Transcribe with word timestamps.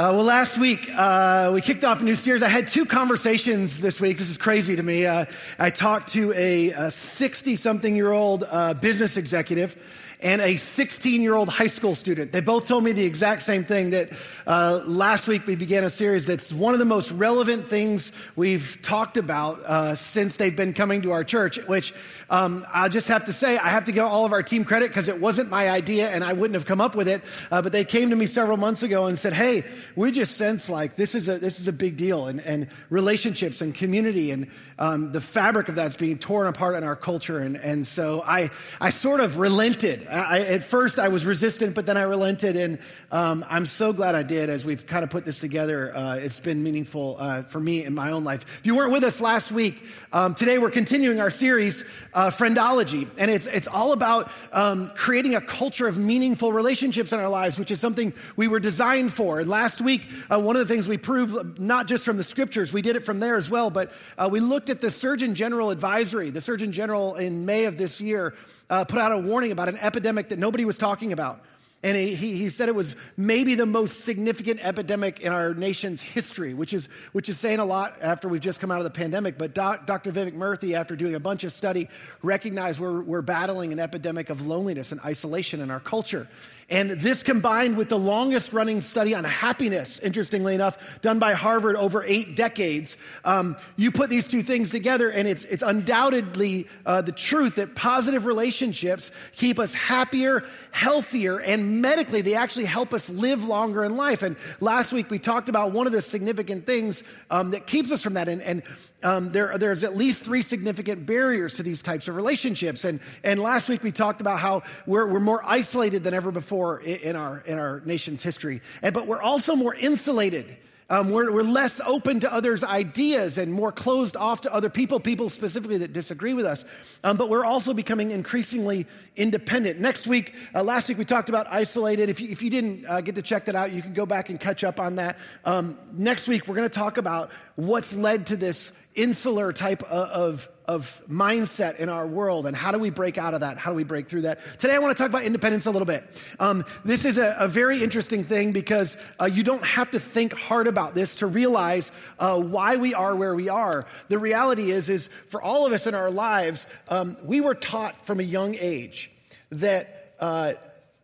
Uh, 0.00 0.14
well, 0.14 0.24
last 0.24 0.56
week 0.56 0.88
uh, 0.96 1.50
we 1.52 1.60
kicked 1.60 1.84
off 1.84 2.00
a 2.00 2.04
new 2.04 2.14
series. 2.14 2.42
I 2.42 2.48
had 2.48 2.66
two 2.66 2.86
conversations 2.86 3.82
this 3.82 4.00
week. 4.00 4.16
This 4.16 4.30
is 4.30 4.38
crazy 4.38 4.74
to 4.74 4.82
me. 4.82 5.04
Uh, 5.04 5.26
I 5.58 5.68
talked 5.68 6.14
to 6.14 6.32
a 6.32 6.88
60 6.88 7.56
something 7.56 7.94
year 7.94 8.10
old 8.10 8.44
uh, 8.50 8.72
business 8.72 9.18
executive 9.18 9.76
and 10.22 10.40
a 10.40 10.56
16 10.56 11.22
year 11.22 11.34
old 11.34 11.48
high 11.48 11.66
school 11.66 11.94
student. 11.94 12.32
They 12.32 12.40
both 12.40 12.66
told 12.66 12.84
me 12.84 12.92
the 12.92 13.04
exact 13.04 13.42
same 13.42 13.64
thing 13.64 13.90
that 13.90 14.10
uh, 14.46 14.82
last 14.86 15.26
week 15.26 15.46
we 15.46 15.56
began 15.56 15.84
a 15.84 15.90
series 15.90 16.26
that's 16.26 16.52
one 16.52 16.74
of 16.74 16.78
the 16.78 16.84
most 16.84 17.10
relevant 17.12 17.66
things 17.66 18.12
we've 18.36 18.78
talked 18.82 19.16
about 19.16 19.60
uh, 19.64 19.94
since 19.94 20.36
they've 20.36 20.54
been 20.54 20.72
coming 20.72 21.02
to 21.02 21.12
our 21.12 21.24
church, 21.24 21.58
which 21.66 21.94
um, 22.28 22.64
I 22.72 22.88
just 22.88 23.08
have 23.08 23.24
to 23.26 23.32
say, 23.32 23.58
I 23.58 23.68
have 23.68 23.86
to 23.86 23.92
give 23.92 24.04
all 24.04 24.24
of 24.24 24.32
our 24.32 24.42
team 24.42 24.64
credit 24.64 24.88
because 24.88 25.08
it 25.08 25.20
wasn't 25.20 25.50
my 25.50 25.70
idea 25.70 26.10
and 26.10 26.22
I 26.22 26.32
wouldn't 26.32 26.54
have 26.54 26.66
come 26.66 26.80
up 26.80 26.94
with 26.94 27.08
it. 27.08 27.22
Uh, 27.50 27.62
but 27.62 27.72
they 27.72 27.84
came 27.84 28.10
to 28.10 28.16
me 28.16 28.26
several 28.26 28.56
months 28.56 28.82
ago 28.82 29.06
and 29.06 29.18
said, 29.18 29.32
Hey, 29.32 29.64
we 29.96 30.12
just 30.12 30.36
sense 30.36 30.68
like 30.68 30.96
this 30.96 31.14
is 31.14 31.28
a, 31.28 31.38
this 31.38 31.60
is 31.60 31.68
a 31.68 31.72
big 31.72 31.96
deal 31.96 32.26
and, 32.26 32.40
and 32.40 32.68
relationships 32.90 33.60
and 33.60 33.74
community 33.74 34.30
and 34.30 34.48
um, 34.78 35.12
the 35.12 35.20
fabric 35.20 35.68
of 35.68 35.74
that's 35.74 35.96
being 35.96 36.18
torn 36.18 36.46
apart 36.46 36.74
in 36.74 36.84
our 36.84 36.96
culture. 36.96 37.38
And, 37.38 37.56
and 37.56 37.86
so 37.86 38.22
I, 38.22 38.50
I 38.80 38.90
sort 38.90 39.20
of 39.20 39.38
relented. 39.38 40.06
I, 40.10 40.40
at 40.40 40.64
first, 40.64 40.98
I 40.98 41.08
was 41.08 41.24
resistant, 41.24 41.74
but 41.74 41.86
then 41.86 41.96
I 41.96 42.02
relented. 42.02 42.56
And 42.56 42.78
um, 43.12 43.44
I'm 43.48 43.66
so 43.66 43.92
glad 43.92 44.14
I 44.14 44.22
did 44.22 44.50
as 44.50 44.64
we've 44.64 44.86
kind 44.86 45.04
of 45.04 45.10
put 45.10 45.24
this 45.24 45.38
together. 45.38 45.96
Uh, 45.96 46.16
it's 46.16 46.40
been 46.40 46.62
meaningful 46.62 47.16
uh, 47.18 47.42
for 47.42 47.60
me 47.60 47.84
in 47.84 47.94
my 47.94 48.10
own 48.10 48.24
life. 48.24 48.58
If 48.58 48.66
you 48.66 48.76
weren't 48.76 48.92
with 48.92 49.04
us 49.04 49.20
last 49.20 49.52
week, 49.52 49.84
um, 50.12 50.34
today 50.34 50.58
we're 50.58 50.70
continuing 50.70 51.20
our 51.20 51.30
series, 51.30 51.84
uh, 52.12 52.30
Friendology. 52.30 53.08
And 53.18 53.30
it's, 53.30 53.46
it's 53.46 53.68
all 53.68 53.92
about 53.92 54.30
um, 54.52 54.90
creating 54.96 55.36
a 55.36 55.40
culture 55.40 55.86
of 55.86 55.96
meaningful 55.96 56.52
relationships 56.52 57.12
in 57.12 57.20
our 57.20 57.28
lives, 57.28 57.58
which 57.58 57.70
is 57.70 57.80
something 57.80 58.12
we 58.36 58.48
were 58.48 58.60
designed 58.60 59.12
for. 59.12 59.40
And 59.40 59.48
last 59.48 59.80
week, 59.80 60.06
uh, 60.30 60.40
one 60.40 60.56
of 60.56 60.66
the 60.66 60.72
things 60.72 60.88
we 60.88 60.98
proved, 60.98 61.60
not 61.60 61.86
just 61.86 62.04
from 62.04 62.16
the 62.16 62.24
scriptures, 62.24 62.72
we 62.72 62.82
did 62.82 62.96
it 62.96 63.04
from 63.04 63.20
there 63.20 63.36
as 63.36 63.48
well, 63.48 63.70
but 63.70 63.92
uh, 64.18 64.28
we 64.30 64.40
looked 64.40 64.70
at 64.70 64.80
the 64.80 64.90
Surgeon 64.90 65.34
General 65.34 65.70
advisory. 65.70 66.30
The 66.30 66.40
Surgeon 66.40 66.72
General 66.72 67.14
in 67.16 67.46
May 67.46 67.64
of 67.66 67.78
this 67.78 68.00
year 68.00 68.34
uh, 68.70 68.84
put 68.84 68.98
out 68.98 69.12
a 69.12 69.18
warning 69.18 69.52
about 69.52 69.68
an 69.68 69.76
epidemic 69.76 70.30
that 70.30 70.38
nobody 70.38 70.64
was 70.64 70.78
talking 70.78 71.12
about. 71.12 71.42
And 71.82 71.96
he, 71.96 72.14
he 72.14 72.50
said 72.50 72.68
it 72.68 72.74
was 72.74 72.94
maybe 73.16 73.54
the 73.54 73.64
most 73.64 74.00
significant 74.00 74.60
epidemic 74.62 75.20
in 75.20 75.32
our 75.32 75.54
nation's 75.54 76.02
history, 76.02 76.52
which 76.52 76.74
is, 76.74 76.90
which 77.12 77.30
is 77.30 77.38
saying 77.38 77.58
a 77.58 77.64
lot 77.64 77.96
after 78.02 78.28
we've 78.28 78.42
just 78.42 78.60
come 78.60 78.70
out 78.70 78.78
of 78.78 78.84
the 78.84 78.90
pandemic. 78.90 79.38
But 79.38 79.54
doc, 79.54 79.86
Dr. 79.86 80.12
Vivek 80.12 80.34
Murthy, 80.34 80.74
after 80.74 80.94
doing 80.94 81.14
a 81.14 81.20
bunch 81.20 81.42
of 81.42 81.52
study, 81.52 81.88
recognized 82.22 82.80
we're, 82.80 83.00
we're 83.00 83.22
battling 83.22 83.72
an 83.72 83.78
epidemic 83.78 84.28
of 84.28 84.46
loneliness 84.46 84.92
and 84.92 85.00
isolation 85.00 85.62
in 85.62 85.70
our 85.70 85.80
culture. 85.80 86.28
And 86.70 86.90
this 86.90 87.24
combined 87.24 87.76
with 87.76 87.88
the 87.88 87.98
longest 87.98 88.52
running 88.52 88.80
study 88.80 89.12
on 89.12 89.24
happiness, 89.24 89.98
interestingly 89.98 90.54
enough, 90.54 91.00
done 91.02 91.18
by 91.18 91.32
Harvard 91.32 91.74
over 91.74 92.04
eight 92.04 92.36
decades, 92.36 92.96
um, 93.24 93.56
you 93.76 93.90
put 93.90 94.08
these 94.08 94.28
two 94.28 94.42
things 94.42 94.70
together, 94.70 95.10
and 95.10 95.26
it's, 95.26 95.42
it's 95.44 95.64
undoubtedly 95.64 96.68
uh, 96.86 97.02
the 97.02 97.10
truth 97.10 97.56
that 97.56 97.74
positive 97.74 98.24
relationships 98.24 99.10
keep 99.34 99.58
us 99.58 99.74
happier, 99.74 100.44
healthier, 100.70 101.40
and 101.40 101.82
medically, 101.82 102.20
they 102.20 102.36
actually 102.36 102.66
help 102.66 102.94
us 102.94 103.10
live 103.10 103.44
longer 103.44 103.84
in 103.84 103.96
life. 103.96 104.22
And 104.22 104.36
last 104.60 104.92
week, 104.92 105.10
we 105.10 105.18
talked 105.18 105.48
about 105.48 105.72
one 105.72 105.88
of 105.88 105.92
the 105.92 106.02
significant 106.02 106.66
things 106.66 107.02
um, 107.32 107.50
that 107.50 107.66
keeps 107.66 107.90
us 107.90 108.00
from 108.00 108.14
that. 108.14 108.28
And, 108.28 108.40
and 108.42 108.62
um, 109.02 109.30
there, 109.30 109.56
there's 109.58 109.84
at 109.84 109.96
least 109.96 110.24
three 110.24 110.42
significant 110.42 111.06
barriers 111.06 111.54
to 111.54 111.62
these 111.62 111.82
types 111.82 112.08
of 112.08 112.16
relationships. 112.16 112.84
And, 112.84 113.00
and 113.24 113.40
last 113.40 113.68
week, 113.68 113.82
we 113.82 113.92
talked 113.92 114.20
about 114.20 114.38
how 114.38 114.62
we're, 114.86 115.06
we're 115.06 115.20
more 115.20 115.42
isolated 115.44 116.04
than 116.04 116.14
ever 116.14 116.30
before 116.30 116.80
in 116.80 117.16
our, 117.16 117.40
in 117.40 117.58
our 117.58 117.80
nation's 117.84 118.22
history. 118.22 118.60
And, 118.82 118.94
but 118.94 119.06
we're 119.06 119.22
also 119.22 119.56
more 119.56 119.74
insulated. 119.74 120.56
Um, 120.90 121.10
we're, 121.10 121.30
we're, 121.30 121.44
less 121.44 121.80
open 121.80 122.18
to 122.18 122.34
others' 122.34 122.64
ideas 122.64 123.38
and 123.38 123.52
more 123.52 123.70
closed 123.70 124.16
off 124.16 124.40
to 124.40 124.52
other 124.52 124.68
people, 124.68 124.98
people 124.98 125.28
specifically 125.28 125.78
that 125.78 125.92
disagree 125.92 126.34
with 126.34 126.44
us. 126.44 126.64
Um, 127.04 127.16
but 127.16 127.28
we're 127.28 127.44
also 127.44 127.72
becoming 127.72 128.10
increasingly 128.10 128.86
independent. 129.14 129.78
Next 129.78 130.08
week, 130.08 130.34
uh, 130.52 130.64
last 130.64 130.88
week 130.88 130.98
we 130.98 131.04
talked 131.04 131.28
about 131.28 131.46
isolated. 131.48 132.08
If 132.08 132.20
you, 132.20 132.28
if 132.30 132.42
you 132.42 132.50
didn't 132.50 132.86
uh, 132.86 133.02
get 133.02 133.14
to 133.14 133.22
check 133.22 133.44
that 133.44 133.54
out, 133.54 133.70
you 133.70 133.82
can 133.82 133.92
go 133.92 134.04
back 134.04 134.30
and 134.30 134.40
catch 134.40 134.64
up 134.64 134.80
on 134.80 134.96
that. 134.96 135.16
Um, 135.44 135.78
next 135.92 136.26
week, 136.26 136.48
we're 136.48 136.56
going 136.56 136.68
to 136.68 136.74
talk 136.74 136.96
about 136.96 137.30
what's 137.54 137.94
led 137.94 138.26
to 138.26 138.36
this 138.36 138.72
insular 139.00 139.52
type 139.52 139.82
of, 139.84 140.48
of 140.66 141.02
mindset 141.08 141.76
in 141.76 141.88
our 141.88 142.06
world 142.06 142.46
and 142.46 142.56
how 142.56 142.70
do 142.70 142.78
we 142.78 142.90
break 142.90 143.18
out 143.18 143.34
of 143.34 143.40
that? 143.40 143.58
How 143.58 143.70
do 143.70 143.76
we 143.76 143.84
break 143.84 144.08
through 144.08 144.22
that? 144.22 144.40
Today, 144.58 144.74
I 144.74 144.78
want 144.78 144.96
to 144.96 145.02
talk 145.02 145.10
about 145.10 145.24
independence 145.24 145.66
a 145.66 145.70
little 145.70 145.86
bit. 145.86 146.04
Um, 146.38 146.64
this 146.84 147.04
is 147.04 147.18
a, 147.18 147.34
a, 147.38 147.48
very 147.48 147.82
interesting 147.82 148.24
thing 148.24 148.52
because 148.52 148.96
uh, 149.20 149.24
you 149.24 149.42
don't 149.42 149.64
have 149.64 149.90
to 149.92 150.00
think 150.00 150.32
hard 150.32 150.66
about 150.66 150.94
this 150.94 151.16
to 151.16 151.26
realize 151.26 151.92
uh, 152.18 152.40
why 152.40 152.76
we 152.76 152.94
are 152.94 153.16
where 153.16 153.34
we 153.34 153.48
are. 153.48 153.84
The 154.08 154.18
reality 154.18 154.70
is, 154.70 154.88
is 154.88 155.08
for 155.08 155.42
all 155.42 155.66
of 155.66 155.72
us 155.72 155.86
in 155.86 155.94
our 155.94 156.10
lives, 156.10 156.66
um, 156.88 157.16
we 157.24 157.40
were 157.40 157.54
taught 157.54 158.04
from 158.06 158.20
a 158.20 158.24
young 158.24 158.54
age 158.54 159.10
that, 159.50 160.14
uh, 160.20 160.52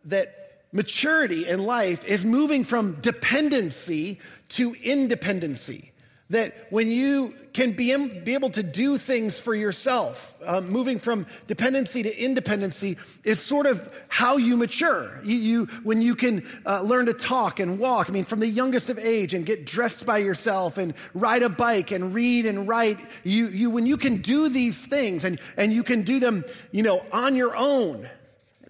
that 0.05 0.63
maturity 0.71 1.47
in 1.47 1.63
life 1.63 2.05
is 2.05 2.23
moving 2.23 2.63
from 2.63 2.93
dependency 3.01 4.19
to 4.49 4.75
independency 4.83 5.91
that 6.29 6.67
when 6.69 6.89
you 6.89 7.33
can 7.53 7.71
be, 7.71 7.95
be 8.19 8.33
able 8.33 8.49
to 8.49 8.61
do 8.61 8.97
things 8.97 9.39
for 9.39 9.55
yourself, 9.55 10.35
um, 10.45 10.69
moving 10.69 10.99
from 10.99 11.25
dependency 11.47 12.03
to 12.03 12.23
independency 12.23 12.97
is 13.23 13.39
sort 13.39 13.65
of 13.65 13.89
how 14.09 14.37
you 14.37 14.57
mature. 14.57 15.19
You, 15.23 15.37
you 15.37 15.65
when 15.83 16.01
you 16.01 16.15
can 16.15 16.45
uh, 16.65 16.81
learn 16.81 17.05
to 17.05 17.13
talk 17.13 17.59
and 17.59 17.79
walk, 17.79 18.09
I 18.09 18.13
mean, 18.13 18.25
from 18.25 18.41
the 18.41 18.47
youngest 18.47 18.89
of 18.89 18.99
age 18.99 19.33
and 19.33 19.45
get 19.45 19.65
dressed 19.65 20.05
by 20.05 20.19
yourself 20.19 20.77
and 20.77 20.93
ride 21.13 21.43
a 21.43 21.49
bike 21.49 21.91
and 21.91 22.13
read 22.13 22.45
and 22.45 22.67
write, 22.67 22.99
you, 23.23 23.47
you, 23.47 23.69
when 23.69 23.85
you 23.85 23.97
can 23.97 24.17
do 24.17 24.49
these 24.49 24.85
things 24.85 25.23
and, 25.23 25.39
and 25.55 25.73
you 25.73 25.83
can 25.83 26.01
do 26.01 26.19
them, 26.19 26.43
you 26.71 26.83
know, 26.83 27.03
on 27.11 27.35
your 27.35 27.55
own, 27.55 28.07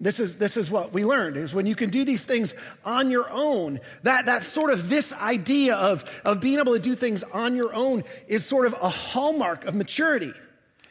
this 0.00 0.20
is, 0.20 0.36
this 0.36 0.56
is 0.56 0.70
what 0.70 0.92
we 0.92 1.04
learned 1.04 1.36
is 1.36 1.54
when 1.54 1.66
you 1.66 1.74
can 1.74 1.90
do 1.90 2.04
these 2.04 2.24
things 2.24 2.54
on 2.84 3.10
your 3.10 3.28
own, 3.30 3.80
that, 4.02 4.26
that 4.26 4.44
sort 4.44 4.72
of 4.72 4.88
this 4.88 5.12
idea 5.12 5.74
of, 5.74 6.22
of 6.24 6.40
being 6.40 6.58
able 6.58 6.74
to 6.74 6.78
do 6.78 6.94
things 6.94 7.22
on 7.24 7.56
your 7.56 7.74
own 7.74 8.04
is 8.28 8.44
sort 8.44 8.66
of 8.66 8.74
a 8.74 8.88
hallmark 8.88 9.64
of 9.64 9.74
maturity. 9.74 10.32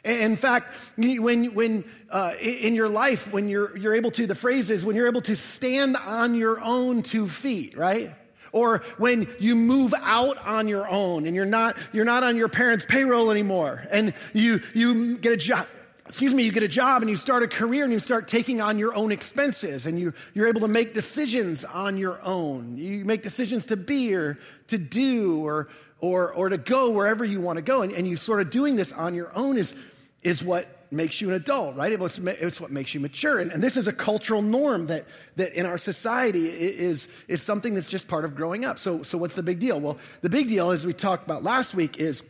In 0.04 0.36
fact, 0.38 0.74
when, 0.96 1.54
when 1.54 1.84
uh, 2.10 2.34
in 2.40 2.76
your 2.76 2.88
life, 2.88 3.32
when 3.32 3.50
you're, 3.50 3.78
you're 3.78 3.96
able 3.96 4.12
to, 4.12 4.26
the 4.26 4.36
phrase 4.36 4.72
is 4.72 4.86
when 4.86 4.96
you're 4.96 5.08
able 5.08 5.22
to 5.22 5.36
stand 5.36 5.98
on 5.98 6.34
your 6.34 6.62
own 6.62 7.02
two 7.02 7.28
feet, 7.28 7.78
right? 7.78 8.14
Or 8.54 8.80
when 8.98 9.28
you 9.40 9.56
move 9.56 9.94
out 10.02 10.38
on 10.46 10.68
your 10.68 10.90
own 10.90 11.26
and 11.26 11.36
you're 11.36 11.46
not, 11.46 11.78
you're 11.92 12.06
not 12.06 12.24
on 12.24 12.38
your 12.38 12.48
parents' 12.48 12.86
payroll 12.86 13.32
anymore 13.32 13.86
and 13.92 14.14
you, 14.34 14.62
you 14.74 15.18
get 15.18 15.34
a 15.34 15.38
job, 15.38 15.68
excuse 16.08 16.34
me, 16.34 16.44
you 16.44 16.54
get 16.54 16.64
a 16.64 16.70
job 16.70 17.02
and 17.02 17.12
you 17.12 17.18
start 17.18 17.44
a 17.44 17.48
career 17.50 17.84
and 17.84 17.92
you 17.92 18.00
start 18.00 18.30
taking 18.30 18.62
on 18.62 18.80
your 18.80 18.96
own 18.96 19.12
expenses 19.12 19.86
and 19.86 20.00
you, 20.00 20.14
you're 20.34 20.48
able 20.48 20.62
to 20.62 20.68
make 20.70 20.94
decisions 20.94 21.66
on 21.66 21.98
your 21.98 22.18
own. 22.24 22.78
You 22.78 23.04
make 23.04 23.24
decisions 23.24 23.66
to 23.68 23.76
be 23.76 24.16
or 24.16 24.40
to 24.68 24.78
do 24.78 25.46
or, 25.46 25.68
or, 26.00 26.34
or 26.34 26.48
to 26.48 26.58
go 26.58 26.92
wherever 26.92 27.26
you 27.26 27.42
want 27.42 27.58
to 27.58 27.62
go. 27.62 27.82
And, 27.82 27.92
and 27.92 28.08
you 28.08 28.16
sort 28.16 28.40
of 28.40 28.50
doing 28.52 28.78
this 28.78 28.94
on 28.94 29.16
your 29.16 29.36
own 29.36 29.58
is, 29.58 29.76
is 30.24 30.42
what 30.42 30.66
makes 30.92 31.20
you 31.20 31.28
an 31.28 31.36
adult, 31.36 31.76
right? 31.76 31.92
It's, 31.92 32.20
it's 32.20 32.62
what 32.62 32.72
makes 32.72 32.94
you 32.94 33.02
mature. 33.02 33.40
And, 33.40 33.52
and, 33.52 33.62
this 33.62 33.76
is 33.76 33.90
a 33.90 33.94
cultural 33.94 34.42
norm 34.42 34.88
that, 34.88 35.04
that 35.36 35.52
in 35.54 35.66
our 35.66 35.78
society 35.78 36.46
is, 36.46 37.10
is 37.28 37.42
something 37.42 37.74
that's 37.76 37.90
just 37.90 38.08
part 38.08 38.24
of 38.24 38.34
growing 38.34 38.64
up. 38.64 38.80
So, 38.80 39.04
so 39.04 39.18
what's 39.18 39.36
the 39.36 39.44
big 39.44 39.60
deal? 39.60 39.82
Well, 39.82 39.98
the 40.22 40.30
big 40.30 40.48
deal, 40.48 40.72
as 40.72 40.88
we 40.88 40.94
talked 40.94 41.26
about 41.26 41.44
last 41.44 41.76
week, 41.76 42.00
is 42.00 42.24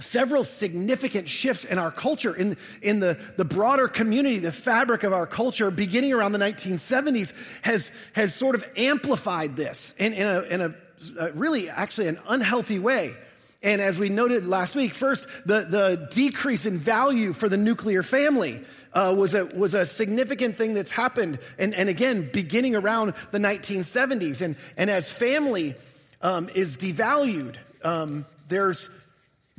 several 0.00 0.44
significant 0.44 1.28
shifts 1.28 1.64
in 1.64 1.78
our 1.78 1.90
culture, 1.90 2.34
in, 2.34 2.56
in 2.82 3.00
the, 3.00 3.18
the 3.36 3.44
broader 3.44 3.88
community, 3.88 4.38
the 4.38 4.52
fabric 4.52 5.02
of 5.02 5.12
our 5.12 5.26
culture, 5.26 5.70
beginning 5.70 6.12
around 6.12 6.32
the 6.32 6.38
1970s, 6.38 7.32
has, 7.62 7.90
has 8.12 8.34
sort 8.34 8.54
of 8.54 8.68
amplified 8.76 9.56
this 9.56 9.94
in, 9.98 10.12
in, 10.12 10.26
a, 10.26 10.40
in 10.42 10.60
a, 10.60 10.74
a 11.18 11.32
really 11.32 11.68
actually 11.68 12.08
an 12.08 12.18
unhealthy 12.28 12.78
way. 12.78 13.14
And 13.62 13.82
as 13.82 13.98
we 13.98 14.08
noted 14.08 14.46
last 14.46 14.74
week, 14.74 14.94
first, 14.94 15.26
the, 15.44 15.60
the 15.60 16.08
decrease 16.10 16.64
in 16.64 16.78
value 16.78 17.34
for 17.34 17.48
the 17.48 17.58
nuclear 17.58 18.02
family 18.02 18.62
uh, 18.94 19.14
was, 19.16 19.34
a, 19.34 19.44
was 19.44 19.74
a 19.74 19.84
significant 19.84 20.56
thing 20.56 20.72
that's 20.72 20.90
happened. 20.90 21.38
And, 21.58 21.74
and 21.74 21.88
again, 21.88 22.30
beginning 22.32 22.74
around 22.74 23.12
the 23.32 23.38
1970s. 23.38 24.40
And, 24.40 24.56
and 24.78 24.88
as 24.88 25.12
family 25.12 25.74
um, 26.22 26.48
is 26.54 26.78
devalued, 26.78 27.56
um, 27.84 28.24
there's 28.48 28.88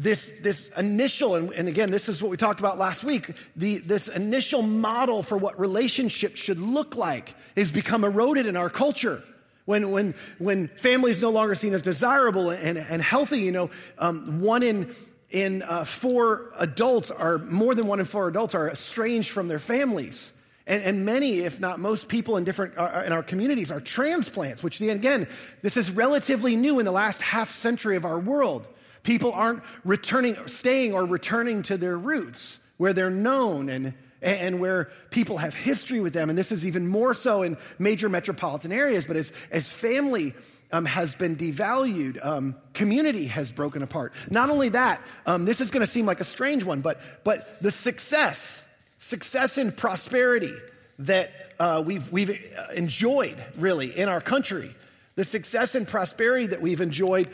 this, 0.02 0.34
this 0.42 0.70
initial, 0.70 1.36
and, 1.36 1.54
and, 1.54 1.68
again, 1.68 1.92
this 1.92 2.10
is 2.10 2.24
what 2.24 2.32
we 2.32 2.38
talked 2.38 2.60
about 2.60 2.80
last 2.80 3.04
week, 3.04 3.36
the, 3.56 3.78
this 3.78 4.08
initial 4.08 4.64
model 4.64 5.22
for 5.22 5.38
what 5.38 5.60
relationships 5.60 6.40
should 6.40 6.60
look 6.60 6.96
like 6.96 7.36
has 7.56 7.72
become 7.72 8.04
eroded 8.04 8.48
in 8.48 8.58
our 8.58 8.70
culture. 8.70 9.22
When, 9.66 9.92
when, 9.92 10.16
when 10.40 10.70
family 10.70 11.12
is 11.12 11.22
no 11.22 11.30
longer 11.30 11.54
seen 11.54 11.76
as 11.76 11.84
desirable 11.84 12.50
and, 12.50 12.80
and 12.80 13.00
healthy, 13.00 13.42
you 13.42 13.52
know, 13.52 13.70
um, 14.00 14.42
one 14.42 14.64
in, 14.64 14.92
in 15.30 15.62
uh, 15.62 15.84
four 15.84 16.50
adults 16.58 17.12
are, 17.12 17.38
more 17.38 17.76
than 17.76 17.86
one 17.86 18.00
in 18.00 18.06
four 18.08 18.28
adults 18.28 18.56
are 18.56 18.72
estranged 18.72 19.30
from 19.30 19.48
their 19.48 19.60
families. 19.60 20.32
And, 20.66 20.84
and, 20.84 21.06
many, 21.06 21.40
if 21.40 21.60
not 21.60 21.80
most 21.80 22.08
people 22.10 22.38
in 22.38 22.44
different 22.44 22.76
uh, 22.76 23.04
in 23.06 23.14
our 23.14 23.24
communities 23.24 23.72
are 23.72 23.82
transplants, 23.82 24.64
which 24.64 24.82
again, 24.82 25.28
this 25.62 25.78
is 25.78 25.92
relatively 25.92 26.56
new 26.56 26.80
in 26.80 26.86
the 26.86 26.92
last 26.92 27.22
half 27.22 27.52
century 27.52 27.96
of 27.96 28.06
our 28.06 28.18
world. 28.18 28.66
People 29.04 29.32
aren't 29.34 29.64
returning, 29.84 30.36
staying 30.48 30.94
or 30.94 31.06
returning 31.06 31.64
to 31.64 31.78
their 31.78 31.98
roots 31.98 32.60
where 32.78 32.94
they're 32.94 33.10
known 33.10 33.70
and, 33.70 33.94
and 34.22 34.60
where 34.60 34.92
people 35.10 35.38
have 35.38 35.56
history 35.56 36.00
with 36.00 36.14
them. 36.14 36.30
And 36.30 36.38
this 36.38 36.52
is 36.52 36.66
even 36.66 36.88
more 36.88 37.14
so 37.14 37.42
in 37.42 37.58
major 37.80 38.10
metropolitan 38.10 38.72
areas. 38.72 39.06
But 39.06 39.18
as, 39.18 39.34
as 39.52 39.72
family 39.72 40.34
um, 40.72 40.86
has 40.86 41.16
been 41.16 41.36
devalued, 41.36 42.24
um, 42.26 42.56
community 42.74 43.28
has 43.28 43.52
broken 43.52 43.84
apart. 43.84 44.14
Not 44.30 44.50
only 44.50 44.70
that, 44.70 45.02
um, 45.26 45.46
this 45.46 45.62
is 45.62 45.72
going 45.72 45.82
to 45.86 45.92
seem 45.92 46.06
like 46.06 46.20
a 46.20 46.26
strange 46.26 46.64
one, 46.64 46.82
but, 46.82 47.02
but 47.24 47.62
the 47.62 47.72
success, 47.72 48.62
success 49.00 49.58
and 49.58 49.76
prosperity 49.76 50.54
that 51.00 51.32
uh, 51.60 51.84
we've, 51.86 52.12
we've 52.12 52.30
uh, 52.30 52.74
enjoyed 52.74 53.44
really 53.58 53.98
in 53.98 54.10
our 54.10 54.22
country, 54.22 54.72
the 55.16 55.26
success 55.26 55.76
and 55.76 55.88
prosperity 55.88 56.48
that 56.48 56.62
we've 56.62 56.82
enjoyed 56.82 57.28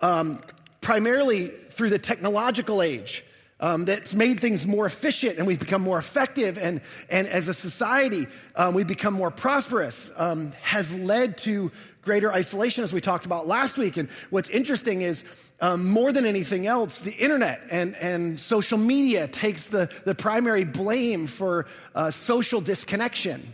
um, 0.00 0.40
primarily 0.82 1.46
through 1.46 1.88
the 1.88 1.98
technological 1.98 2.82
age. 2.82 3.24
Um, 3.60 3.84
that's 3.84 4.12
made 4.12 4.40
things 4.40 4.66
more 4.66 4.86
efficient 4.86 5.38
and 5.38 5.46
we've 5.46 5.60
become 5.60 5.82
more 5.82 5.96
effective 5.96 6.58
and, 6.58 6.80
and 7.08 7.28
as 7.28 7.46
a 7.46 7.54
society 7.54 8.26
um, 8.56 8.74
we've 8.74 8.88
become 8.88 9.14
more 9.14 9.30
prosperous 9.30 10.10
um, 10.16 10.50
has 10.62 10.98
led 10.98 11.38
to 11.38 11.70
greater 12.02 12.32
isolation 12.32 12.82
as 12.82 12.92
we 12.92 13.00
talked 13.00 13.24
about 13.24 13.46
last 13.46 13.78
week 13.78 13.98
and 13.98 14.08
what's 14.30 14.50
interesting 14.50 15.02
is 15.02 15.24
um, 15.60 15.88
more 15.88 16.10
than 16.10 16.26
anything 16.26 16.66
else 16.66 17.02
the 17.02 17.12
internet 17.12 17.62
and, 17.70 17.94
and 17.98 18.40
social 18.40 18.78
media 18.78 19.28
takes 19.28 19.68
the, 19.68 19.88
the 20.06 20.14
primary 20.16 20.64
blame 20.64 21.28
for 21.28 21.66
uh, 21.94 22.10
social 22.10 22.60
disconnection 22.60 23.52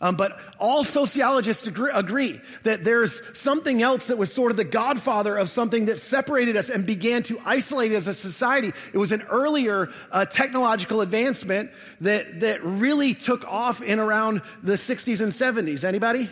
um, 0.00 0.16
but 0.16 0.38
all 0.58 0.84
sociologists 0.84 1.66
agree, 1.66 1.90
agree, 1.94 2.40
that 2.64 2.84
there's 2.84 3.22
something 3.38 3.82
else 3.82 4.08
that 4.08 4.18
was 4.18 4.32
sort 4.32 4.50
of 4.50 4.58
the 4.58 4.64
godfather 4.64 5.36
of 5.36 5.48
something 5.48 5.86
that 5.86 5.96
separated 5.96 6.56
us 6.56 6.68
and 6.68 6.84
began 6.84 7.22
to 7.24 7.38
isolate 7.46 7.92
as 7.92 8.06
a 8.06 8.12
society. 8.12 8.72
It 8.92 8.98
was 8.98 9.12
an 9.12 9.22
earlier 9.22 9.88
uh, 10.12 10.26
technological 10.26 11.00
advancement 11.00 11.70
that, 12.02 12.40
that 12.40 12.62
really 12.62 13.14
took 13.14 13.50
off 13.50 13.80
in 13.80 13.98
around 13.98 14.42
the 14.62 14.74
60s 14.74 15.22
and 15.22 15.32
70s. 15.32 15.82
Anybody? 15.82 16.28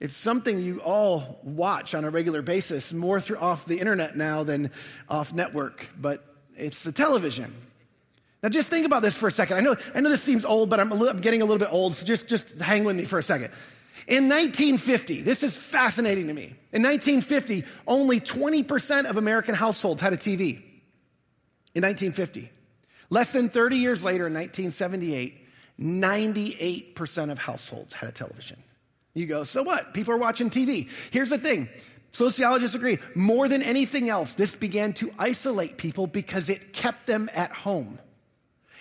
It's 0.00 0.16
something 0.16 0.58
you 0.60 0.80
all 0.80 1.40
watch 1.42 1.94
on 1.94 2.04
a 2.04 2.10
regular 2.10 2.42
basis, 2.42 2.92
more 2.92 3.20
through 3.20 3.38
off 3.38 3.64
the 3.66 3.80
internet 3.80 4.16
now 4.16 4.44
than 4.44 4.70
off 5.08 5.32
network, 5.32 5.88
but 5.98 6.24
it's 6.54 6.84
the 6.84 6.92
television. 6.92 7.52
Now, 8.42 8.48
just 8.50 8.70
think 8.70 8.86
about 8.86 9.02
this 9.02 9.16
for 9.16 9.28
a 9.28 9.32
second. 9.32 9.56
I 9.56 9.60
know, 9.60 9.76
I 9.94 10.00
know 10.00 10.10
this 10.10 10.22
seems 10.22 10.44
old, 10.44 10.70
but 10.70 10.78
I'm, 10.78 10.92
I'm 10.92 11.20
getting 11.20 11.42
a 11.42 11.44
little 11.44 11.58
bit 11.58 11.72
old, 11.72 11.94
so 11.94 12.04
just, 12.04 12.28
just 12.28 12.60
hang 12.60 12.84
with 12.84 12.96
me 12.96 13.04
for 13.04 13.18
a 13.18 13.22
second. 13.22 13.50
In 14.06 14.28
1950, 14.28 15.22
this 15.22 15.42
is 15.42 15.56
fascinating 15.56 16.28
to 16.28 16.34
me. 16.34 16.54
In 16.72 16.82
1950, 16.82 17.64
only 17.86 18.20
20% 18.20 19.06
of 19.06 19.16
American 19.16 19.54
households 19.54 20.00
had 20.00 20.12
a 20.12 20.16
TV. 20.16 20.62
In 21.74 21.82
1950. 21.82 22.50
Less 23.10 23.32
than 23.32 23.48
30 23.48 23.76
years 23.76 24.04
later, 24.04 24.26
in 24.26 24.34
1978, 24.34 25.46
98% 25.80 27.30
of 27.30 27.38
households 27.38 27.94
had 27.94 28.08
a 28.08 28.12
television. 28.12 28.62
You 29.14 29.26
go, 29.26 29.44
so 29.44 29.62
what? 29.62 29.94
People 29.94 30.14
are 30.14 30.18
watching 30.18 30.50
TV. 30.50 30.90
Here's 31.10 31.30
the 31.30 31.38
thing 31.38 31.68
sociologists 32.12 32.76
agree 32.76 32.98
more 33.14 33.48
than 33.48 33.62
anything 33.62 34.08
else, 34.08 34.34
this 34.34 34.54
began 34.54 34.92
to 34.94 35.10
isolate 35.18 35.76
people 35.78 36.06
because 36.06 36.48
it 36.48 36.72
kept 36.72 37.06
them 37.06 37.28
at 37.34 37.50
home. 37.50 37.98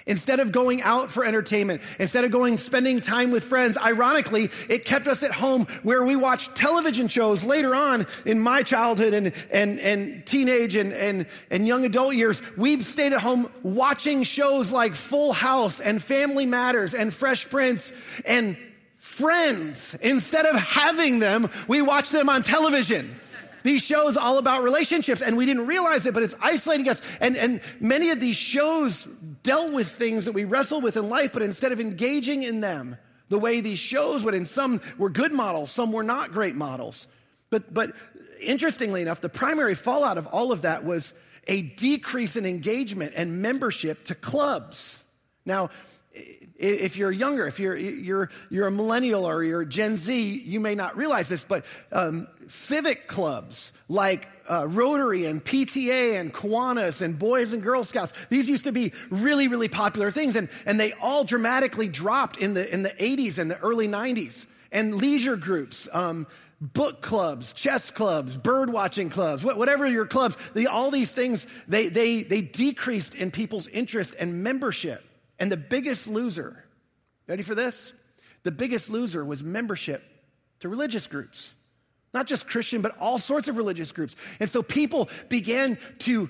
Instead 0.07 0.40
of 0.40 0.52
going 0.52 0.84
out 0.84 1.10
for 1.10 1.25
entertainment, 1.25 1.81
instead 2.00 2.24
of 2.24 2.31
going 2.31 2.60
spending 2.60 3.02
time 3.02 3.31
with 3.31 3.44
friends, 3.44 3.75
ironically, 3.75 4.50
it 4.69 4.86
kept 4.86 5.07
us 5.07 5.24
at 5.24 5.31
home 5.31 5.66
where 5.81 6.04
we 6.04 6.16
watched 6.16 6.56
television 6.56 7.07
shows 7.07 7.44
later 7.44 7.74
on 7.74 8.06
in 8.24 8.40
my 8.40 8.62
childhood 8.62 9.13
and, 9.16 9.34
and, 9.52 9.80
and 9.80 10.24
teenage 10.28 10.75
and, 10.75 10.94
and, 10.94 11.25
and 11.50 11.66
young 11.66 11.86
adult 11.86 12.13
years. 12.13 12.44
We 12.56 12.84
stayed 12.84 13.13
at 13.13 13.22
home 13.22 13.52
watching 13.63 14.22
shows 14.22 14.72
like 14.72 14.94
Full 14.94 15.34
House 15.34 15.80
and 15.80 16.02
Family 16.02 16.46
Matters 16.46 16.94
and 16.94 17.12
Fresh 17.12 17.50
Prince 17.50 17.92
and 18.28 18.56
Friends. 18.98 19.96
Instead 20.01 20.46
of 20.46 20.56
having 20.56 21.18
them, 21.18 21.50
we 21.68 21.81
watched 21.81 22.12
them 22.12 22.30
on 22.30 22.44
television 22.44 23.19
these 23.66 23.84
shows 23.84 24.16
all 24.16 24.38
about 24.38 24.62
relationships 24.62 25.24
and 25.24 25.36
we 25.36 25.46
didn't 25.46 25.66
realize 25.66 26.06
it 26.06 26.13
but 26.13 26.22
it's 26.22 26.36
isolating 26.40 26.88
us 26.88 27.01
and, 27.19 27.36
and 27.36 27.60
many 27.80 28.12
of 28.12 28.22
these 28.22 28.36
shows 28.36 29.08
dealt 29.45 29.71
with 29.71 29.88
things 29.88 30.25
that 30.25 30.33
we 30.33 30.44
wrestle 30.44 30.81
with 30.81 30.97
in 30.97 31.07
life, 31.07 31.31
but 31.31 31.42
instead 31.42 31.71
of 31.71 31.80
engaging 31.80 32.44
in 32.44 32.59
them 32.59 32.97
the 33.30 33.39
way 33.39 33.62
these 33.62 33.80
shows 33.80 34.24
would, 34.24 34.33
and 34.33 34.47
some 34.47 34.81
were 34.97 35.09
good 35.09 35.31
models, 35.31 35.71
some 35.71 35.94
were 35.94 36.03
not 36.03 36.31
great 36.33 36.56
models. 36.56 37.07
But, 37.50 37.74
but 37.74 37.94
interestingly 38.42 39.01
enough, 39.01 39.21
the 39.21 39.30
primary 39.30 39.75
fallout 39.75 40.18
of 40.18 40.27
all 40.27 40.51
of 40.51 40.63
that 40.63 40.83
was 40.83 41.13
a 41.47 41.62
decrease 41.62 42.36
in 42.36 42.45
engagement 42.45 43.13
and 43.15 43.42
membership 43.42 44.03
to 44.06 44.15
clubs. 44.15 45.00
Now, 45.45 45.69
if 46.57 46.96
you're 46.98 47.12
younger, 47.12 47.48
if 47.48 47.60
you're, 47.60 47.75
you're, 47.75 48.30
you're 48.50 48.68
a 48.68 48.72
millennial 48.72 49.25
or 49.25 49.44
you're 49.44 49.66
Gen 49.66 49.98
Z, 49.98 50.42
you 50.46 50.60
may 50.60 50.75
not 50.75 50.96
realize 50.96 51.28
this, 51.28 51.44
but 51.44 51.66
um, 51.92 52.28
civic 52.48 53.07
clubs 53.07 53.74
like 53.90 54.28
uh, 54.50 54.68
Rotary 54.68 55.25
and 55.25 55.44
PTA 55.44 56.19
and 56.19 56.34
Kiwanis 56.34 57.02
and 57.02 57.18
Boys 57.18 57.54
and 57.54 57.62
Girl 57.62 57.84
Scouts, 57.84 58.13
these 58.30 58.48
used 58.50 58.63
to 58.66 58.72
be 58.72 58.94
really, 59.10 59.48
really 59.48 59.68
popular 59.68 60.12
things, 60.12 60.36
and, 60.36 60.50
and 60.65 60.79
they 60.79 60.94
all 60.94 61.24
dramatically 61.24 61.88
dropped 61.88 62.38
in 62.38 62.53
the, 62.53 62.72
in 62.74 62.84
the 62.84 62.89
80s 62.89 63.38
and 63.38 63.50
the 63.51 63.60
early 63.60 63.88
90s. 63.88 64.46
And 64.72 64.96
leisure 64.96 65.38
groups, 65.38 65.88
um, 65.94 66.27
book 66.60 67.01
clubs, 67.01 67.53
chess 67.53 67.91
clubs, 67.91 68.38
bird 68.38 68.70
watching 68.72 69.10
clubs, 69.10 69.44
whatever 69.44 69.86
your 69.88 70.06
clubs, 70.06 70.38
all 70.70 70.91
these 70.91 71.13
things, 71.13 71.48
they, 71.68 71.89
they, 71.89 72.24
they 72.24 72.41
decreased 72.41 73.15
in 73.15 73.32
people's 73.32 73.68
interest 73.68 74.15
and 74.20 74.44
membership. 74.44 75.03
And 75.39 75.51
the 75.51 75.58
biggest 75.58 76.08
loser, 76.08 76.63
ready 77.27 77.44
for 77.44 77.56
this? 77.56 77.94
The 78.44 78.51
biggest 78.51 78.89
loser 78.89 79.25
was 79.25 79.44
membership 79.44 80.04
to 80.60 80.70
religious 80.70 81.08
groups. 81.08 81.56
Not 82.13 82.27
just 82.27 82.48
Christian, 82.48 82.82
but 82.82 82.98
all 83.00 83.20
sorts 83.20 83.48
of 83.48 83.58
religious 83.58 83.92
groups. 83.92 84.15
And 84.39 84.50
so 84.50 84.63
people 84.63 85.10
began 85.27 85.77
to 86.00 86.30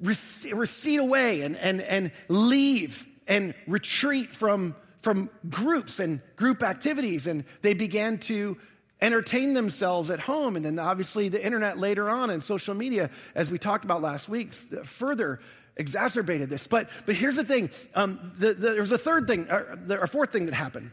recede 0.00 0.98
away 0.98 1.42
and, 1.42 1.56
and, 1.56 1.80
and 1.82 2.10
leave 2.28 3.06
and 3.28 3.54
retreat 3.68 4.30
from, 4.30 4.74
from 5.00 5.30
groups 5.48 6.00
and 6.00 6.20
group 6.34 6.62
activities. 6.64 7.28
And 7.28 7.44
they 7.60 7.74
began 7.74 8.18
to 8.20 8.56
entertain 9.00 9.52
themselves 9.52 10.10
at 10.10 10.20
home. 10.20 10.56
And 10.56 10.64
then 10.64 10.78
obviously 10.78 11.28
the 11.28 11.44
internet 11.44 11.78
later 11.78 12.08
on 12.08 12.30
and 12.30 12.42
social 12.42 12.74
media, 12.74 13.10
as 13.34 13.50
we 13.50 13.58
talked 13.58 13.84
about 13.84 14.02
last 14.02 14.28
week, 14.28 14.52
further 14.52 15.40
exacerbated 15.76 16.50
this. 16.50 16.66
But, 16.66 16.88
but 17.06 17.14
here's 17.14 17.36
the 17.36 17.44
thing 17.44 17.70
um, 17.94 18.32
the, 18.38 18.54
the, 18.54 18.70
there 18.70 18.80
was 18.80 18.92
a 18.92 18.98
third 18.98 19.26
thing, 19.26 19.46
or, 19.50 19.78
or 19.90 20.06
fourth 20.06 20.32
thing 20.32 20.46
that 20.46 20.54
happened. 20.54 20.90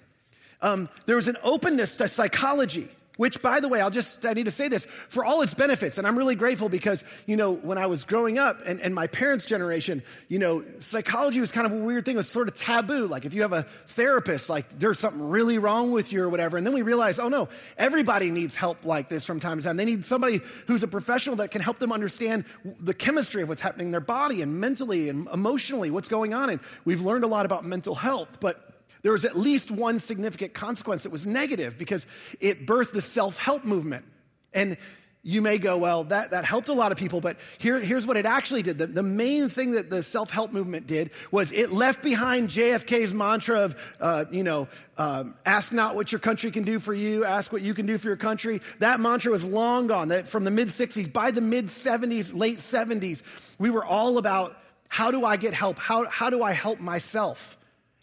Um, 0.61 0.89
there 1.05 1.15
was 1.15 1.27
an 1.27 1.37
openness 1.43 1.95
to 1.97 2.07
psychology 2.07 2.89
which 3.19 3.41
by 3.41 3.59
the 3.59 3.67
way 3.67 3.81
i'll 3.81 3.91
just 3.91 4.25
i 4.25 4.33
need 4.33 4.45
to 4.45 4.51
say 4.51 4.67
this 4.67 4.85
for 4.85 5.25
all 5.25 5.41
its 5.41 5.53
benefits 5.53 5.97
and 5.97 6.07
i'm 6.07 6.17
really 6.17 6.35
grateful 6.35 6.69
because 6.69 7.03
you 7.25 7.35
know 7.35 7.53
when 7.53 7.77
i 7.77 7.85
was 7.85 8.03
growing 8.05 8.39
up 8.39 8.57
and, 8.65 8.79
and 8.79 8.95
my 8.95 9.07
parents 9.07 9.45
generation 9.45 10.01
you 10.29 10.39
know 10.39 10.63
psychology 10.79 11.39
was 11.39 11.51
kind 11.51 11.65
of 11.65 11.73
a 11.73 11.77
weird 11.83 12.05
thing. 12.05 12.15
It 12.15 12.17
was 12.17 12.29
sort 12.29 12.47
of 12.47 12.55
taboo. 12.55 13.07
Like 13.07 13.25
if 13.25 13.33
you 13.33 13.41
have 13.41 13.53
a 13.53 13.63
therapist 13.63 14.49
like 14.49 14.79
there's 14.79 14.99
something 14.99 15.29
really 15.29 15.57
wrong 15.57 15.91
with 15.91 16.11
you 16.13 16.23
or 16.23 16.29
whatever. 16.29 16.57
And 16.57 16.65
then 16.65 16.73
we 16.73 16.81
realized 16.81 17.19
oh 17.19 17.29
no 17.29 17.49
everybody 17.77 18.31
needs 18.31 18.55
help 18.55 18.85
like 18.85 19.09
this 19.09 19.25
from 19.25 19.39
time 19.39 19.57
to 19.57 19.63
time. 19.63 19.77
They 19.77 19.85
need 19.85 20.05
somebody 20.05 20.41
who's 20.67 20.83
a 20.83 20.87
professional 20.87 21.35
that 21.37 21.51
can 21.51 21.61
help 21.61 21.79
them 21.79 21.91
understand 21.91 22.45
the 22.79 22.93
chemistry 22.93 23.41
of 23.41 23.49
what's 23.49 23.61
happening 23.61 23.87
in 23.87 23.91
their 23.91 24.01
body 24.01 24.41
and 24.41 24.59
mentally 24.59 25.09
and 25.09 25.27
emotionally 25.33 25.91
what's 25.91 26.07
going 26.07 26.33
on. 26.33 26.49
And 26.49 26.59
we've 26.85 27.01
learned 27.01 27.23
a 27.23 27.27
lot 27.27 27.45
about 27.45 27.65
mental 27.65 27.95
health 27.95 28.39
but 28.39 28.68
there 29.01 29.11
was 29.11 29.25
at 29.25 29.35
least 29.35 29.71
one 29.71 29.99
significant 29.99 30.53
consequence 30.53 31.03
that 31.03 31.11
was 31.11 31.25
negative 31.25 31.77
because 31.77 32.07
it 32.39 32.65
birthed 32.65 32.91
the 32.91 33.01
self 33.01 33.37
help 33.37 33.65
movement. 33.65 34.05
And 34.53 34.77
you 35.21 35.41
may 35.41 35.57
go, 35.57 35.77
well, 35.77 36.05
that, 36.05 36.31
that 36.31 36.45
helped 36.45 36.69
a 36.69 36.73
lot 36.73 36.93
of 36.93 36.97
people, 36.97 37.19
but 37.19 37.37
here, 37.57 37.77
here's 37.79 38.07
what 38.07 38.15
it 38.15 38.25
actually 38.25 38.61
did. 38.61 38.77
The, 38.77 38.87
the 38.87 39.03
main 39.03 39.49
thing 39.49 39.71
that 39.71 39.89
the 39.89 40.01
self 40.01 40.31
help 40.31 40.53
movement 40.53 40.87
did 40.87 41.11
was 41.29 41.51
it 41.51 41.71
left 41.71 42.01
behind 42.01 42.49
JFK's 42.49 43.13
mantra 43.13 43.59
of, 43.59 43.97
uh, 43.99 44.25
you 44.31 44.43
know, 44.43 44.69
um, 44.97 45.35
ask 45.45 45.73
not 45.73 45.95
what 45.95 46.11
your 46.11 46.19
country 46.19 46.51
can 46.51 46.63
do 46.63 46.79
for 46.79 46.93
you, 46.93 47.25
ask 47.25 47.51
what 47.51 47.61
you 47.61 47.73
can 47.73 47.85
do 47.85 47.97
for 47.97 48.07
your 48.07 48.17
country. 48.17 48.61
That 48.79 49.01
mantra 49.01 49.31
was 49.31 49.45
long 49.45 49.87
gone. 49.87 50.07
That 50.07 50.27
from 50.27 50.45
the 50.45 50.51
mid 50.51 50.69
60s, 50.69 51.11
by 51.11 51.31
the 51.31 51.41
mid 51.41 51.65
70s, 51.65 52.33
late 52.33 52.59
70s, 52.59 53.23
we 53.59 53.69
were 53.69 53.83
all 53.83 54.17
about 54.17 54.55
how 54.87 55.11
do 55.11 55.25
I 55.25 55.35
get 55.35 55.53
help? 55.53 55.77
How, 55.77 56.07
how 56.07 56.29
do 56.29 56.41
I 56.43 56.53
help 56.53 56.79
myself? 56.79 57.58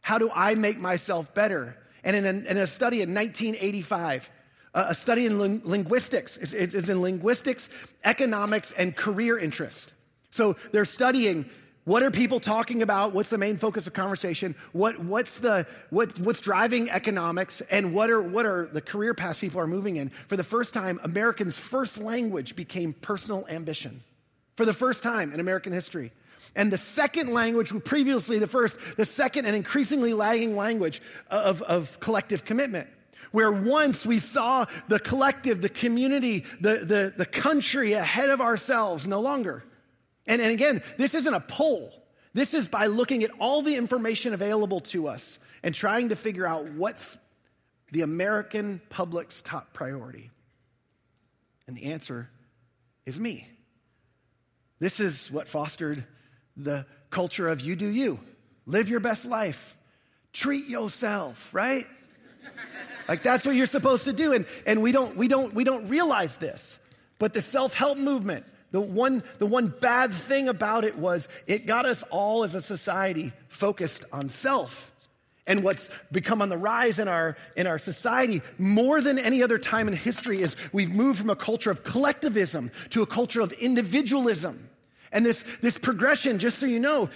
How 0.06 0.18
do 0.18 0.30
I 0.32 0.54
make 0.54 0.78
myself 0.78 1.34
better? 1.34 1.76
And 2.04 2.14
in 2.14 2.26
a, 2.26 2.48
in 2.48 2.58
a 2.58 2.66
study 2.68 3.02
in 3.02 3.12
1985, 3.12 4.30
a 4.72 4.94
study 4.94 5.26
in 5.26 5.36
linguistics. 5.68 6.36
is 6.36 6.88
in 6.88 7.02
linguistics, 7.02 7.68
economics, 8.04 8.70
and 8.70 8.94
career 8.94 9.36
interest. 9.36 9.94
So 10.30 10.54
they're 10.70 10.84
studying 10.84 11.46
what 11.82 12.04
are 12.04 12.12
people 12.12 12.38
talking 12.38 12.82
about? 12.82 13.14
What's 13.14 13.30
the 13.30 13.38
main 13.38 13.56
focus 13.56 13.88
of 13.88 13.94
conversation? 13.94 14.54
What, 14.70 15.00
what's, 15.00 15.40
the, 15.40 15.66
what, 15.90 16.16
what's 16.20 16.40
driving 16.40 16.88
economics? 16.88 17.60
And 17.62 17.92
what 17.92 18.08
are, 18.08 18.22
what 18.22 18.46
are 18.46 18.66
the 18.66 18.80
career 18.80 19.12
paths 19.12 19.40
people 19.40 19.60
are 19.60 19.66
moving 19.66 19.96
in? 19.96 20.10
For 20.10 20.36
the 20.36 20.44
first 20.44 20.72
time, 20.72 21.00
Americans' 21.02 21.58
first 21.58 22.00
language 22.00 22.54
became 22.54 22.92
personal 22.92 23.44
ambition. 23.50 24.04
For 24.54 24.64
the 24.64 24.72
first 24.72 25.02
time 25.02 25.32
in 25.32 25.40
American 25.40 25.72
history. 25.72 26.12
And 26.56 26.72
the 26.72 26.78
second 26.78 27.32
language, 27.32 27.72
previously 27.84 28.38
the 28.38 28.48
first, 28.48 28.96
the 28.96 29.04
second 29.04 29.44
and 29.44 29.54
increasingly 29.54 30.14
lagging 30.14 30.56
language 30.56 31.00
of, 31.30 31.62
of 31.62 32.00
collective 32.00 32.44
commitment 32.44 32.88
where 33.32 33.52
once 33.52 34.06
we 34.06 34.18
saw 34.18 34.64
the 34.88 34.98
collective, 34.98 35.60
the 35.60 35.68
community, 35.68 36.44
the, 36.60 36.76
the, 36.76 37.14
the 37.14 37.26
country 37.26 37.92
ahead 37.92 38.30
of 38.30 38.40
ourselves, 38.40 39.06
no 39.06 39.20
longer. 39.20 39.62
And, 40.26 40.40
and 40.40 40.50
again, 40.50 40.82
this 40.96 41.14
isn't 41.14 41.34
a 41.34 41.40
poll. 41.40 41.92
This 42.32 42.54
is 42.54 42.68
by 42.68 42.86
looking 42.86 43.24
at 43.24 43.30
all 43.38 43.60
the 43.60 43.76
information 43.76 44.32
available 44.32 44.80
to 44.80 45.08
us 45.08 45.38
and 45.62 45.74
trying 45.74 46.08
to 46.08 46.16
figure 46.16 46.46
out 46.46 46.70
what's 46.72 47.18
the 47.92 48.02
American 48.02 48.80
public's 48.88 49.42
top 49.42 49.74
priority. 49.74 50.30
And 51.66 51.76
the 51.76 51.92
answer 51.92 52.30
is 53.04 53.20
me. 53.20 53.48
This 54.78 55.00
is 55.00 55.30
what 55.30 55.48
fostered 55.48 56.04
the 56.56 56.86
culture 57.10 57.48
of 57.48 57.60
you 57.60 57.76
do 57.76 57.88
you. 57.88 58.18
Live 58.66 58.88
your 58.88 59.00
best 59.00 59.26
life. 59.26 59.76
Treat 60.32 60.66
yourself, 60.66 61.54
right? 61.54 61.86
Like 63.08 63.22
that's 63.22 63.46
what 63.46 63.54
you're 63.54 63.66
supposed 63.66 64.04
to 64.04 64.12
do. 64.12 64.32
And, 64.32 64.46
and 64.66 64.82
we, 64.82 64.92
don't, 64.92 65.16
we, 65.16 65.28
don't, 65.28 65.54
we 65.54 65.64
don't 65.64 65.88
realize 65.88 66.36
this. 66.38 66.80
But 67.18 67.32
the 67.32 67.40
self 67.40 67.74
help 67.74 67.98
movement, 67.98 68.44
the 68.72 68.80
one, 68.80 69.22
the 69.38 69.46
one 69.46 69.66
bad 69.66 70.12
thing 70.12 70.48
about 70.48 70.84
it 70.84 70.96
was 70.96 71.28
it 71.46 71.66
got 71.66 71.86
us 71.86 72.02
all 72.10 72.42
as 72.42 72.54
a 72.54 72.60
society 72.60 73.32
focused 73.48 74.04
on 74.12 74.28
self. 74.28 74.92
And 75.46 75.62
what's 75.62 75.90
become 76.10 76.42
on 76.42 76.48
the 76.48 76.56
rise 76.56 76.98
in 76.98 77.06
our, 77.06 77.36
in 77.56 77.68
our 77.68 77.78
society 77.78 78.42
more 78.58 79.00
than 79.00 79.16
any 79.16 79.44
other 79.44 79.58
time 79.58 79.86
in 79.86 79.94
history 79.94 80.42
is 80.42 80.56
we've 80.72 80.92
moved 80.92 81.20
from 81.20 81.30
a 81.30 81.36
culture 81.36 81.70
of 81.70 81.84
collectivism 81.84 82.72
to 82.90 83.02
a 83.02 83.06
culture 83.06 83.40
of 83.40 83.52
individualism. 83.52 84.68
And 85.12 85.24
this, 85.24 85.44
this 85.62 85.78
progression, 85.78 86.38
just 86.38 86.58
so 86.58 86.66
you 86.66 86.80
know, 86.80 87.08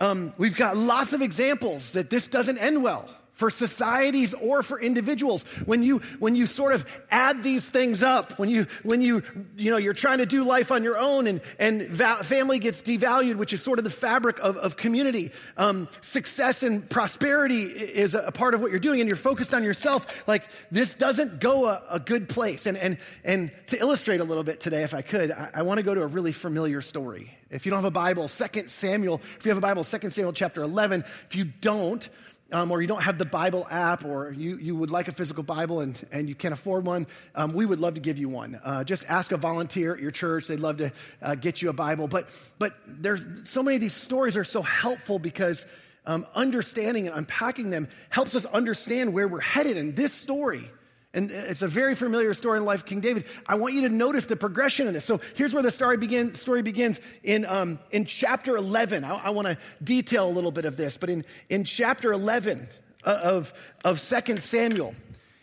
um, 0.00 0.32
we've 0.38 0.54
got 0.54 0.76
lots 0.76 1.12
of 1.12 1.22
examples 1.22 1.92
that 1.92 2.10
this 2.10 2.28
doesn't 2.28 2.58
end 2.58 2.82
well 2.82 3.08
for 3.38 3.50
societies 3.50 4.34
or 4.34 4.64
for 4.64 4.80
individuals. 4.80 5.44
When 5.64 5.84
you 5.84 6.00
when 6.18 6.34
you 6.34 6.46
sort 6.46 6.72
of 6.72 6.84
add 7.08 7.44
these 7.44 7.70
things 7.70 8.02
up 8.02 8.36
when 8.38 8.50
you 8.50 8.66
when 8.82 9.00
you 9.00 9.22
you 9.56 9.70
know 9.70 9.76
you're 9.76 9.94
trying 9.94 10.18
to 10.18 10.26
do 10.26 10.42
life 10.42 10.72
on 10.72 10.82
your 10.82 10.98
own 10.98 11.28
and 11.28 11.40
and 11.58 11.86
va- 11.86 12.24
family 12.24 12.58
gets 12.58 12.82
devalued 12.82 13.36
which 13.36 13.52
is 13.52 13.62
sort 13.62 13.78
of 13.78 13.84
the 13.84 13.90
fabric 13.90 14.38
of, 14.40 14.56
of 14.56 14.76
community 14.76 15.30
um, 15.56 15.88
success 16.00 16.64
and 16.64 16.90
prosperity 16.90 17.62
is 17.62 18.14
a, 18.14 18.32
part 18.32 18.54
of 18.54 18.60
what 18.60 18.72
you're 18.72 18.80
doing 18.80 19.00
and 19.00 19.08
you're 19.08 19.16
focused 19.16 19.54
on 19.54 19.62
yourself 19.62 20.26
like 20.26 20.42
this 20.72 20.96
doesn't 20.96 21.38
go 21.38 21.66
a, 21.66 21.82
a 21.90 22.00
good 22.00 22.28
place. 22.28 22.66
And 22.66 22.76
and 22.76 22.98
and 23.24 23.52
to 23.68 23.78
illustrate 23.78 24.20
a 24.20 24.24
little 24.24 24.42
bit 24.42 24.58
today 24.58 24.82
if 24.82 24.94
i 24.94 25.02
could 25.02 25.30
i, 25.30 25.50
I 25.54 25.62
want 25.62 25.78
to 25.78 25.84
go 25.84 25.94
to 25.94 26.02
a 26.02 26.06
really 26.06 26.32
familiar 26.32 26.80
story. 26.80 27.34
If 27.50 27.64
you 27.64 27.70
don't 27.70 27.78
have 27.78 27.84
a 27.84 27.90
bible 27.92 28.26
2 28.26 28.64
samuel 28.66 29.20
if 29.38 29.46
you 29.46 29.50
have 29.50 29.58
a 29.58 29.60
bible 29.60 29.84
2 29.84 30.10
samuel 30.10 30.32
chapter 30.32 30.62
11 30.62 31.04
if 31.28 31.36
you 31.36 31.44
don't 31.44 32.08
um, 32.50 32.70
or 32.70 32.80
you 32.80 32.88
don't 32.88 33.02
have 33.02 33.18
the 33.18 33.26
Bible 33.26 33.66
app, 33.70 34.04
or 34.04 34.32
you, 34.32 34.56
you 34.56 34.74
would 34.74 34.90
like 34.90 35.08
a 35.08 35.12
physical 35.12 35.42
Bible 35.42 35.80
and, 35.80 36.00
and 36.10 36.28
you 36.28 36.34
can't 36.34 36.54
afford 36.54 36.86
one, 36.86 37.06
um, 37.34 37.52
we 37.52 37.66
would 37.66 37.78
love 37.78 37.94
to 37.94 38.00
give 38.00 38.18
you 38.18 38.28
one. 38.28 38.58
Uh, 38.64 38.84
just 38.84 39.04
ask 39.06 39.32
a 39.32 39.36
volunteer 39.36 39.94
at 39.94 40.00
your 40.00 40.10
church. 40.10 40.46
They'd 40.46 40.60
love 40.60 40.78
to 40.78 40.92
uh, 41.20 41.34
get 41.34 41.60
you 41.60 41.68
a 41.68 41.74
Bible. 41.74 42.08
But, 42.08 42.30
but 42.58 42.74
there's 42.86 43.26
so 43.44 43.62
many 43.62 43.74
of 43.74 43.80
these 43.80 43.94
stories 43.94 44.36
are 44.36 44.44
so 44.44 44.62
helpful 44.62 45.18
because 45.18 45.66
um, 46.06 46.26
understanding 46.34 47.06
and 47.06 47.16
unpacking 47.16 47.70
them 47.70 47.88
helps 48.08 48.34
us 48.34 48.46
understand 48.46 49.12
where 49.12 49.28
we're 49.28 49.40
headed. 49.40 49.76
And 49.76 49.94
this 49.94 50.14
story 50.14 50.70
and 51.14 51.30
it's 51.30 51.62
a 51.62 51.68
very 51.68 51.94
familiar 51.94 52.34
story 52.34 52.58
in 52.58 52.64
the 52.64 52.66
life 52.66 52.80
of 52.80 52.86
King 52.86 53.00
David. 53.00 53.24
I 53.46 53.54
want 53.54 53.72
you 53.72 53.82
to 53.82 53.88
notice 53.88 54.26
the 54.26 54.36
progression 54.36 54.86
in 54.86 54.94
this. 54.94 55.06
So 55.06 55.20
here's 55.34 55.54
where 55.54 55.62
the 55.62 55.70
story, 55.70 55.96
begin, 55.96 56.34
story 56.34 56.60
begins 56.60 57.00
in, 57.22 57.46
um, 57.46 57.78
in 57.90 58.04
chapter 58.04 58.56
11. 58.56 59.04
I, 59.04 59.14
I 59.14 59.30
want 59.30 59.48
to 59.48 59.56
detail 59.82 60.28
a 60.28 60.30
little 60.30 60.50
bit 60.50 60.66
of 60.66 60.76
this, 60.76 60.98
but 60.98 61.08
in, 61.08 61.24
in 61.48 61.64
chapter 61.64 62.12
11 62.12 62.68
uh, 63.04 63.20
of, 63.24 63.54
of 63.86 64.00
2 64.00 64.36
Samuel, 64.36 64.94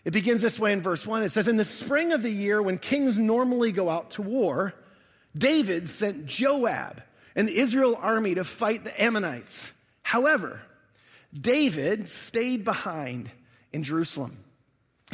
it 0.03 0.13
begins 0.13 0.43
this 0.43 0.60
way 0.60 0.72
in 0.72 0.84
verse 0.84 1.05
1. 1.05 1.24
It 1.24 1.31
says, 1.31 1.48
In 1.48 1.57
the 1.57 1.63
spring 1.63 2.13
of 2.13 2.22
the 2.22 2.31
year, 2.31 2.62
when 2.62 2.77
kings 2.77 3.19
normally 3.19 3.72
go 3.72 3.89
out 3.89 4.12
to 4.12 4.22
war, 4.22 4.75
David 5.36 5.89
sent 5.89 6.27
Joab 6.27 7.01
and 7.36 7.48
the 7.48 7.57
Israel 7.57 7.98
army 8.00 8.36
to 8.36 8.43
fight 8.43 8.84
the 8.84 9.03
Ammonites. 9.03 9.74
However, 10.03 10.62
David 11.34 12.07
stayed 12.07 12.63
behind 12.63 13.31
in 13.74 13.84
Jerusalem. 13.84 14.45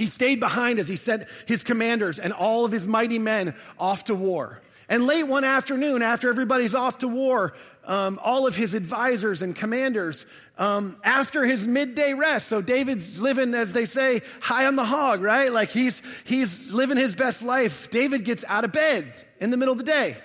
He 0.01 0.07
stayed 0.07 0.39
behind 0.39 0.79
as 0.79 0.87
he 0.87 0.95
sent 0.95 1.27
his 1.45 1.61
commanders 1.61 2.17
and 2.17 2.33
all 2.33 2.65
of 2.65 2.71
his 2.71 2.87
mighty 2.87 3.19
men 3.19 3.53
off 3.77 4.05
to 4.05 4.15
war. 4.15 4.59
And 4.89 5.05
late 5.05 5.27
one 5.27 5.43
afternoon, 5.43 6.01
after 6.01 6.27
everybody's 6.27 6.73
off 6.73 6.97
to 6.97 7.07
war, 7.07 7.53
um, 7.85 8.19
all 8.23 8.47
of 8.47 8.55
his 8.55 8.73
advisors 8.73 9.43
and 9.43 9.55
commanders, 9.55 10.25
um, 10.57 10.97
after 11.03 11.45
his 11.45 11.67
midday 11.67 12.15
rest, 12.15 12.47
so 12.47 12.63
David's 12.63 13.21
living, 13.21 13.53
as 13.53 13.73
they 13.73 13.85
say, 13.85 14.21
high 14.39 14.65
on 14.65 14.75
the 14.75 14.85
hog, 14.85 15.21
right? 15.21 15.51
Like 15.51 15.69
he's, 15.69 16.01
he's 16.23 16.71
living 16.71 16.97
his 16.97 17.13
best 17.13 17.43
life. 17.43 17.91
David 17.91 18.25
gets 18.25 18.43
out 18.47 18.65
of 18.65 18.71
bed 18.71 19.05
in 19.39 19.51
the 19.51 19.57
middle 19.57 19.73
of 19.73 19.77
the 19.77 19.85
day 19.85 20.17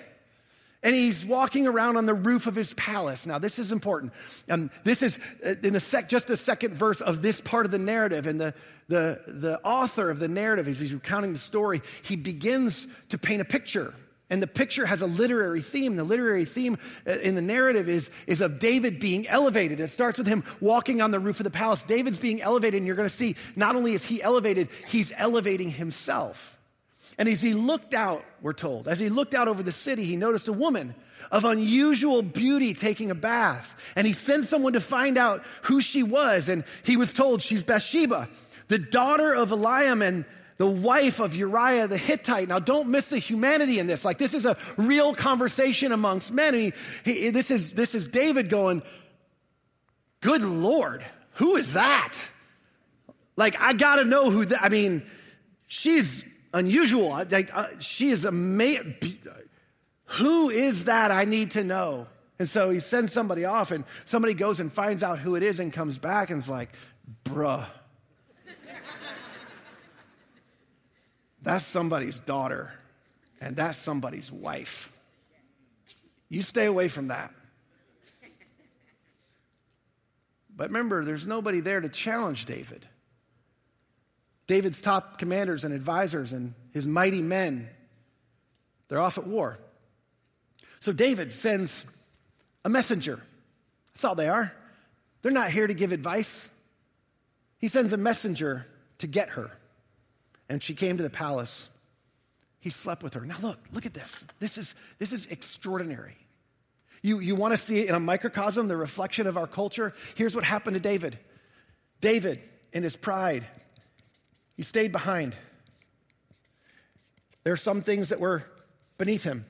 and 0.87 0.95
he's 0.95 1.25
walking 1.25 1.66
around 1.66 1.97
on 1.97 2.06
the 2.06 2.14
roof 2.14 2.47
of 2.47 2.54
his 2.54 2.73
palace. 2.75 3.26
Now, 3.26 3.40
this 3.40 3.59
is 3.59 3.73
important. 3.73 4.12
Um, 4.49 4.71
this 4.85 5.02
is 5.02 5.18
uh, 5.45 5.54
in 5.64 5.73
the 5.73 5.80
sec, 5.80 6.09
just 6.09 6.28
the 6.28 6.37
second 6.37 6.75
verse 6.75 7.00
of 7.00 7.23
this 7.23 7.40
part 7.40 7.66
of 7.66 7.73
the 7.73 7.78
narrative, 7.78 8.28
and 8.28 8.40
the, 8.40 8.54
the, 8.88 9.21
the 9.26 9.61
author 9.64 10.11
of 10.11 10.19
the 10.19 10.28
narrative, 10.28 10.69
as 10.69 10.81
he's 10.81 10.95
recounting 10.95 11.33
the 11.33 11.38
story, 11.38 11.83
he 12.02 12.16
begins 12.16 12.87
to 13.09 13.19
paint 13.19 13.40
a 13.40 13.45
picture. 13.45 13.95
And 14.28 14.43
the 14.43 14.49
picture 14.49 14.87
has 14.87 15.02
a 15.02 15.07
literary 15.07 15.61
theme. 15.61 15.95
The 15.95 16.05
literary 16.05 16.45
theme 16.45 16.78
uh, 17.07 17.12
in 17.12 17.37
the 17.37 17.43
narrative 17.43 17.88
is, 17.88 18.11
is 18.26 18.40
of 18.40 18.59
David 18.59 18.99
being 18.99 19.28
elevated. 19.28 19.78
It 19.78 19.88
starts 19.88 20.19
with 20.19 20.26
him 20.26 20.43
walking 20.61 21.00
on 21.00 21.12
the 21.12 21.21
roof 21.21 21.38
of 21.38 21.45
the 21.45 21.50
palace. 21.50 21.85
David's 21.85 22.19
being 22.19 22.43
elevated, 22.43 22.78
and 22.78 22.87
you're 22.87 22.97
going 22.97 23.09
to 23.09 23.14
see 23.14 23.37
not 23.55 23.76
only 23.76 23.93
is 23.93 24.05
he 24.05 24.21
elevated, 24.21 24.69
he's 24.88 25.12
elevating 25.16 25.69
himself. 25.69 26.59
And 27.19 27.28
as 27.28 27.40
he 27.40 27.55
looked 27.55 27.95
out, 27.95 28.25
we're 28.43 28.52
told, 28.52 28.88
as 28.88 28.99
he 28.99 29.09
looked 29.09 29.33
out 29.33 29.49
over 29.49 29.62
the 29.62 29.73
city, 29.73 30.05
he 30.05 30.16
noticed 30.16 30.49
a 30.49 30.52
woman 30.52 30.95
of 31.31 31.45
unusual 31.45 32.21
beauty 32.21 32.75
taking 32.75 33.11
a 33.11 33.14
bath. 33.14 33.93
And 33.97 34.07
he 34.07 34.12
sent 34.12 34.45
someone 34.45 34.75
to 34.75 34.81
find 34.81 35.16
out 35.16 35.43
who 35.62 35.81
she 35.81 36.02
was. 36.02 36.49
And 36.49 36.64
he 36.85 36.97
was 36.97 37.14
told 37.14 37.43
she's 37.43 37.62
Bathsheba, 37.62 38.28
the 38.69 38.79
daughter 38.79 39.35
of 39.35 39.51
Eliam 39.51 40.07
and 40.07 40.25
the 40.59 40.67
wife 40.67 41.21
of 41.21 41.35
Uriah 41.35 41.87
the 41.87 41.99
Hittite. 41.99 42.49
Now, 42.49 42.59
don't 42.59 42.89
miss 42.89 43.11
the 43.11 43.19
humanity 43.19 43.79
in 43.79 43.87
this. 43.87 44.05
Like, 44.05 44.19
this 44.19 44.35
is 44.35 44.47
a 44.47 44.57
real 44.79 45.15
conversation 45.15 45.93
amongst 45.93 46.33
men. 46.33 46.55
He, 46.55 46.73
he, 47.05 47.31
this, 47.31 47.51
is, 47.51 47.75
this 47.75 47.95
is 47.95 48.09
David 48.09 48.49
going, 48.49 48.83
Good 50.21 50.43
Lord, 50.43 51.05
who 51.35 51.57
is 51.57 51.75
that? 51.75 52.19
Like, 53.37 53.61
I 53.61 53.75
gotta 53.75 54.05
know 54.05 54.31
who 54.31 54.47
that, 54.47 54.63
I 54.63 54.71
mean, 54.71 55.03
she's 55.67 56.25
unusual. 56.55 57.11
Like, 57.31 57.55
uh, 57.55 57.67
she 57.79 58.09
is 58.09 58.25
amazing. 58.25 59.19
Who 60.07 60.49
is 60.49 60.85
that? 60.85 61.11
I 61.11 61.27
need 61.27 61.53
to 61.53 61.65
know. 61.65 62.07
And 62.39 62.49
so 62.49 62.71
he 62.71 62.81
sends 62.81 63.13
somebody 63.13 63.45
off, 63.45 63.71
and 63.71 63.85
somebody 64.05 64.35
goes 64.35 64.61
and 64.61 64.73
finds 64.73 65.03
out 65.03 65.19
who 65.19 65.37
it 65.37 65.43
is 65.43 65.61
and 65.61 65.73
comes 65.73 65.99
back 65.99 66.31
and 66.31 66.39
is 66.39 66.49
like, 66.49 66.71
bruh. 67.25 67.67
That's 71.47 71.65
somebody's 71.65 72.19
daughter, 72.19 72.73
and 73.41 73.55
that's 73.55 73.79
somebody's 73.79 74.33
wife. 74.33 74.93
You 76.29 76.43
stay 76.43 76.65
away 76.65 76.88
from 76.88 77.07
that. 77.07 77.33
But 80.57 80.71
remember, 80.71 81.05
there's 81.05 81.29
nobody 81.29 81.61
there 81.61 81.81
to 81.81 81.88
challenge 81.88 82.47
David. 82.47 82.85
David's 84.49 84.81
top 84.81 85.19
commanders 85.19 85.62
and 85.62 85.73
advisors 85.73 86.33
and 86.33 86.53
his 86.73 86.85
mighty 86.85 87.23
men 87.23 87.69
They're 88.88 89.00
off 89.00 89.17
at 89.17 89.26
war. 89.26 89.59
So 90.81 90.93
David 90.93 91.33
sends 91.33 91.85
a 92.65 92.69
messenger. 92.69 93.21
That's 93.95 94.05
all 94.05 94.17
they 94.17 94.29
are. 94.29 94.53
They're 95.23 95.31
not 95.33 95.50
here 95.50 95.67
to 95.67 95.75
give 95.75 95.93
advice. 95.93 96.49
He 97.59 97.69
sends 97.69 97.93
a 97.93 97.97
messenger 97.97 98.67
to 98.99 99.07
get 99.07 99.31
her. 99.31 99.50
And 100.49 100.62
she 100.62 100.75
came 100.75 100.97
to 100.97 101.03
the 101.03 101.11
palace. 101.11 101.69
He 102.61 102.71
slept 102.71 103.03
with 103.03 103.15
her. 103.15 103.21
Now 103.21 103.37
look, 103.43 103.59
look 103.73 103.87
at 103.87 103.95
this. 103.95 104.25
This 104.38 104.59
is, 104.59 104.75
this 104.99 105.12
is 105.12 105.26
extraordinary. 105.26 106.17
You, 107.03 107.21
you 107.21 107.35
want 107.37 107.53
to 107.53 107.57
see 107.57 107.81
it 107.81 107.88
in 107.88 107.95
a 107.95 108.00
microcosm, 108.00 108.69
the 108.69 108.76
reflection 108.76 109.26
of 109.26 109.37
our 109.37 109.47
culture? 109.47 109.95
Here's 110.15 110.35
what 110.35 110.45
happened 110.45 110.76
to 110.76 110.83
David. 110.83 111.19
David, 112.00 112.43
in 112.73 112.83
his 112.83 112.97
pride, 112.97 113.47
he 114.57 114.62
stayed 114.62 114.93
behind. 114.93 115.37
There 117.45 117.53
are 117.53 117.57
some 117.57 117.81
things 117.83 118.09
that 118.09 118.19
were 118.19 118.45
beneath 118.99 119.23
him 119.23 119.45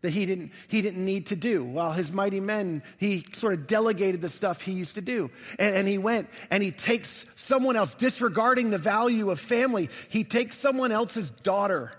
that 0.00 0.10
he 0.10 0.26
didn't, 0.26 0.52
he 0.68 0.80
didn't 0.80 1.04
need 1.04 1.26
to 1.26 1.36
do. 1.36 1.64
While 1.64 1.92
his 1.92 2.12
mighty 2.12 2.40
men, 2.40 2.82
he 2.98 3.24
sort 3.32 3.54
of 3.54 3.66
delegated 3.66 4.20
the 4.20 4.28
stuff 4.28 4.62
he 4.62 4.72
used 4.72 4.94
to 4.94 5.00
do. 5.00 5.30
And, 5.58 5.74
and, 5.74 5.88
he 5.88 5.98
went 5.98 6.28
and 6.50 6.62
he 6.62 6.70
takes 6.70 7.26
someone 7.34 7.74
else, 7.74 7.94
disregarding 7.94 8.70
the 8.70 8.78
value 8.78 9.30
of 9.30 9.40
family, 9.40 9.88
he 10.08 10.22
takes 10.22 10.56
someone 10.56 10.92
else's 10.92 11.30
daughter, 11.30 11.92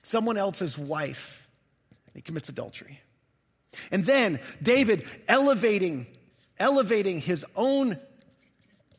someone 0.00 0.36
else's 0.36 0.78
wife, 0.78 1.48
and 2.06 2.14
he 2.14 2.22
commits 2.22 2.48
adultery. 2.48 3.00
And 3.90 4.04
then 4.04 4.38
David 4.62 5.04
elevating, 5.26 6.06
elevating 6.58 7.20
his 7.20 7.44
own 7.56 7.98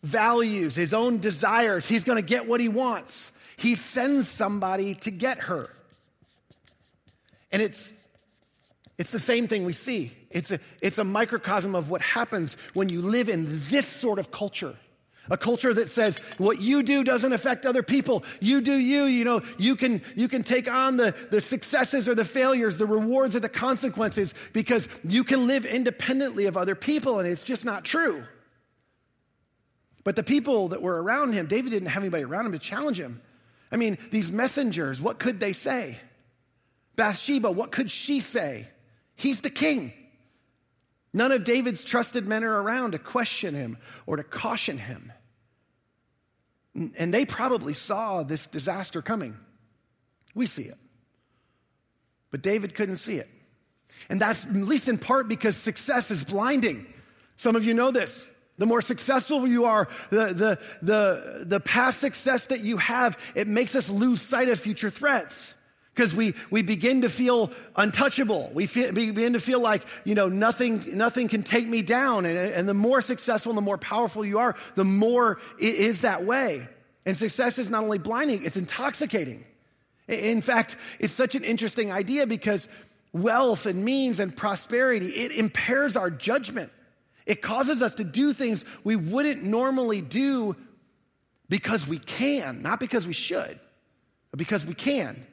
values, 0.04 0.76
his 0.76 0.94
own 0.94 1.20
desires, 1.20 1.88
he's 1.88 2.04
going 2.04 2.22
to 2.22 2.28
get 2.28 2.48
what 2.48 2.60
he 2.60 2.68
wants. 2.68 3.32
He 3.56 3.76
sends 3.76 4.28
somebody 4.28 4.96
to 4.96 5.12
get 5.12 5.40
her. 5.40 5.70
And 7.52 7.62
it's 7.62 7.94
it's 8.98 9.12
the 9.12 9.20
same 9.20 9.48
thing 9.48 9.66
we 9.66 9.74
see. 9.74 10.12
It's 10.30 10.52
a, 10.52 10.60
it's 10.82 10.98
a 10.98 11.04
microcosm 11.04 11.76
of 11.76 11.90
what 11.90 12.02
happens 12.02 12.56
when 12.74 12.90
you 12.90 13.02
live 13.02 13.30
in 13.30 13.46
this 13.68 13.88
sort 13.88 14.20
of 14.20 14.32
culture. 14.32 14.76
A 15.30 15.38
culture 15.38 15.74
that 15.74 15.90
says 15.90 16.20
what 16.38 16.62
you 16.62 16.84
do 16.84 17.04
doesn't 17.04 17.34
affect 17.34 17.66
other 17.66 17.82
people. 17.82 18.24
You 18.40 18.62
do 18.62 18.74
you, 18.74 19.06
you 19.06 19.26
know, 19.26 19.42
you 19.58 19.76
can, 19.76 20.02
you 20.16 20.28
can 20.28 20.44
take 20.44 20.72
on 20.72 20.98
the, 20.98 21.16
the 21.32 21.42
successes 21.42 22.08
or 22.08 22.14
the 22.14 22.24
failures, 22.24 22.78
the 22.78 22.86
rewards 22.86 23.36
or 23.36 23.40
the 23.40 23.50
consequences 23.50 24.36
because 24.54 24.88
you 25.04 25.24
can 25.24 25.48
live 25.48 25.66
independently 25.66 26.46
of 26.46 26.58
other 26.58 26.76
people, 26.76 27.20
and 27.20 27.28
it's 27.28 27.44
just 27.44 27.66
not 27.66 27.84
true. 27.84 28.24
But 30.04 30.16
the 30.16 30.24
people 30.24 30.70
that 30.70 30.84
were 30.84 31.02
around 31.02 31.34
him, 31.34 31.48
David 31.48 31.72
didn't 31.72 31.90
have 31.90 32.04
anybody 32.04 32.24
around 32.24 32.46
him 32.46 32.52
to 32.52 32.60
challenge 32.60 33.00
him. 33.00 33.20
I 33.72 33.78
mean, 33.78 33.98
these 34.12 34.32
messengers, 34.32 35.02
what 35.02 35.18
could 35.18 35.40
they 35.40 35.54
say? 35.54 35.98
Bathsheba, 36.96 37.52
what 37.52 37.72
could 37.72 37.90
she 37.90 38.20
say? 38.20 38.68
He's 39.16 39.42
the 39.42 39.50
king. 39.50 39.94
None 41.14 41.32
of 41.32 41.46
David's 41.46 41.86
trusted 41.86 42.28
men 42.28 42.44
are 42.44 42.62
around 42.62 42.92
to 42.92 43.00
question 43.00 43.56
him 43.56 43.78
or 44.06 44.18
to 44.18 44.24
caution 44.24 44.78
him. 44.78 45.14
And 46.98 47.14
they 47.14 47.26
probably 47.26 47.74
saw 47.74 48.24
this 48.24 48.48
disaster 48.48 49.02
coming. 49.02 49.38
We 50.34 50.46
see 50.46 50.64
it. 50.64 50.78
But 52.32 52.42
David 52.42 52.76
couldn't 52.76 52.98
see 52.98 53.16
it. 53.16 53.30
And 54.10 54.20
that's 54.20 54.46
at 54.46 54.54
least 54.54 54.90
in 54.90 54.98
part 54.98 55.30
because 55.30 55.56
success 55.56 56.12
is 56.12 56.24
blinding. 56.24 56.86
Some 57.38 57.56
of 57.56 57.64
you 57.64 57.74
know 57.74 57.92
this. 57.92 58.30
The 58.58 58.66
more 58.66 58.82
successful 58.82 59.48
you 59.48 59.66
are, 59.66 59.88
the, 60.10 60.26
the, 60.34 60.60
the, 60.82 61.46
the 61.46 61.60
past 61.60 62.00
success 62.00 62.48
that 62.48 62.62
you 62.62 62.78
have, 62.78 63.18
it 63.36 63.48
makes 63.48 63.76
us 63.76 63.90
lose 63.90 64.22
sight 64.22 64.50
of 64.50 64.60
future 64.60 64.90
threats 64.90 65.54
because 65.96 66.14
we, 66.14 66.34
we 66.52 66.62
begin 66.62 67.02
to 67.02 67.10
feel 67.10 67.52
untouchable. 67.78 68.52
We, 68.54 68.66
feel, 68.66 68.92
we, 68.92 69.12
begin 69.12 69.34
to 69.34 69.40
feel 69.40 69.62
like, 69.62 69.82
you 70.04 70.14
know, 70.14 70.28
nothing, 70.28 70.84
nothing 70.94 71.30
can 71.30 71.42
take 71.42 71.68
me 71.68 71.82
down. 71.82 72.26
And, 72.26 72.38
and 72.38 72.68
the 72.68 72.74
more 72.74 73.02
successful 73.02 73.52
and 73.52 73.58
the 73.58 73.62
more 73.62 73.78
powerful 73.78 74.26
you 74.26 74.40
are, 74.40 74.58
the 74.76 74.84
more 74.84 75.40
it 75.58 75.76
is 75.76 76.02
that 76.02 76.26
way. 76.26 76.68
And 77.06 77.16
success 77.16 77.58
is 77.58 77.70
not 77.70 77.84
only 77.84 77.98
blinding, 77.98 78.44
it's 78.44 78.58
intoxicating. 78.58 79.46
In 80.10 80.42
fact, 80.42 80.76
it's 81.00 81.14
such 81.14 81.34
an 81.34 81.46
interesting 81.46 81.94
idea 81.94 82.28
because 82.28 82.68
wealth 83.14 83.66
and 83.66 83.86
means 83.86 84.20
and 84.20 84.36
prosperity, 84.36 85.08
it 85.08 85.32
impairs 85.32 85.96
our 85.96 86.10
judgment. 86.10 86.72
It 87.26 87.42
causes 87.42 87.82
us 87.82 87.96
to 87.96 88.04
do 88.04 88.34
things 88.34 88.66
we 88.84 88.98
wouldn't 88.98 89.44
normally 89.44 90.02
do 90.02 90.58
because 91.48 91.88
we 91.88 92.00
can, 92.00 92.62
not 92.62 92.82
because 92.82 93.08
we 93.08 93.14
should, 93.14 93.58
but 94.32 94.38
because 94.38 94.66
we 94.66 94.74
can. 94.74 95.26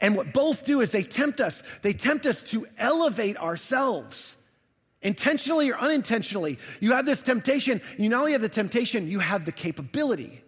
And 0.00 0.14
what 0.14 0.32
both 0.32 0.64
do 0.64 0.80
is 0.80 0.92
they 0.92 1.02
tempt 1.02 1.40
us. 1.40 1.62
They 1.82 1.92
tempt 1.92 2.26
us 2.26 2.42
to 2.44 2.66
elevate 2.78 3.36
ourselves. 3.36 4.36
Intentionally 5.00 5.70
or 5.70 5.76
unintentionally, 5.76 6.58
you 6.80 6.92
have 6.92 7.06
this 7.06 7.22
temptation. 7.22 7.80
You 7.98 8.08
not 8.08 8.20
only 8.20 8.32
have 8.32 8.40
the 8.40 8.48
temptation, 8.48 9.08
you 9.08 9.20
have 9.20 9.44
the 9.44 9.52
capability. 9.52 10.42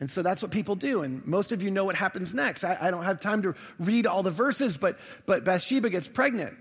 And 0.00 0.10
so 0.10 0.22
that's 0.22 0.42
what 0.42 0.50
people 0.50 0.76
do. 0.76 1.02
And 1.02 1.26
most 1.26 1.52
of 1.52 1.62
you 1.62 1.70
know 1.70 1.84
what 1.84 1.94
happens 1.94 2.34
next. 2.34 2.64
I, 2.64 2.76
I, 2.80 2.90
don't 2.90 3.04
have 3.04 3.20
time 3.20 3.42
to 3.42 3.54
read 3.78 4.06
all 4.06 4.22
the 4.22 4.30
verses, 4.30 4.78
but, 4.78 4.98
but 5.26 5.44
Bathsheba 5.44 5.90
gets 5.90 6.08
pregnant. 6.08 6.56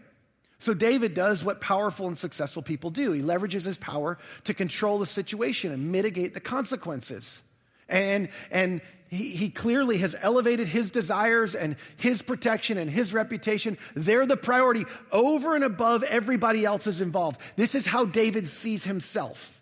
So 0.60 0.74
David 0.74 1.14
does 1.14 1.44
what 1.44 1.62
powerful 1.62 2.08
and 2.08 2.18
successful 2.18 2.62
people 2.62 2.90
do. 2.90 3.14
He 3.14 3.22
leverages 3.22 3.66
his 3.66 3.78
power 3.78 4.18
to 4.44 4.54
control 4.54 5.00
the 5.00 5.06
situation 5.06 5.72
and 5.72 5.90
mitigate 5.90 6.34
the 6.34 6.42
consequences. 6.42 7.42
And, 7.90 8.30
and 8.52 8.82
he, 9.10 9.32
he 9.32 9.50
clearly 9.50 9.98
has 9.98 10.16
elevated 10.22 10.68
his 10.68 10.92
desires 10.92 11.56
and 11.56 11.76
his 11.98 12.22
protection 12.22 12.78
and 12.78 12.90
his 12.90 13.14
reputation. 13.14 13.78
They're 13.96 14.26
the 14.26 14.38
priority 14.38 14.86
over 15.12 15.56
and 15.56 15.64
above 15.64 16.04
everybody 16.04 16.64
else 16.64 16.88
is 16.88 17.02
involved. 17.02 17.42
This 17.56 17.76
is 17.76 17.88
how 17.88 18.06
David 18.06 18.48
sees 18.48 18.84
himself 18.84 19.60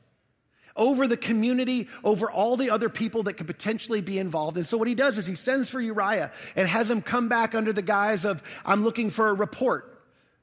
over 0.75 1.07
the 1.07 1.17
community, 1.17 1.87
over 2.03 2.29
all 2.29 2.55
the 2.55 2.69
other 2.69 2.89
people 2.89 3.23
that 3.23 3.33
could 3.33 3.47
potentially 3.47 4.01
be 4.01 4.19
involved. 4.19 4.57
And 4.57 4.65
so 4.65 4.77
what 4.77 4.87
he 4.87 4.95
does 4.95 5.17
is 5.17 5.25
he 5.25 5.35
sends 5.35 5.69
for 5.69 5.81
Uriah 5.81 6.31
and 6.55 6.67
has 6.67 6.91
him 6.91 7.01
come 7.01 7.29
back 7.29 7.55
under 7.55 7.73
the 7.73 7.81
guise 7.81 8.25
of, 8.25 8.43
I'm 8.63 8.83
looking 8.83 9.09
for 9.09 9.29
a 9.29 9.33
report. 9.33 9.96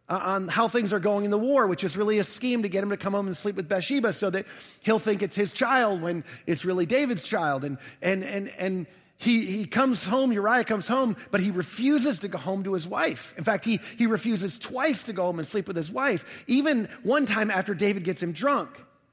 Uh, 0.06 0.20
on 0.22 0.48
how 0.48 0.68
things 0.68 0.92
are 0.92 1.00
going 1.00 1.24
in 1.24 1.30
the 1.30 1.38
war, 1.38 1.66
which 1.66 1.82
is 1.82 1.96
really 1.96 2.18
a 2.18 2.24
scheme 2.24 2.62
to 2.62 2.68
get 2.68 2.82
him 2.82 2.90
to 2.90 2.96
come 2.96 3.14
home 3.14 3.26
and 3.26 3.34
sleep 3.34 3.56
with 3.56 3.70
Bathsheba 3.70 4.12
so 4.12 4.28
that 4.28 4.44
he'll 4.82 4.98
think 4.98 5.22
it's 5.22 5.34
his 5.34 5.50
child 5.50 6.02
when 6.02 6.24
it's 6.46 6.62
really 6.66 6.84
David's 6.84 7.24
child. 7.24 7.64
And, 7.64 7.78
and, 8.02 8.22
and, 8.22 8.50
and 8.58 8.86
he, 9.16 9.46
he 9.46 9.64
comes 9.64 10.06
home, 10.06 10.30
Uriah 10.30 10.64
comes 10.64 10.86
home, 10.86 11.16
but 11.30 11.40
he 11.40 11.50
refuses 11.50 12.18
to 12.20 12.28
go 12.28 12.36
home 12.36 12.64
to 12.64 12.74
his 12.74 12.86
wife. 12.86 13.32
In 13.38 13.44
fact, 13.44 13.64
he, 13.64 13.80
he 13.96 14.06
refuses 14.06 14.58
twice 14.58 15.04
to 15.04 15.14
go 15.14 15.24
home 15.24 15.38
and 15.38 15.48
sleep 15.48 15.66
with 15.66 15.76
his 15.76 15.90
wife, 15.90 16.44
even 16.46 16.86
one 17.02 17.24
time 17.24 17.50
after 17.50 17.74
David 17.74 18.04
gets 18.04 18.22
him 18.22 18.32
drunk, 18.32 18.68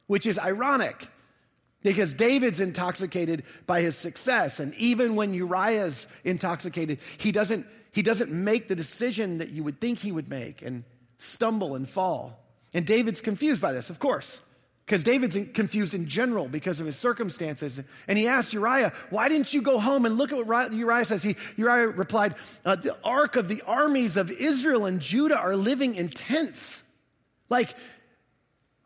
which 0.08 0.26
is 0.26 0.38
ironic 0.38 1.08
because 1.84 2.14
David's 2.14 2.60
intoxicated 2.60 3.44
by 3.66 3.82
his 3.82 3.96
success. 3.96 4.60
And 4.60 4.74
even 4.76 5.16
when 5.16 5.34
Uriah's 5.34 6.08
intoxicated, 6.24 7.00
he 7.18 7.32
doesn't 7.32 7.66
he 7.92 8.02
doesn't 8.02 8.32
make 8.32 8.68
the 8.68 8.76
decision 8.76 9.40
that 9.40 9.50
you 9.50 9.64
would 9.64 9.82
think 9.82 10.00
he 10.00 10.12
would 10.12 10.30
make 10.30 10.62
and 10.62 10.84
stumble 11.18 11.76
and 11.76 11.88
fall. 11.88 12.40
And 12.74 12.86
David's 12.86 13.22
confused 13.22 13.62
by 13.62 13.74
this, 13.74 13.90
of 13.90 14.00
course, 14.00 14.40
because 14.86 15.04
David's 15.04 15.38
confused 15.54 15.94
in 15.94 16.08
general 16.08 16.48
because 16.48 16.80
of 16.80 16.86
his 16.86 16.96
circumstances. 16.96 17.82
And 18.08 18.18
he 18.18 18.28
asks 18.28 18.54
Uriah, 18.54 18.94
Why 19.10 19.28
didn't 19.30 19.54
you 19.54 19.62
go 19.62 19.80
home? 19.80 20.06
And 20.06 20.18
look 20.18 20.32
at 20.32 20.46
what 20.46 20.74
Uriah 20.74 21.06
says. 21.06 21.22
He, 21.22 21.36
Uriah 21.58 21.90
replied, 21.90 22.36
uh, 22.66 22.76
The 22.76 22.98
ark 23.04 23.36
of 23.36 23.48
the 23.48 23.62
armies 23.68 24.16
of 24.16 24.32
Israel 24.32 24.86
and 24.86 25.02
Judah 25.02 25.38
are 25.38 25.56
living 25.56 25.96
in 25.96 26.10
tents. 26.10 26.84
Like 27.50 27.76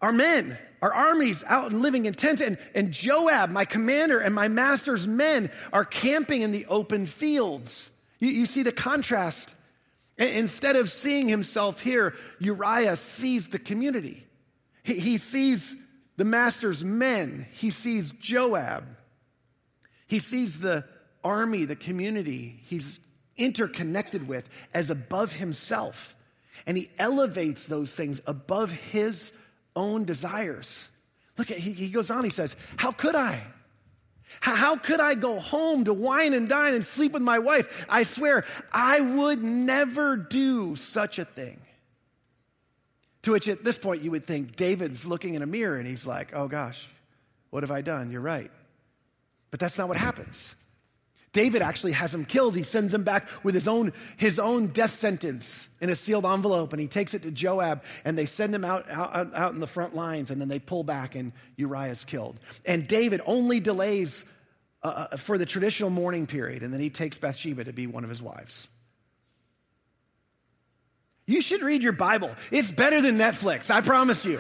our 0.02 0.12
men, 0.12 0.58
our 0.82 0.94
armies 0.94 1.44
out 1.48 1.72
and 1.72 1.82
living 1.82 2.06
in 2.06 2.14
tents. 2.14 2.42
And, 2.42 2.58
and 2.74 2.92
Joab, 2.92 3.52
my 3.52 3.66
commander, 3.66 4.20
and 4.20 4.34
my 4.34 4.48
master's 4.48 5.08
men 5.08 5.52
are 5.72 5.86
camping 5.86 6.42
in 6.42 6.52
the 6.52 6.66
open 6.68 7.06
fields. 7.06 7.92
You, 8.20 8.30
you 8.30 8.46
see 8.46 8.64
the 8.64 8.72
contrast. 8.72 9.56
Instead 10.18 10.76
of 10.76 10.90
seeing 10.90 11.28
himself 11.28 11.82
here, 11.82 12.14
Uriah 12.40 12.96
sees 12.96 13.50
the 13.50 13.60
community. 13.60 14.26
He, 14.84 15.00
he 15.00 15.18
sees 15.18 15.76
the 16.18 16.26
master's 16.26 16.84
men. 16.84 17.48
He 17.52 17.72
sees 17.72 18.12
Joab. 18.12 18.86
He 20.08 20.20
sees 20.20 20.60
the 20.60 20.86
army, 21.24 21.66
the 21.66 21.76
community 21.76 22.60
he's 22.68 23.00
interconnected 23.38 24.28
with 24.28 24.48
as 24.74 24.90
above 24.90 25.34
himself. 25.34 26.16
And 26.68 26.78
he 26.78 26.90
elevates 26.98 27.66
those 27.66 27.94
things 27.94 28.22
above 28.26 28.72
his 28.72 29.34
own 29.76 30.06
desires. 30.06 30.88
Look 31.38 31.52
at, 31.52 31.58
he, 31.58 31.74
he 31.74 31.90
goes 31.90 32.10
on, 32.10 32.24
he 32.24 32.30
says, 32.30 32.56
How 32.78 32.92
could 32.92 33.16
I? 33.16 33.42
How 34.42 34.76
could 34.76 35.00
I 35.00 35.16
go 35.16 35.40
home 35.40 35.86
to 35.86 35.94
wine 35.94 36.34
and 36.34 36.48
dine 36.48 36.74
and 36.74 36.84
sleep 36.84 37.14
with 37.14 37.22
my 37.22 37.40
wife? 37.40 37.86
I 37.90 38.04
swear, 38.04 38.46
I 38.72 39.02
would 39.02 39.44
never 39.44 40.18
do 40.18 40.76
such 40.76 41.20
a 41.20 41.26
thing. 41.26 41.60
To 43.24 43.32
which 43.32 43.48
at 43.48 43.64
this 43.64 43.78
point 43.78 44.04
you 44.04 44.12
would 44.12 44.26
think 44.26 44.56
David's 44.56 45.08
looking 45.08 45.34
in 45.34 45.42
a 45.42 45.48
mirror 45.48 45.78
and 45.78 45.88
he's 45.88 46.06
like, 46.06 46.36
oh 46.36 46.48
gosh, 46.48 46.88
what 47.50 47.64
have 47.64 47.72
I 47.72 47.82
done? 47.82 48.12
You're 48.12 48.22
right. 48.22 48.52
But 49.52 49.60
that's 49.60 49.78
not 49.78 49.88
what 49.88 49.98
happens. 49.98 50.56
David 51.36 51.62
actually 51.62 51.92
has 51.92 52.16
him 52.16 52.24
killed. 52.24 52.56
He 52.56 52.64
sends 52.64 52.94
him 52.94 53.04
back 53.04 53.28
with 53.44 53.56
his 53.56 53.68
own, 53.68 53.92
his 54.16 54.40
own 54.40 54.68
death 54.68 54.92
sentence 54.92 55.68
in 55.82 55.90
a 55.90 55.96
sealed 55.96 56.26
envelope, 56.26 56.72
and 56.72 56.82
he 56.82 56.88
takes 56.88 57.14
it 57.14 57.24
to 57.24 57.32
Joab, 57.32 57.84
and 58.06 58.18
they 58.18 58.26
send 58.26 58.56
him 58.56 58.64
out, 58.64 58.90
out, 58.90 59.36
out 59.36 59.54
in 59.54 59.60
the 59.60 59.68
front 59.68 59.94
lines, 59.94 60.32
and 60.32 60.40
then 60.40 60.48
they 60.48 60.60
pull 60.60 60.86
back, 60.86 61.14
and 61.14 61.34
Uriah 61.58 61.92
is 61.92 62.06
killed. 62.06 62.40
And 62.66 62.88
David 62.88 63.20
only 63.26 63.60
delays 63.60 64.24
uh, 64.82 65.08
uh, 65.12 65.18
for 65.18 65.38
the 65.38 65.46
traditional 65.46 65.90
mourning 65.90 66.26
period, 66.26 66.64
and 66.64 66.74
then 66.74 66.80
he 66.80 66.90
takes 66.90 67.18
Bathsheba 67.18 67.66
to 67.66 67.74
be 67.74 67.86
one 67.86 68.06
of 68.06 68.10
his 68.10 68.22
wives. 68.22 68.70
You 71.28 71.42
should 71.42 71.64
read 71.64 71.84
your 71.84 71.92
Bible. 71.92 72.34
It's 72.50 72.72
better 72.72 73.02
than 73.02 73.18
Netflix, 73.18 73.70
I 73.70 73.82
promise 73.82 74.26
you. 74.26 74.40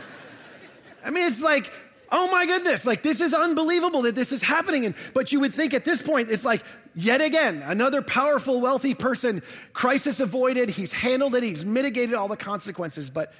I 1.03 1.09
mean, 1.09 1.27
it's 1.27 1.43
like 1.43 1.69
oh 2.11 2.31
my 2.31 2.45
goodness, 2.45 2.85
like 2.85 3.01
this 3.01 3.19
is 3.19 3.33
unbelievable 3.33 4.03
that 4.03 4.15
this 4.15 4.31
is 4.31 4.41
happening. 4.41 4.85
And, 4.85 4.95
but 5.13 5.31
you 5.31 5.39
would 5.41 5.53
think 5.53 5.73
at 5.73 5.85
this 5.85 6.01
point, 6.01 6.29
it's 6.29 6.45
like, 6.45 6.63
yet 6.95 7.21
again, 7.21 7.61
another 7.65 8.01
powerful, 8.01 8.61
wealthy 8.61 8.95
person, 8.95 9.43
crisis 9.73 10.19
avoided, 10.19 10.69
he's 10.69 10.93
handled 10.93 11.35
it, 11.35 11.43
he's 11.43 11.65
mitigated 11.65 12.15
all 12.15 12.27
the 12.27 12.37
consequences. 12.37 13.09
But 13.09 13.33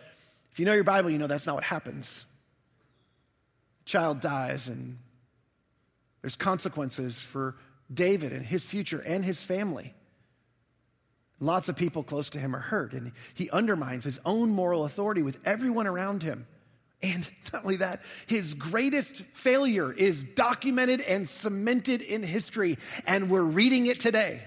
if 0.52 0.60
you 0.60 0.66
know 0.66 0.74
your 0.74 0.84
Bible, 0.84 1.10
you 1.10 1.18
know 1.18 1.28
that's 1.28 1.48
not 1.48 1.56
what 1.56 1.64
happens. 1.64 2.26
The 3.86 3.90
child 3.90 4.20
dies, 4.20 4.68
and 4.68 4.98
there's 6.22 6.36
consequences 6.36 7.20
for 7.20 7.56
David 7.94 8.34
and 8.34 8.46
his 8.46 8.64
future 8.64 9.02
and 9.06 9.24
his 9.24 9.44
family. 9.44 9.94
Lots 11.40 11.68
of 11.68 11.76
people 11.76 12.04
close 12.04 12.30
to 12.32 12.40
him 12.40 12.56
are 12.56 12.60
hurt, 12.60 12.94
and 12.94 13.12
he 13.34 13.50
undermines 13.50 14.04
his 14.04 14.20
own 14.26 14.50
moral 14.50 14.86
authority 14.86 15.22
with 15.22 15.40
everyone 15.46 15.88
around 15.88 16.24
him. 16.24 16.48
And 17.02 17.30
not 17.54 17.64
only 17.64 17.78
that, 17.78 18.02
his 18.28 18.54
greatest 18.54 19.18
failure 19.18 19.92
is 19.92 20.24
documented 20.24 21.02
and 21.02 21.28
cemented 21.28 22.02
in 22.02 22.24
history, 22.24 22.78
and 23.06 23.30
we're 23.30 23.42
reading 23.42 23.88
it 23.88 24.00
today. 24.00 24.42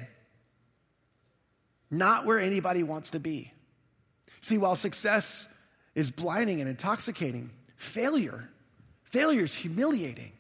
Not 1.91 2.27
where 2.27 2.39
anybody 2.39 2.83
wants 2.83 3.11
to 3.11 3.21
be. 3.21 3.53
See, 4.41 4.59
while 4.59 4.77
success 4.77 5.49
is 5.95 6.11
blinding 6.11 6.61
and 6.61 6.69
intoxicating, 6.69 7.51
failure, 7.77 8.49
failure 9.05 9.45
is 9.45 9.55
humiliating. 9.55 10.33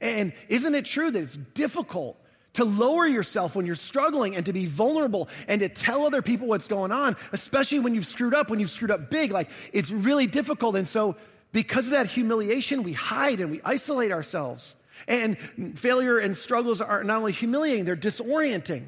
And 0.00 0.32
isn't 0.48 0.74
it 0.74 0.84
true 0.84 1.10
that 1.10 1.22
it's 1.22 1.36
difficult 1.36 2.18
to 2.54 2.64
lower 2.64 3.06
yourself 3.06 3.54
when 3.54 3.66
you're 3.66 3.74
struggling 3.74 4.34
and 4.34 4.46
to 4.46 4.52
be 4.52 4.66
vulnerable 4.66 5.28
and 5.46 5.60
to 5.60 5.68
tell 5.68 6.06
other 6.06 6.22
people 6.22 6.48
what's 6.48 6.66
going 6.66 6.90
on, 6.90 7.16
especially 7.32 7.78
when 7.78 7.94
you've 7.94 8.06
screwed 8.06 8.34
up, 8.34 8.50
when 8.50 8.58
you've 8.58 8.70
screwed 8.70 8.90
up 8.90 9.10
big? 9.10 9.30
Like, 9.30 9.48
it's 9.72 9.90
really 9.90 10.26
difficult. 10.26 10.74
And 10.74 10.88
so, 10.88 11.16
because 11.52 11.86
of 11.86 11.92
that 11.92 12.06
humiliation, 12.06 12.82
we 12.82 12.92
hide 12.92 13.40
and 13.40 13.50
we 13.50 13.60
isolate 13.64 14.12
ourselves. 14.12 14.74
And 15.06 15.38
failure 15.78 16.18
and 16.18 16.36
struggles 16.36 16.80
are 16.80 17.04
not 17.04 17.18
only 17.18 17.32
humiliating, 17.32 17.84
they're 17.84 17.96
disorienting. 17.96 18.84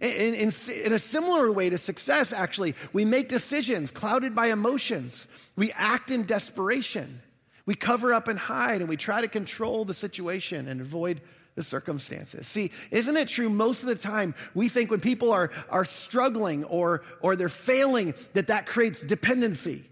In, 0.00 0.34
in, 0.34 0.52
in, 0.84 0.92
a 0.94 0.98
similar 0.98 1.52
way 1.52 1.68
to 1.68 1.76
success, 1.76 2.32
actually, 2.32 2.74
we 2.94 3.04
make 3.04 3.28
decisions 3.28 3.90
clouded 3.90 4.34
by 4.34 4.46
emotions. 4.46 5.26
We 5.56 5.72
act 5.72 6.10
in 6.10 6.24
desperation. 6.24 7.20
We 7.66 7.74
cover 7.74 8.14
up 8.14 8.26
and 8.26 8.38
hide, 8.38 8.80
and 8.80 8.88
we 8.88 8.96
try 8.96 9.20
to 9.20 9.28
control 9.28 9.84
the 9.84 9.92
situation 9.92 10.68
and 10.68 10.80
avoid 10.80 11.20
the 11.54 11.62
circumstances. 11.62 12.46
See, 12.46 12.70
isn't 12.90 13.16
it 13.16 13.28
true 13.28 13.50
most 13.50 13.82
of 13.82 13.88
the 13.88 13.94
time 13.94 14.34
we 14.54 14.70
think 14.70 14.90
when 14.90 15.00
people 15.00 15.32
are, 15.32 15.50
are 15.68 15.84
struggling 15.84 16.64
or, 16.64 17.02
or 17.20 17.36
they're 17.36 17.50
failing 17.50 18.14
that 18.32 18.46
that 18.46 18.64
creates 18.64 19.04
dependency? 19.04 19.84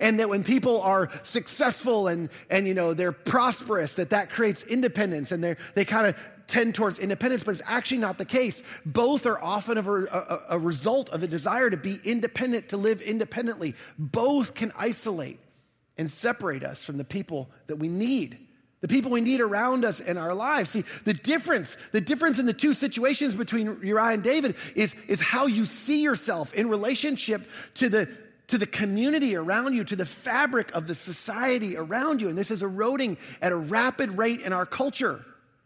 And 0.00 0.18
that 0.18 0.28
when 0.28 0.42
people 0.42 0.80
are 0.82 1.10
successful 1.22 2.08
and, 2.08 2.30
and 2.50 2.66
you 2.66 2.74
know 2.74 2.94
they're 2.94 3.12
prosperous 3.12 3.94
that 3.96 4.10
that 4.10 4.30
creates 4.30 4.62
independence 4.64 5.30
and 5.30 5.44
they 5.44 5.56
they 5.74 5.84
kind 5.84 6.06
of 6.06 6.16
tend 6.46 6.74
towards 6.74 6.98
independence 6.98 7.44
but 7.44 7.52
it's 7.52 7.62
actually 7.66 7.98
not 7.98 8.18
the 8.18 8.24
case 8.24 8.62
both 8.84 9.26
are 9.26 9.42
often 9.42 9.78
a, 9.78 9.82
a, 9.82 10.40
a 10.50 10.58
result 10.58 11.08
of 11.10 11.22
a 11.22 11.26
desire 11.26 11.70
to 11.70 11.76
be 11.76 11.96
independent 12.04 12.70
to 12.70 12.76
live 12.76 13.00
independently 13.00 13.74
both 13.98 14.54
can 14.54 14.72
isolate 14.76 15.38
and 15.96 16.10
separate 16.10 16.64
us 16.64 16.82
from 16.82 16.96
the 16.96 17.04
people 17.04 17.48
that 17.68 17.76
we 17.76 17.88
need 17.88 18.38
the 18.80 18.88
people 18.88 19.10
we 19.10 19.20
need 19.20 19.40
around 19.40 19.84
us 19.84 20.00
in 20.00 20.16
our 20.16 20.34
lives. 20.34 20.70
See, 20.70 20.84
the 21.04 21.12
difference, 21.12 21.76
the 21.92 22.00
difference 22.00 22.38
in 22.38 22.46
the 22.46 22.54
two 22.54 22.72
situations 22.72 23.34
between 23.34 23.78
Uriah 23.82 24.14
and 24.14 24.22
David 24.22 24.56
is, 24.74 24.94
is 25.06 25.20
how 25.20 25.46
you 25.46 25.66
see 25.66 26.02
yourself 26.02 26.54
in 26.54 26.70
relationship 26.70 27.42
to 27.74 27.90
the 27.90 28.08
to 28.50 28.58
the 28.58 28.66
community 28.66 29.36
around 29.36 29.74
you, 29.74 29.84
to 29.84 29.96
the 29.96 30.06
fabric 30.06 30.72
of 30.72 30.86
the 30.86 30.94
society 30.94 31.76
around 31.76 32.20
you. 32.20 32.28
And 32.28 32.36
this 32.36 32.50
is 32.50 32.62
eroding 32.62 33.16
at 33.40 33.52
a 33.52 33.56
rapid 33.56 34.18
rate 34.18 34.40
in 34.40 34.52
our 34.52 34.66
culture. 34.66 35.24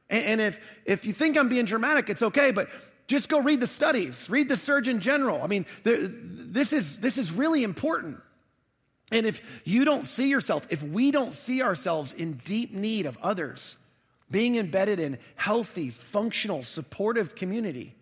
And, 0.08 0.24
and 0.24 0.40
if, 0.40 0.60
if 0.84 1.04
you 1.04 1.12
think 1.12 1.36
I'm 1.36 1.48
being 1.48 1.64
dramatic, 1.64 2.08
it's 2.08 2.22
okay, 2.22 2.50
but 2.50 2.68
just 3.06 3.28
go 3.28 3.40
read 3.40 3.60
the 3.60 3.66
studies, 3.66 4.30
read 4.30 4.48
the 4.48 4.56
Surgeon 4.56 5.00
General. 5.00 5.42
I 5.42 5.46
mean, 5.46 5.66
this, 5.82 6.72
is, 6.72 7.00
this 7.00 7.18
is 7.18 7.32
really 7.32 7.64
important. 7.64 8.18
And 9.12 9.26
if 9.26 9.62
you 9.64 9.84
don't 9.84 10.04
see 10.04 10.30
yourself, 10.30 10.66
if 10.70 10.82
we 10.82 11.10
don't 11.10 11.34
see 11.34 11.62
ourselves 11.62 12.12
in 12.12 12.34
deep 12.44 12.72
need 12.72 13.06
of 13.06 13.18
others, 13.22 13.76
being 14.30 14.56
embedded 14.56 15.00
in 15.00 15.18
healthy, 15.36 15.90
functional, 15.90 16.62
supportive 16.62 17.34
community, 17.34 17.94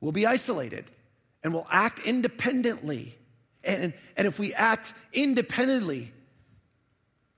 we'll 0.00 0.12
be 0.12 0.26
isolated 0.26 0.84
and 1.44 1.52
we'll 1.52 1.66
act 1.70 2.06
independently 2.06 3.17
and, 3.68 3.92
and 4.16 4.26
if 4.26 4.38
we 4.38 4.54
act 4.54 4.94
independently, 5.12 6.10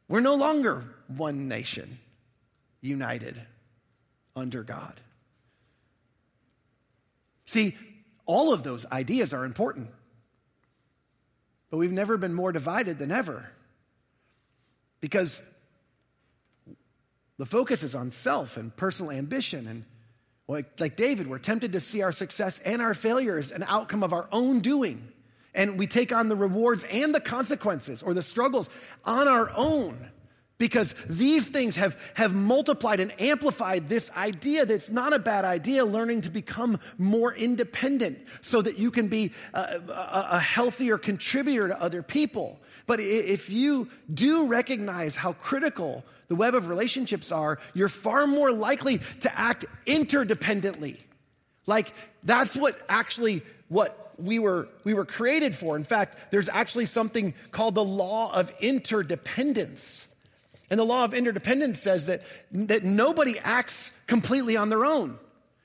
we're 0.08 0.20
no 0.20 0.36
longer 0.36 0.84
one 1.08 1.48
nation 1.48 1.98
united 2.80 3.40
under 4.36 4.62
God. 4.62 4.94
See, 7.46 7.76
all 8.26 8.52
of 8.52 8.62
those 8.62 8.86
ideas 8.86 9.34
are 9.34 9.44
important, 9.44 9.90
but 11.68 11.78
we've 11.78 11.92
never 11.92 12.16
been 12.16 12.32
more 12.32 12.52
divided 12.52 12.98
than 12.98 13.10
ever 13.10 13.50
because 15.00 15.42
the 17.38 17.46
focus 17.46 17.82
is 17.82 17.94
on 17.96 18.10
self 18.12 18.56
and 18.56 18.74
personal 18.76 19.10
ambition. 19.10 19.66
And 19.66 19.84
like 20.78 20.96
David, 20.96 21.26
we're 21.26 21.38
tempted 21.38 21.72
to 21.72 21.80
see 21.80 22.02
our 22.02 22.12
success 22.12 22.60
and 22.60 22.80
our 22.80 22.94
failure 22.94 23.36
as 23.36 23.50
an 23.50 23.64
outcome 23.66 24.04
of 24.04 24.12
our 24.12 24.28
own 24.30 24.60
doing. 24.60 25.10
And 25.54 25.78
we 25.78 25.86
take 25.86 26.12
on 26.12 26.28
the 26.28 26.36
rewards 26.36 26.84
and 26.84 27.14
the 27.14 27.20
consequences 27.20 28.02
or 28.02 28.14
the 28.14 28.22
struggles 28.22 28.70
on 29.04 29.28
our 29.28 29.50
own 29.56 30.10
because 30.60 30.94
these 31.08 31.48
things 31.48 31.74
have, 31.76 31.98
have 32.14 32.34
multiplied 32.34 33.00
and 33.00 33.18
amplified 33.18 33.88
this 33.88 34.12
idea 34.12 34.64
that 34.66 34.72
it's 34.72 34.90
not 34.90 35.14
a 35.14 35.18
bad 35.18 35.44
idea 35.44 35.84
learning 35.84 36.20
to 36.20 36.30
become 36.30 36.78
more 36.98 37.34
independent 37.34 38.18
so 38.42 38.60
that 38.60 38.78
you 38.78 38.90
can 38.90 39.08
be 39.08 39.32
a, 39.54 39.58
a, 39.58 40.26
a 40.32 40.38
healthier 40.38 40.98
contributor 40.98 41.68
to 41.68 41.82
other 41.82 42.02
people. 42.02 42.60
But 42.86 43.00
if 43.00 43.48
you 43.48 43.88
do 44.12 44.46
recognize 44.46 45.16
how 45.16 45.32
critical 45.32 46.04
the 46.28 46.36
web 46.36 46.54
of 46.54 46.68
relationships 46.68 47.32
are, 47.32 47.58
you're 47.72 47.88
far 47.88 48.26
more 48.26 48.52
likely 48.52 49.00
to 49.20 49.38
act 49.38 49.64
interdependently. 49.86 51.00
Like 51.66 51.94
that's 52.22 52.54
what 52.54 52.80
actually 52.88 53.40
what 53.68 54.09
we 54.20 54.38
were, 54.38 54.68
we 54.84 54.94
were 54.94 55.04
created 55.04 55.54
for. 55.54 55.76
In 55.76 55.84
fact, 55.84 56.30
there's 56.30 56.48
actually 56.48 56.86
something 56.86 57.34
called 57.50 57.74
the 57.74 57.84
law 57.84 58.34
of 58.34 58.52
interdependence. 58.60 60.06
And 60.70 60.78
the 60.78 60.84
law 60.84 61.04
of 61.04 61.14
interdependence 61.14 61.80
says 61.80 62.06
that, 62.06 62.22
that 62.52 62.84
nobody 62.84 63.38
acts 63.38 63.92
completely 64.06 64.56
on 64.56 64.68
their 64.68 64.84
own. 64.84 65.18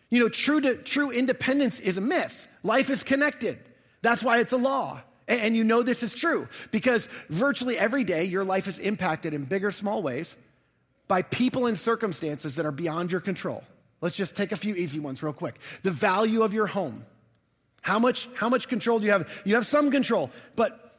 You 0.10 0.22
know, 0.22 0.30
true, 0.30 0.62
to, 0.62 0.76
true 0.76 1.12
independence 1.12 1.80
is 1.80 1.98
a 1.98 2.02
myth. 2.02 2.48
Life 2.64 2.90
is 2.90 3.04
connected. 3.04 3.60
That's 4.02 4.24
why 4.24 4.40
it's 4.40 4.54
a 4.54 4.58
law. 4.58 5.02
And, 5.28 5.42
and 5.42 5.56
you 5.56 5.64
know 5.64 5.84
this 5.84 6.04
is 6.04 6.16
true 6.16 6.48
because 6.72 7.08
virtually 7.30 7.78
every 7.78 8.04
day 8.04 8.26
your 8.26 8.44
life 8.44 8.68
is 8.68 8.80
impacted 8.80 9.34
in 9.34 9.46
big 9.46 9.64
or 9.64 9.72
small 9.72 10.02
ways 10.02 10.36
by 11.08 11.22
people 11.22 11.68
and 11.68 11.78
circumstances 11.78 12.56
that 12.56 12.66
are 12.66 12.72
beyond 12.72 13.12
your 13.12 13.22
control. 13.22 13.64
Let's 14.02 14.16
just 14.16 14.36
take 14.36 14.52
a 14.52 14.58
few 14.58 14.76
easy 14.76 15.00
ones 15.00 15.24
real 15.24 15.34
quick. 15.34 15.56
The 15.84 15.92
value 15.92 16.44
of 16.44 16.54
your 16.54 16.68
home 16.68 17.06
how 17.86 18.00
much, 18.00 18.28
how 18.34 18.50
much 18.50 18.68
control 18.68 18.98
do 18.98 19.06
you 19.06 19.12
have? 19.12 19.44
You 19.46 19.54
have 19.54 19.66
some 19.68 19.92
control, 19.92 20.32
but 20.56 20.92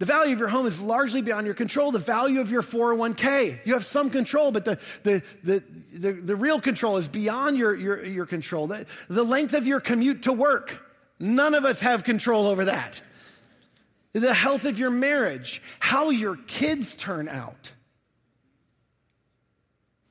the 0.00 0.04
value 0.04 0.32
of 0.32 0.40
your 0.40 0.48
home 0.48 0.66
is 0.66 0.82
largely 0.82 1.22
beyond 1.22 1.46
your 1.46 1.54
control. 1.54 1.92
The 1.92 2.00
value 2.00 2.40
of 2.40 2.50
your 2.50 2.60
401k, 2.60 3.64
you 3.64 3.74
have 3.74 3.84
some 3.84 4.10
control, 4.10 4.50
but 4.50 4.64
the, 4.64 4.80
the, 5.04 5.22
the, 5.44 5.62
the, 5.92 6.12
the 6.12 6.34
real 6.34 6.60
control 6.60 6.96
is 6.96 7.06
beyond 7.06 7.56
your, 7.56 7.76
your, 7.76 8.04
your 8.04 8.26
control. 8.26 8.66
The, 8.66 8.84
the 9.08 9.22
length 9.22 9.54
of 9.54 9.64
your 9.64 9.78
commute 9.78 10.24
to 10.24 10.32
work, 10.32 10.84
none 11.20 11.54
of 11.54 11.64
us 11.64 11.82
have 11.82 12.02
control 12.02 12.48
over 12.48 12.64
that. 12.64 13.00
The 14.12 14.34
health 14.34 14.64
of 14.64 14.76
your 14.76 14.90
marriage, 14.90 15.62
how 15.78 16.10
your 16.10 16.34
kids 16.48 16.96
turn 16.96 17.28
out. 17.28 17.72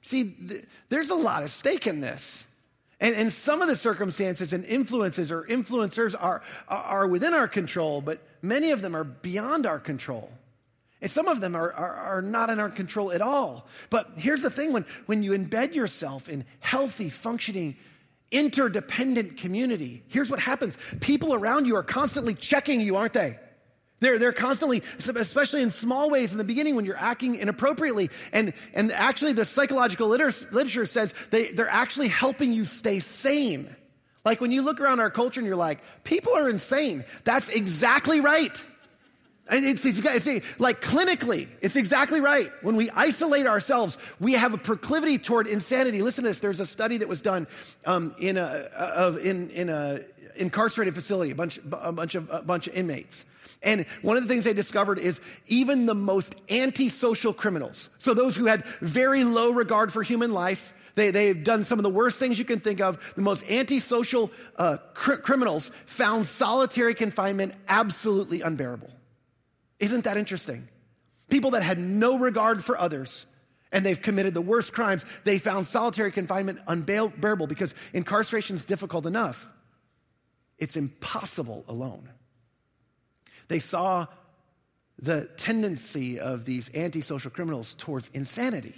See, 0.04 0.24
th- 0.24 0.64
there's 0.88 1.10
a 1.10 1.16
lot 1.16 1.44
of 1.44 1.50
stake 1.50 1.86
in 1.86 2.00
this. 2.00 2.48
And, 3.04 3.16
and 3.16 3.34
some 3.34 3.62
of 3.62 3.68
the 3.68 3.76
circumstances 3.76 4.54
and 4.54 4.64
influences 4.64 5.30
or 5.30 5.44
influencers 5.44 6.16
are, 6.18 6.42
are 6.70 7.06
within 7.06 7.34
our 7.34 7.50
control, 7.50 8.00
but 8.00 8.22
many 8.42 8.72
of 8.72 8.82
them 8.82 8.96
are 8.96 9.04
beyond 9.04 9.66
our 9.66 9.78
control. 9.78 10.32
And 11.02 11.12
some 11.12 11.28
of 11.28 11.42
them 11.42 11.54
are, 11.54 11.74
are, 11.74 11.94
are, 11.94 12.22
not 12.22 12.50
in 12.50 12.62
our 12.62 12.70
control 12.70 13.12
at 13.12 13.22
all. 13.22 13.68
But 13.90 14.12
here's 14.16 14.42
the 14.42 14.50
thing 14.50 14.72
when, 14.72 14.86
when 15.06 15.22
you 15.22 15.34
embed 15.34 15.76
yourself 15.76 16.30
in 16.30 16.46
healthy, 16.62 17.10
functioning, 17.10 17.76
interdependent 18.32 19.36
community, 19.36 20.02
here's 20.08 20.32
what 20.32 20.40
happens 20.40 20.78
people 21.02 21.34
around 21.34 21.66
you 21.68 21.76
are 21.76 21.84
constantly 21.84 22.34
checking 22.34 22.80
you, 22.80 22.96
aren't 22.96 23.12
they? 23.12 23.38
They're, 24.04 24.20
they're 24.20 24.34
constantly, 24.34 24.84
especially 25.00 25.62
in 25.62 25.72
small 25.72 26.10
ways 26.10 26.34
in 26.34 26.38
the 26.38 26.44
beginning 26.44 26.76
when 26.76 26.84
you're 26.84 26.98
acting 26.98 27.36
inappropriately. 27.36 28.10
And, 28.34 28.54
and 28.74 28.92
actually, 28.92 29.34
the 29.34 29.46
psychological 29.46 30.10
liter- 30.10 30.32
literature 30.52 30.86
says 30.86 31.14
they, 31.32 31.52
they're 31.52 31.70
actually 31.70 32.10
helping 32.10 32.52
you 32.52 32.66
stay 32.66 33.00
sane. 33.00 33.74
Like 34.26 34.42
when 34.42 34.52
you 34.52 34.62
look 34.62 34.82
around 34.82 35.00
our 35.00 35.10
culture 35.10 35.40
and 35.40 35.48
you're 35.48 35.56
like, 35.56 35.80
people 36.04 36.36
are 36.36 36.50
insane. 36.50 37.06
That's 37.24 37.50
exactly 37.50 38.20
right. 38.20 38.62
And 39.50 39.66
it's, 39.66 39.86
it's, 39.86 40.00
it's, 40.00 40.60
like 40.60 40.82
clinically, 40.82 41.48
it's 41.62 41.76
exactly 41.76 42.20
right. 42.20 42.50
When 42.62 42.76
we 42.76 42.90
isolate 42.92 43.46
ourselves, 43.46 43.98
we 44.20 44.34
have 44.34 44.54
a 44.54 44.58
proclivity 44.58 45.18
toward 45.18 45.48
insanity. 45.48 46.02
Listen 46.02 46.24
to 46.24 46.30
this. 46.30 46.40
There's 46.40 46.62
a 46.62 46.66
study 46.66 46.98
that 46.98 47.08
was 47.08 47.22
done 47.22 47.48
um, 47.86 48.16
in 48.20 48.38
a, 48.38 48.70
of, 48.76 49.18
in, 49.18 49.50
in 49.52 49.70
a 49.70 50.00
incarcerated 50.36 50.96
facility, 50.96 51.32
a 51.32 51.36
bunch, 51.36 51.60
a 51.72 51.92
bunch 51.92 52.16
of, 52.16 52.30
a 52.32 52.42
bunch 52.42 52.68
of 52.68 52.76
inmates. 52.76 53.26
And 53.62 53.86
one 54.02 54.18
of 54.18 54.24
the 54.24 54.30
things 54.30 54.44
they 54.44 54.54
discovered 54.54 55.00
is 55.00 55.22
even 55.48 55.86
the 55.86 55.96
most 55.96 56.36
antisocial 56.50 57.34
criminals, 57.34 57.90
so 57.98 58.14
those 58.14 58.36
who 58.36 58.46
had 58.46 58.66
very 58.82 59.24
low 59.24 59.52
regard 59.52 59.94
for 59.94 60.04
human 60.04 60.34
life, 60.34 60.74
they, 60.96 61.12
they've 61.12 61.44
done 61.44 61.64
some 61.64 61.80
of 61.80 61.84
the 61.84 61.90
worst 61.90 62.20
things 62.20 62.38
you 62.38 62.46
can 62.46 62.60
think 62.60 62.82
of. 62.82 63.14
The 63.16 63.22
most 63.22 63.50
antisocial 63.50 64.32
uh, 64.58 64.78
cr- 64.94 65.16
criminals 65.16 65.72
found 65.86 66.26
solitary 66.26 66.94
confinement 66.94 67.54
absolutely 67.68 68.42
unbearable. 68.42 68.92
Isn't 69.80 70.04
that 70.04 70.18
interesting? 70.18 70.68
People 71.30 71.52
that 71.52 71.64
had 71.64 71.80
no 71.80 72.20
regard 72.20 72.64
for 72.64 72.78
others 72.78 73.26
and 73.72 73.84
they've 73.84 74.02
committed 74.02 74.34
the 74.34 74.42
worst 74.42 74.72
crimes, 74.72 75.04
they 75.24 75.40
found 75.40 75.66
solitary 75.66 76.12
confinement 76.12 76.60
unbearable 76.68 77.48
because 77.48 77.74
incarceration 77.94 78.56
is 78.56 78.66
difficult 78.66 79.08
enough. 79.08 79.50
It's 80.60 80.78
impossible 80.78 81.66
alone. 81.68 82.08
They 83.54 83.60
saw 83.60 84.08
the 84.98 85.30
tendency 85.38 86.20
of 86.20 86.44
these 86.44 86.74
antisocial 86.74 87.30
criminals 87.30 87.76
towards 87.76 88.08
insanity. 88.08 88.74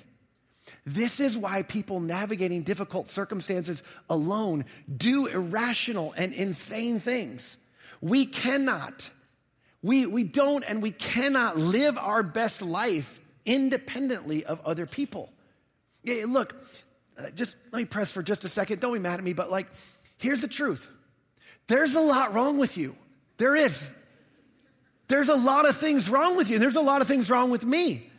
This 0.86 1.22
is 1.22 1.38
why 1.38 1.64
people 1.64 2.02
navigating 2.02 2.64
difficult 2.64 3.08
circumstances 3.08 3.84
alone 4.10 4.66
do 4.94 5.28
irrational 5.28 6.14
and 6.18 6.34
insane 6.34 7.00
things. 7.00 7.56
We 8.02 8.26
cannot, 8.26 9.10
we, 9.82 10.08
we 10.08 10.26
don't 10.26 10.66
and 10.66 10.82
we 10.82 10.92
cannot 10.92 11.56
live 11.56 11.98
our 11.98 12.22
best 12.22 12.62
life 12.62 13.22
independently 13.46 14.44
of 14.44 14.60
other 14.66 14.86
people. 14.86 15.30
Yeah, 16.04 16.26
look, 16.28 16.54
uh, 17.18 17.30
just 17.34 17.56
let 17.72 17.80
me 17.80 17.86
press 17.86 18.12
for 18.12 18.22
just 18.22 18.44
a 18.44 18.50
second. 18.50 18.82
Don't 18.82 18.92
be 18.92 19.00
mad 19.00 19.20
at 19.20 19.24
me, 19.24 19.32
but 19.32 19.50
like, 19.50 19.68
here's 20.18 20.42
the 20.42 20.50
truth 20.50 20.92
there's 21.68 21.96
a 21.96 22.02
lot 22.02 22.34
wrong 22.34 22.58
with 22.58 22.78
you. 22.78 22.98
There 23.38 23.56
is. 23.56 23.90
There's 25.08 25.30
a 25.30 25.36
lot 25.36 25.68
of 25.68 25.78
things 25.78 26.10
wrong 26.10 26.36
with 26.36 26.50
you. 26.50 26.60
There's 26.60 26.76
a 26.76 26.82
lot 26.82 27.02
of 27.02 27.08
things 27.08 27.30
wrong 27.30 27.52
with 27.52 27.66
me. 27.66 28.10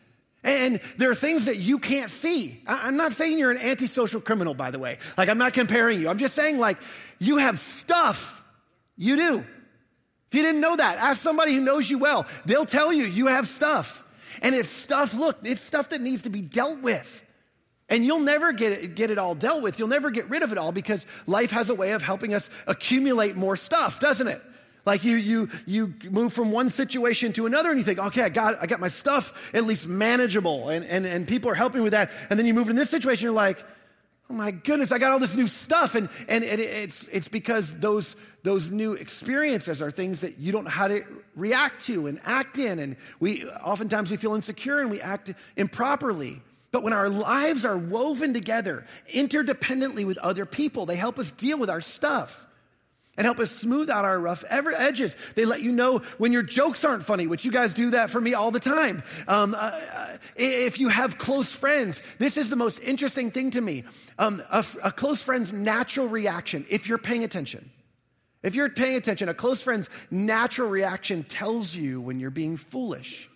And 0.44 0.80
there 0.96 1.10
are 1.10 1.14
things 1.14 1.46
that 1.46 1.56
you 1.56 1.80
can't 1.80 2.08
see. 2.08 2.62
I'm 2.68 2.96
not 2.96 3.12
saying 3.12 3.38
you're 3.38 3.50
an 3.50 3.58
antisocial 3.58 4.20
criminal, 4.20 4.54
by 4.54 4.70
the 4.70 4.78
way. 4.78 4.98
Like, 5.18 5.28
I'm 5.28 5.38
not 5.38 5.54
comparing 5.54 6.00
you. 6.00 6.08
I'm 6.08 6.18
just 6.18 6.34
saying, 6.34 6.58
like, 6.58 6.78
you 7.18 7.38
have 7.38 7.58
stuff. 7.58 8.44
You 8.96 9.16
do. 9.16 9.38
If 9.38 10.34
you 10.34 10.42
didn't 10.42 10.60
know 10.60 10.76
that, 10.76 10.98
ask 10.98 11.20
somebody 11.20 11.52
who 11.52 11.60
knows 11.60 11.90
you 11.90 11.98
well. 11.98 12.26
They'll 12.44 12.66
tell 12.66 12.92
you 12.92 13.04
you 13.04 13.26
have 13.26 13.48
stuff. 13.48 14.04
And 14.42 14.54
it's 14.54 14.68
stuff, 14.68 15.14
look, 15.14 15.38
it's 15.42 15.60
stuff 15.60 15.88
that 15.88 16.00
needs 16.00 16.22
to 16.22 16.30
be 16.30 16.42
dealt 16.42 16.80
with. 16.80 17.24
And 17.88 18.04
you'll 18.04 18.20
never 18.20 18.52
get 18.52 18.72
it, 18.72 18.94
get 18.94 19.10
it 19.10 19.18
all 19.18 19.34
dealt 19.34 19.62
with. 19.62 19.78
You'll 19.78 19.88
never 19.88 20.10
get 20.10 20.28
rid 20.28 20.42
of 20.42 20.52
it 20.52 20.58
all 20.58 20.72
because 20.72 21.06
life 21.26 21.52
has 21.52 21.70
a 21.70 21.74
way 21.74 21.92
of 21.92 22.02
helping 22.02 22.34
us 22.34 22.50
accumulate 22.66 23.36
more 23.36 23.56
stuff, 23.56 24.00
doesn't 24.00 24.26
it? 24.28 24.42
Like 24.86 25.02
you, 25.02 25.16
you, 25.16 25.48
you 25.66 25.92
move 26.10 26.32
from 26.32 26.52
one 26.52 26.70
situation 26.70 27.32
to 27.34 27.46
another 27.46 27.70
and 27.70 27.78
you 27.78 27.84
think, 27.84 27.98
okay, 27.98 28.22
I 28.22 28.28
got, 28.28 28.62
I 28.62 28.66
got 28.66 28.78
my 28.78 28.88
stuff 28.88 29.52
at 29.52 29.64
least 29.64 29.88
manageable 29.88 30.68
and, 30.68 30.86
and, 30.86 31.04
and 31.04 31.26
people 31.26 31.50
are 31.50 31.56
helping 31.56 31.82
with 31.82 31.90
that. 31.90 32.12
And 32.30 32.38
then 32.38 32.46
you 32.46 32.54
move 32.54 32.70
in 32.70 32.76
this 32.76 32.88
situation, 32.88 33.24
you're 33.24 33.34
like, 33.34 33.58
oh 34.30 34.34
my 34.34 34.52
goodness, 34.52 34.92
I 34.92 34.98
got 34.98 35.10
all 35.10 35.18
this 35.18 35.34
new 35.34 35.48
stuff. 35.48 35.96
And, 35.96 36.08
and, 36.28 36.44
and 36.44 36.60
it's, 36.60 37.08
it's 37.08 37.26
because 37.26 37.76
those, 37.80 38.14
those 38.44 38.70
new 38.70 38.92
experiences 38.92 39.82
are 39.82 39.90
things 39.90 40.20
that 40.20 40.38
you 40.38 40.52
don't 40.52 40.64
know 40.64 40.70
how 40.70 40.86
to 40.86 41.02
react 41.34 41.84
to 41.86 42.06
and 42.06 42.20
act 42.24 42.56
in. 42.58 42.78
And 42.78 42.96
we, 43.18 43.44
oftentimes 43.44 44.12
we 44.12 44.16
feel 44.16 44.36
insecure 44.36 44.78
and 44.78 44.88
we 44.88 45.00
act 45.00 45.34
improperly. 45.56 46.40
But 46.70 46.84
when 46.84 46.92
our 46.92 47.08
lives 47.08 47.64
are 47.64 47.76
woven 47.76 48.34
together 48.34 48.86
interdependently 49.08 50.06
with 50.06 50.18
other 50.18 50.46
people, 50.46 50.86
they 50.86 50.96
help 50.96 51.18
us 51.18 51.32
deal 51.32 51.58
with 51.58 51.70
our 51.70 51.80
stuff 51.80 52.45
and 53.16 53.24
help 53.24 53.40
us 53.40 53.50
smooth 53.50 53.88
out 53.88 54.04
our 54.04 54.18
rough 54.18 54.44
edges. 54.50 55.16
They 55.34 55.44
let 55.44 55.62
you 55.62 55.72
know 55.72 55.98
when 56.18 56.32
your 56.32 56.42
jokes 56.42 56.84
aren't 56.84 57.04
funny, 57.04 57.26
which 57.26 57.44
you 57.44 57.50
guys 57.50 57.74
do 57.74 57.90
that 57.90 58.10
for 58.10 58.20
me 58.20 58.34
all 58.34 58.50
the 58.50 58.60
time. 58.60 59.02
Um, 59.26 59.54
uh, 59.54 59.58
uh 59.58 60.16
if 60.36 60.80
you 60.80 60.88
have 60.88 61.18
close 61.18 61.52
friends, 61.52 62.02
this 62.18 62.36
is 62.36 62.50
the 62.50 62.56
most 62.56 62.82
interesting 62.82 63.30
thing 63.30 63.50
to 63.52 63.60
me. 63.60 63.84
Um, 64.18 64.42
a, 64.50 64.64
a 64.84 64.92
close 64.92 65.22
friend's 65.22 65.52
natural 65.52 66.08
reaction, 66.08 66.66
if 66.70 66.88
you're 66.88 66.98
paying 66.98 67.24
attention, 67.24 67.70
if 68.42 68.54
you're 68.54 68.68
paying 68.68 68.96
attention, 68.96 69.28
a 69.28 69.34
close 69.34 69.62
friend's 69.62 69.90
natural 70.10 70.68
reaction 70.68 71.24
tells 71.24 71.74
you 71.74 72.00
when 72.00 72.20
you're 72.20 72.30
being 72.30 72.56
foolish 72.56 73.28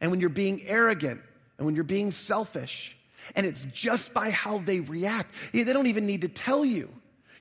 and 0.00 0.10
when 0.10 0.20
you're 0.20 0.28
being 0.28 0.62
arrogant 0.66 1.20
and 1.58 1.66
when 1.66 1.74
you're 1.74 1.84
being 1.84 2.10
selfish. 2.10 2.96
And 3.36 3.46
it's 3.46 3.64
just 3.66 4.14
by 4.14 4.30
how 4.30 4.58
they 4.58 4.80
react. 4.80 5.32
They 5.52 5.64
don't 5.64 5.86
even 5.86 6.06
need 6.06 6.22
to 6.22 6.28
tell 6.28 6.64
you. 6.64 6.88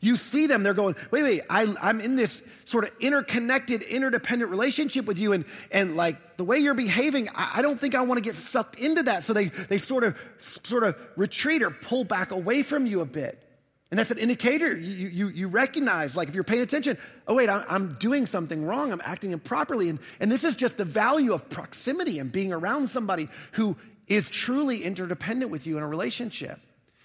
You 0.01 0.15
see 0.15 0.47
them, 0.47 0.63
they're 0.63 0.73
going, 0.73 0.95
wait, 1.11 1.23
wait, 1.23 1.41
I, 1.49 1.63
am 1.81 1.99
in 1.99 2.15
this 2.15 2.41
sort 2.63 2.85
of 2.85 2.95
interconnected, 3.01 3.81
interdependent 3.81 4.49
relationship 4.49 5.05
with 5.05 5.19
you, 5.19 5.33
and, 5.33 5.43
and 5.71 5.97
like 5.97 6.37
the 6.37 6.45
way 6.45 6.57
you're 6.57 6.73
behaving, 6.73 7.27
I, 7.35 7.55
I 7.55 7.61
don't 7.61 7.79
think 7.79 7.95
I 7.95 8.01
want 8.01 8.17
to 8.17 8.23
get 8.23 8.35
sucked 8.35 8.79
into 8.79 9.03
that. 9.03 9.23
So 9.23 9.33
they, 9.33 9.45
they 9.45 9.77
sort 9.77 10.05
of 10.05 10.17
sort 10.39 10.83
of 10.83 10.95
retreat 11.17 11.61
or 11.61 11.69
pull 11.69 12.05
back 12.05 12.31
away 12.31 12.63
from 12.63 12.85
you 12.85 13.01
a 13.01 13.05
bit. 13.05 13.43
And 13.91 13.97
that's 13.97 14.11
an 14.11 14.19
indicator. 14.19 14.77
You, 14.77 15.07
you, 15.07 15.27
you 15.29 15.47
recognize, 15.47 16.15
like 16.15 16.27
if 16.27 16.35
you're 16.35 16.43
paying 16.43 16.61
attention, 16.61 16.97
oh, 17.27 17.33
wait, 17.33 17.49
I'm 17.49 17.95
doing 17.95 18.27
something 18.27 18.63
wrong. 18.65 18.91
I'm 18.91 19.01
acting 19.03 19.31
improperly. 19.31 19.89
And, 19.89 19.97
and 20.19 20.31
this 20.31 20.43
is 20.43 20.55
just 20.55 20.77
the 20.77 20.85
value 20.85 21.33
of 21.33 21.49
proximity 21.49 22.19
and 22.19 22.31
being 22.31 22.53
around 22.53 22.87
somebody 22.87 23.29
who 23.53 23.75
is 24.07 24.29
truly 24.29 24.83
interdependent 24.83 25.51
with 25.51 25.65
you 25.65 25.77
in 25.77 25.83
a 25.83 25.87
relationship. 25.87 26.59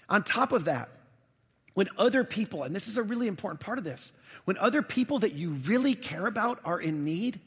On 0.09 0.21
top 0.21 0.51
of 0.51 0.65
that, 0.65 0.89
when 1.75 1.87
other 1.97 2.23
people, 2.23 2.63
and 2.63 2.75
this 2.75 2.87
is 2.87 2.97
a 2.97 3.03
really 3.03 3.27
important 3.27 3.59
part 3.59 3.77
of 3.77 3.83
this, 3.83 4.11
when 4.45 4.57
other 4.57 4.81
people 4.81 5.19
that 5.19 5.33
you 5.33 5.51
really 5.51 5.93
care 5.93 6.25
about 6.25 6.59
are 6.65 6.79
in 6.79 7.05
need, 7.05 7.39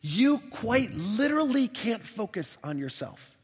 you 0.00 0.38
quite 0.50 0.94
literally 0.94 1.68
can't 1.68 2.02
focus 2.02 2.58
on 2.64 2.78
yourself. 2.78 3.36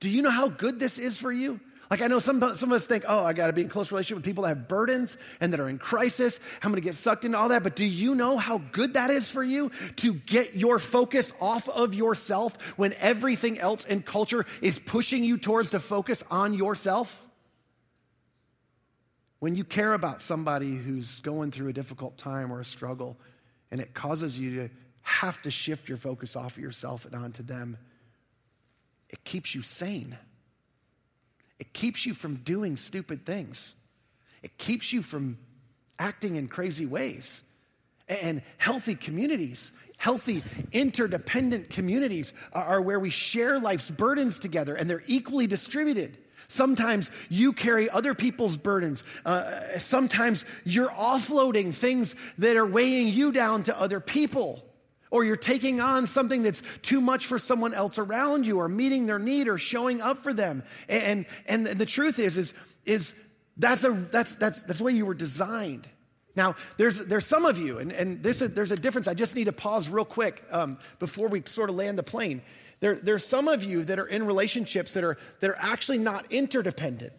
Do 0.00 0.08
you 0.08 0.22
know 0.22 0.30
how 0.30 0.48
good 0.48 0.78
this 0.78 0.98
is 0.98 1.18
for 1.18 1.32
you? 1.32 1.60
Like, 1.90 2.02
I 2.02 2.06
know 2.08 2.18
some, 2.18 2.40
some 2.54 2.70
of 2.70 2.76
us 2.76 2.86
think, 2.86 3.04
oh, 3.08 3.24
I 3.24 3.32
got 3.32 3.46
to 3.46 3.54
be 3.54 3.62
in 3.62 3.70
close 3.70 3.90
relationship 3.90 4.18
with 4.18 4.24
people 4.26 4.42
that 4.42 4.50
have 4.50 4.68
burdens 4.68 5.16
and 5.40 5.54
that 5.54 5.60
are 5.60 5.70
in 5.70 5.78
crisis. 5.78 6.38
I'm 6.62 6.74
to 6.74 6.80
get 6.82 6.94
sucked 6.94 7.24
into 7.24 7.38
all 7.38 7.48
that. 7.48 7.62
But 7.62 7.76
do 7.76 7.84
you 7.86 8.14
know 8.14 8.36
how 8.36 8.58
good 8.72 8.94
that 8.94 9.08
is 9.08 9.30
for 9.30 9.42
you 9.42 9.70
to 9.96 10.12
get 10.12 10.54
your 10.54 10.78
focus 10.78 11.32
off 11.40 11.66
of 11.70 11.94
yourself 11.94 12.60
when 12.76 12.92
everything 12.98 13.58
else 13.58 13.86
in 13.86 14.02
culture 14.02 14.44
is 14.60 14.78
pushing 14.78 15.24
you 15.24 15.38
towards 15.38 15.70
to 15.70 15.80
focus 15.80 16.22
on 16.30 16.52
yourself? 16.52 17.27
When 19.40 19.54
you 19.54 19.64
care 19.64 19.94
about 19.94 20.20
somebody 20.20 20.74
who's 20.74 21.20
going 21.20 21.52
through 21.52 21.68
a 21.68 21.72
difficult 21.72 22.18
time 22.18 22.52
or 22.52 22.60
a 22.60 22.64
struggle, 22.64 23.16
and 23.70 23.80
it 23.80 23.94
causes 23.94 24.38
you 24.38 24.56
to 24.56 24.74
have 25.02 25.40
to 25.42 25.50
shift 25.50 25.88
your 25.88 25.98
focus 25.98 26.36
off 26.36 26.56
of 26.56 26.62
yourself 26.62 27.04
and 27.04 27.14
onto 27.14 27.42
them, 27.42 27.76
it 29.10 29.24
keeps 29.24 29.54
you 29.54 29.62
sane. 29.62 30.16
It 31.58 31.72
keeps 31.72 32.04
you 32.04 32.14
from 32.14 32.36
doing 32.36 32.76
stupid 32.76 33.24
things. 33.24 33.74
It 34.42 34.58
keeps 34.58 34.92
you 34.92 35.02
from 35.02 35.38
acting 35.98 36.34
in 36.34 36.48
crazy 36.48 36.86
ways. 36.86 37.42
And 38.08 38.42
healthy 38.56 38.94
communities, 38.94 39.72
healthy 39.98 40.42
interdependent 40.72 41.70
communities 41.70 42.32
are 42.52 42.80
where 42.80 43.00
we 43.00 43.10
share 43.10 43.58
life's 43.58 43.90
burdens 43.90 44.38
together 44.38 44.74
and 44.74 44.88
they're 44.88 45.02
equally 45.06 45.46
distributed. 45.46 46.16
Sometimes 46.48 47.10
you 47.28 47.52
carry 47.52 47.90
other 47.90 48.14
people's 48.14 48.56
burdens. 48.56 49.04
Uh, 49.24 49.78
sometimes 49.78 50.46
you're 50.64 50.88
offloading 50.88 51.74
things 51.74 52.16
that 52.38 52.56
are 52.56 52.66
weighing 52.66 53.08
you 53.08 53.32
down 53.32 53.64
to 53.64 53.78
other 53.78 54.00
people. 54.00 54.64
Or 55.10 55.24
you're 55.24 55.36
taking 55.36 55.80
on 55.80 56.06
something 56.06 56.42
that's 56.42 56.62
too 56.82 57.00
much 57.00 57.26
for 57.26 57.38
someone 57.38 57.72
else 57.72 57.98
around 57.98 58.46
you, 58.46 58.58
or 58.58 58.68
meeting 58.68 59.06
their 59.06 59.18
need, 59.18 59.48
or 59.48 59.56
showing 59.56 60.02
up 60.02 60.18
for 60.18 60.34
them. 60.34 60.62
And, 60.88 61.24
and 61.46 61.66
the 61.66 61.86
truth 61.86 62.18
is, 62.18 62.36
is, 62.36 62.54
is 62.84 63.14
that's, 63.56 63.84
a, 63.84 63.90
that's, 63.90 64.34
that's, 64.34 64.62
that's 64.64 64.78
the 64.78 64.84
way 64.84 64.92
you 64.92 65.06
were 65.06 65.14
designed. 65.14 65.88
Now, 66.36 66.56
there's, 66.76 66.98
there's 67.00 67.26
some 67.26 67.46
of 67.46 67.58
you, 67.58 67.78
and, 67.78 67.90
and 67.90 68.22
this 68.22 68.42
is, 68.42 68.54
there's 68.54 68.70
a 68.70 68.76
difference. 68.76 69.08
I 69.08 69.14
just 69.14 69.34
need 69.34 69.46
to 69.46 69.52
pause 69.52 69.88
real 69.88 70.04
quick 70.04 70.44
um, 70.50 70.78
before 70.98 71.28
we 71.28 71.42
sort 71.46 71.68
of 71.68 71.76
land 71.76 71.98
the 71.98 72.02
plane. 72.02 72.42
There, 72.80 72.94
there's 72.96 73.26
some 73.26 73.48
of 73.48 73.64
you 73.64 73.84
that 73.84 73.98
are 73.98 74.06
in 74.06 74.24
relationships 74.24 74.94
that 74.94 75.04
are, 75.04 75.16
that 75.40 75.50
are 75.50 75.58
actually 75.58 75.98
not 75.98 76.30
interdependent. 76.32 77.12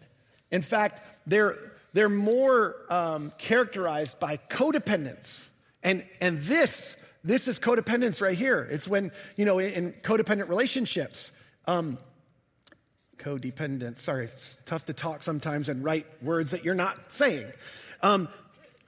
In 0.50 0.62
fact, 0.62 1.02
they're, 1.26 1.56
they're 1.92 2.08
more 2.08 2.76
um, 2.88 3.32
characterized 3.38 4.18
by 4.20 4.36
codependence. 4.36 5.50
And, 5.82 6.06
and 6.20 6.40
this, 6.40 6.96
this 7.24 7.48
is 7.48 7.58
codependence 7.58 8.20
right 8.20 8.36
here. 8.36 8.66
It's 8.70 8.88
when, 8.88 9.12
you 9.36 9.44
know, 9.44 9.58
in, 9.58 9.72
in 9.72 9.92
codependent 9.92 10.48
relationships, 10.48 11.32
um, 11.66 11.98
codependence, 13.18 13.98
sorry, 13.98 14.24
it's 14.24 14.56
tough 14.64 14.86
to 14.86 14.94
talk 14.94 15.22
sometimes 15.22 15.68
and 15.68 15.84
write 15.84 16.06
words 16.22 16.52
that 16.52 16.64
you're 16.64 16.74
not 16.74 17.12
saying. 17.12 17.46
Um, 18.02 18.28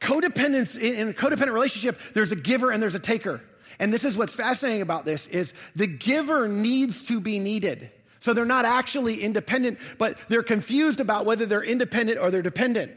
codependence, 0.00 0.78
in, 0.78 0.94
in 0.94 1.08
a 1.10 1.12
codependent 1.12 1.52
relationship, 1.52 2.00
there's 2.14 2.32
a 2.32 2.36
giver 2.36 2.70
and 2.70 2.82
there's 2.82 2.94
a 2.94 3.00
taker. 3.00 3.42
And 3.78 3.92
this 3.92 4.04
is 4.04 4.16
what's 4.16 4.34
fascinating 4.34 4.82
about 4.82 5.04
this 5.04 5.26
is 5.28 5.54
the 5.74 5.86
giver 5.86 6.48
needs 6.48 7.04
to 7.04 7.20
be 7.20 7.38
needed. 7.38 7.90
So 8.20 8.32
they're 8.32 8.44
not 8.44 8.64
actually 8.64 9.16
independent, 9.16 9.78
but 9.98 10.16
they're 10.28 10.42
confused 10.42 11.00
about 11.00 11.26
whether 11.26 11.44
they're 11.46 11.64
independent 11.64 12.20
or 12.20 12.30
they're 12.30 12.42
dependent. 12.42 12.92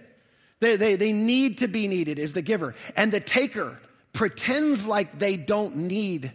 They, 0.60 0.76
they, 0.76 0.96
they 0.96 1.12
need 1.12 1.60
to 1.60 1.68
be 1.68 1.88
needed 1.88 2.20
is 2.20 2.34
the 2.34 2.42
giver. 2.42 2.76
And 2.96 3.12
the 3.12 3.20
taker 3.20 3.80
pretends 4.14 4.88
like 4.88 5.18
they 5.18 5.36
don't 5.36 5.76
need 5.78 6.32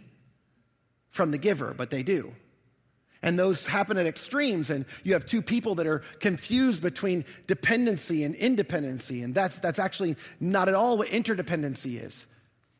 from 1.09 1.31
the 1.31 1.37
giver, 1.37 1.73
but 1.73 1.89
they 1.89 2.03
do. 2.03 2.33
And 3.23 3.37
those 3.37 3.67
happen 3.67 3.97
at 3.97 4.07
extremes, 4.07 4.69
and 4.69 4.85
you 5.03 5.13
have 5.13 5.25
two 5.25 5.41
people 5.41 5.75
that 5.75 5.85
are 5.85 5.99
confused 6.19 6.81
between 6.81 7.23
dependency 7.45 8.23
and 8.23 8.33
independency, 8.35 9.21
and 9.21 9.35
that's, 9.35 9.59
that's 9.59 9.77
actually 9.79 10.15
not 10.39 10.67
at 10.67 10.73
all 10.73 10.97
what 10.97 11.09
interdependency 11.09 12.03
is. 12.03 12.25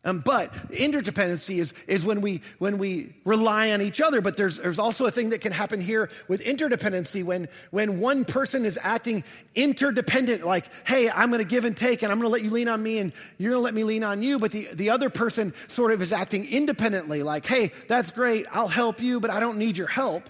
Um, 0.03 0.17
but 0.19 0.51
interdependency 0.69 1.59
is, 1.59 1.75
is 1.85 2.03
when, 2.03 2.21
we, 2.21 2.41
when 2.57 2.79
we 2.79 3.13
rely 3.23 3.71
on 3.71 3.83
each 3.83 4.01
other. 4.01 4.19
But 4.19 4.35
there's, 4.35 4.57
there's 4.57 4.79
also 4.79 5.05
a 5.05 5.11
thing 5.11 5.29
that 5.29 5.41
can 5.41 5.51
happen 5.51 5.79
here 5.79 6.09
with 6.27 6.43
interdependency 6.43 7.23
when, 7.23 7.47
when 7.69 7.99
one 7.99 8.25
person 8.25 8.65
is 8.65 8.79
acting 8.81 9.23
interdependent, 9.53 10.43
like, 10.43 10.65
hey, 10.87 11.07
I'm 11.09 11.29
going 11.29 11.43
to 11.43 11.47
give 11.47 11.65
and 11.65 11.77
take, 11.77 12.01
and 12.01 12.11
I'm 12.11 12.19
going 12.19 12.29
to 12.29 12.33
let 12.33 12.43
you 12.43 12.49
lean 12.49 12.67
on 12.67 12.81
me, 12.81 12.97
and 12.97 13.13
you're 13.37 13.51
going 13.51 13.61
to 13.61 13.63
let 13.63 13.75
me 13.75 13.83
lean 13.83 14.03
on 14.03 14.23
you. 14.23 14.39
But 14.39 14.51
the, 14.51 14.69
the 14.73 14.89
other 14.89 15.11
person 15.11 15.53
sort 15.67 15.91
of 15.91 16.01
is 16.01 16.13
acting 16.13 16.47
independently, 16.49 17.21
like, 17.21 17.45
hey, 17.45 17.71
that's 17.87 18.09
great, 18.09 18.47
I'll 18.51 18.67
help 18.67 19.01
you, 19.01 19.19
but 19.19 19.29
I 19.29 19.39
don't 19.39 19.57
need 19.57 19.77
your 19.77 19.87
help. 19.87 20.29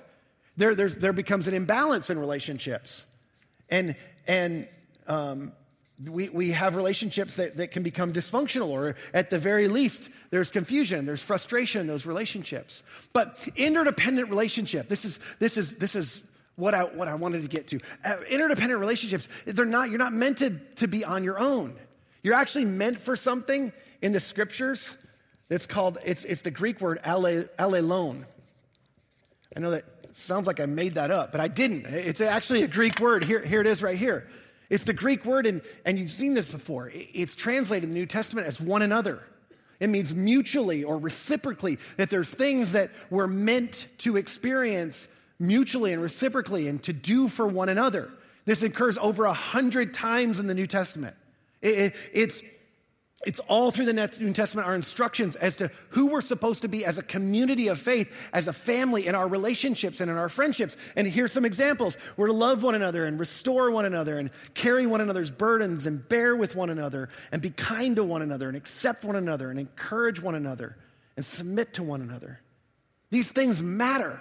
There, 0.57 0.75
there's 0.75 0.95
there 0.95 1.13
becomes 1.13 1.47
an 1.47 1.53
imbalance 1.53 2.09
in 2.09 2.19
relationships. 2.19 3.07
And, 3.69 3.95
and 4.27 4.67
um, 5.07 5.53
we, 6.09 6.29
we 6.29 6.51
have 6.51 6.75
relationships 6.75 7.35
that, 7.35 7.57
that 7.57 7.71
can 7.71 7.83
become 7.83 8.11
dysfunctional, 8.11 8.67
or 8.67 8.95
at 9.13 9.29
the 9.29 9.39
very 9.39 9.67
least, 9.67 10.09
there's 10.29 10.49
confusion, 10.49 11.05
there's 11.05 11.21
frustration 11.21 11.81
in 11.81 11.87
those 11.87 12.05
relationships. 12.05 12.83
But 13.13 13.47
interdependent 13.55 14.29
relationship, 14.29 14.87
this 14.87 15.05
is, 15.05 15.19
this 15.39 15.57
is, 15.57 15.77
this 15.77 15.95
is 15.95 16.21
what 16.55 16.73
I, 16.73 16.83
what 16.83 17.07
I 17.07 17.15
wanted 17.15 17.41
to 17.43 17.47
get 17.47 17.67
to. 17.67 17.79
Uh, 18.03 18.17
interdependent 18.29 18.79
relationships, 18.79 19.27
they're 19.45 19.65
not, 19.65 19.89
you're 19.89 19.99
not 19.99 20.13
meant 20.13 20.37
to, 20.39 20.51
to 20.77 20.87
be 20.87 21.03
on 21.03 21.23
your 21.23 21.39
own. 21.39 21.75
You're 22.23 22.35
actually 22.35 22.65
meant 22.65 22.99
for 22.99 23.15
something 23.15 23.73
in 24.01 24.11
the 24.11 24.19
scriptures 24.19 24.97
that's 25.49 25.67
called, 25.67 25.97
it's, 26.05 26.23
it's 26.23 26.43
the 26.43 26.51
Greek 26.51 26.81
word 26.81 26.99
allelon. 27.03 28.25
I 29.55 29.59
know 29.59 29.71
that 29.71 29.83
sounds 30.13 30.47
like 30.47 30.59
I 30.59 30.65
made 30.65 30.95
that 30.95 31.11
up, 31.11 31.31
but 31.31 31.41
I 31.41 31.47
didn't. 31.47 31.85
It's 31.85 32.21
actually 32.21 32.63
a 32.63 32.67
Greek 32.67 32.99
word. 32.99 33.23
Here, 33.23 33.43
here 33.43 33.61
it 33.61 33.67
is 33.67 33.83
right 33.83 33.97
here. 33.97 34.27
It's 34.71 34.85
the 34.85 34.93
Greek 34.93 35.25
word, 35.25 35.45
and, 35.45 35.61
and 35.85 35.99
you've 35.99 36.09
seen 36.09 36.33
this 36.33 36.47
before. 36.47 36.89
It's 36.93 37.35
translated 37.35 37.83
in 37.83 37.89
the 37.89 37.99
New 37.99 38.05
Testament 38.05 38.47
as 38.47 38.59
one 38.59 38.81
another. 38.81 39.21
It 39.81 39.89
means 39.89 40.15
mutually 40.15 40.85
or 40.85 40.97
reciprocally, 40.97 41.77
that 41.97 42.09
there's 42.09 42.29
things 42.29 42.71
that 42.71 42.89
we're 43.09 43.27
meant 43.27 43.87
to 43.99 44.15
experience 44.15 45.09
mutually 45.39 45.91
and 45.91 46.01
reciprocally 46.01 46.69
and 46.69 46.81
to 46.83 46.93
do 46.93 47.27
for 47.27 47.45
one 47.47 47.67
another. 47.67 48.11
This 48.45 48.63
occurs 48.63 48.97
over 48.97 49.25
a 49.25 49.33
hundred 49.33 49.93
times 49.93 50.39
in 50.39 50.47
the 50.47 50.53
New 50.53 50.67
Testament. 50.67 51.17
It, 51.61 51.77
it, 51.77 51.95
it's 52.13 52.41
it's 53.25 53.39
all 53.41 53.71
through 53.71 53.85
the 53.85 53.93
New 54.19 54.33
Testament, 54.33 54.67
our 54.67 54.73
instructions 54.73 55.35
as 55.35 55.57
to 55.57 55.69
who 55.89 56.07
we're 56.07 56.21
supposed 56.21 56.63
to 56.63 56.67
be 56.67 56.85
as 56.85 56.97
a 56.97 57.03
community 57.03 57.67
of 57.67 57.79
faith, 57.79 58.11
as 58.33 58.47
a 58.47 58.53
family, 58.53 59.05
in 59.05 59.13
our 59.13 59.27
relationships 59.27 60.01
and 60.01 60.09
in 60.09 60.17
our 60.17 60.29
friendships. 60.29 60.75
And 60.95 61.07
here's 61.07 61.31
some 61.31 61.45
examples. 61.45 61.97
We're 62.17 62.27
to 62.27 62.33
love 62.33 62.63
one 62.63 62.75
another 62.75 63.05
and 63.05 63.19
restore 63.19 63.69
one 63.69 63.85
another 63.85 64.17
and 64.17 64.31
carry 64.53 64.87
one 64.87 65.01
another's 65.01 65.29
burdens 65.29 65.85
and 65.85 66.07
bear 66.07 66.35
with 66.35 66.55
one 66.55 66.69
another 66.69 67.09
and 67.31 67.41
be 67.41 67.51
kind 67.51 67.95
to 67.97 68.03
one 68.03 68.21
another 68.21 68.47
and 68.47 68.57
accept 68.57 69.03
one 69.03 69.15
another 69.15 69.51
and 69.51 69.59
encourage 69.59 70.21
one 70.21 70.35
another 70.35 70.77
and 71.15 71.25
submit 71.25 71.75
to 71.75 71.83
one 71.83 72.01
another. 72.01 72.39
These 73.11 73.31
things 73.31 73.61
matter. 73.61 74.19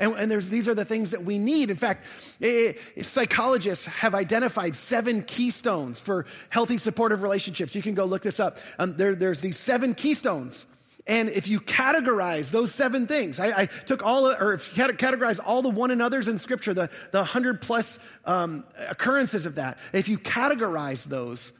And, 0.00 0.14
and 0.14 0.32
these 0.32 0.66
are 0.66 0.74
the 0.74 0.84
things 0.84 1.10
that 1.10 1.22
we 1.22 1.38
need. 1.38 1.70
In 1.70 1.76
fact, 1.76 2.06
it, 2.40 2.78
it, 2.96 3.04
psychologists 3.04 3.86
have 3.86 4.14
identified 4.14 4.74
seven 4.74 5.22
keystones 5.22 6.00
for 6.00 6.24
healthy 6.48 6.78
supportive 6.78 7.22
relationships. 7.22 7.74
You 7.74 7.82
can 7.82 7.94
go 7.94 8.06
look 8.06 8.22
this 8.22 8.40
up. 8.40 8.58
Um, 8.78 8.96
there, 8.96 9.14
there's 9.14 9.42
these 9.42 9.58
seven 9.58 9.94
keystones. 9.94 10.64
And 11.06 11.28
if 11.28 11.48
you 11.48 11.60
categorize 11.60 12.50
those 12.50 12.74
seven 12.74 13.06
things, 13.06 13.38
I, 13.38 13.62
I 13.62 13.66
took 13.66 14.02
all, 14.02 14.26
or 14.26 14.54
if 14.54 14.76
you 14.76 14.84
categorize 14.84 15.38
all 15.44 15.60
the 15.60 15.70
one 15.70 15.90
another's 15.90 16.28
in 16.28 16.38
Scripture, 16.38 16.72
the, 16.72 16.90
the 17.12 17.22
hundred 17.22 17.60
plus 17.60 17.98
um, 18.24 18.64
occurrences 18.88 19.44
of 19.44 19.56
that, 19.56 19.78
if 19.92 20.08
you 20.08 20.18
categorize 20.18 21.04
those, 21.04 21.52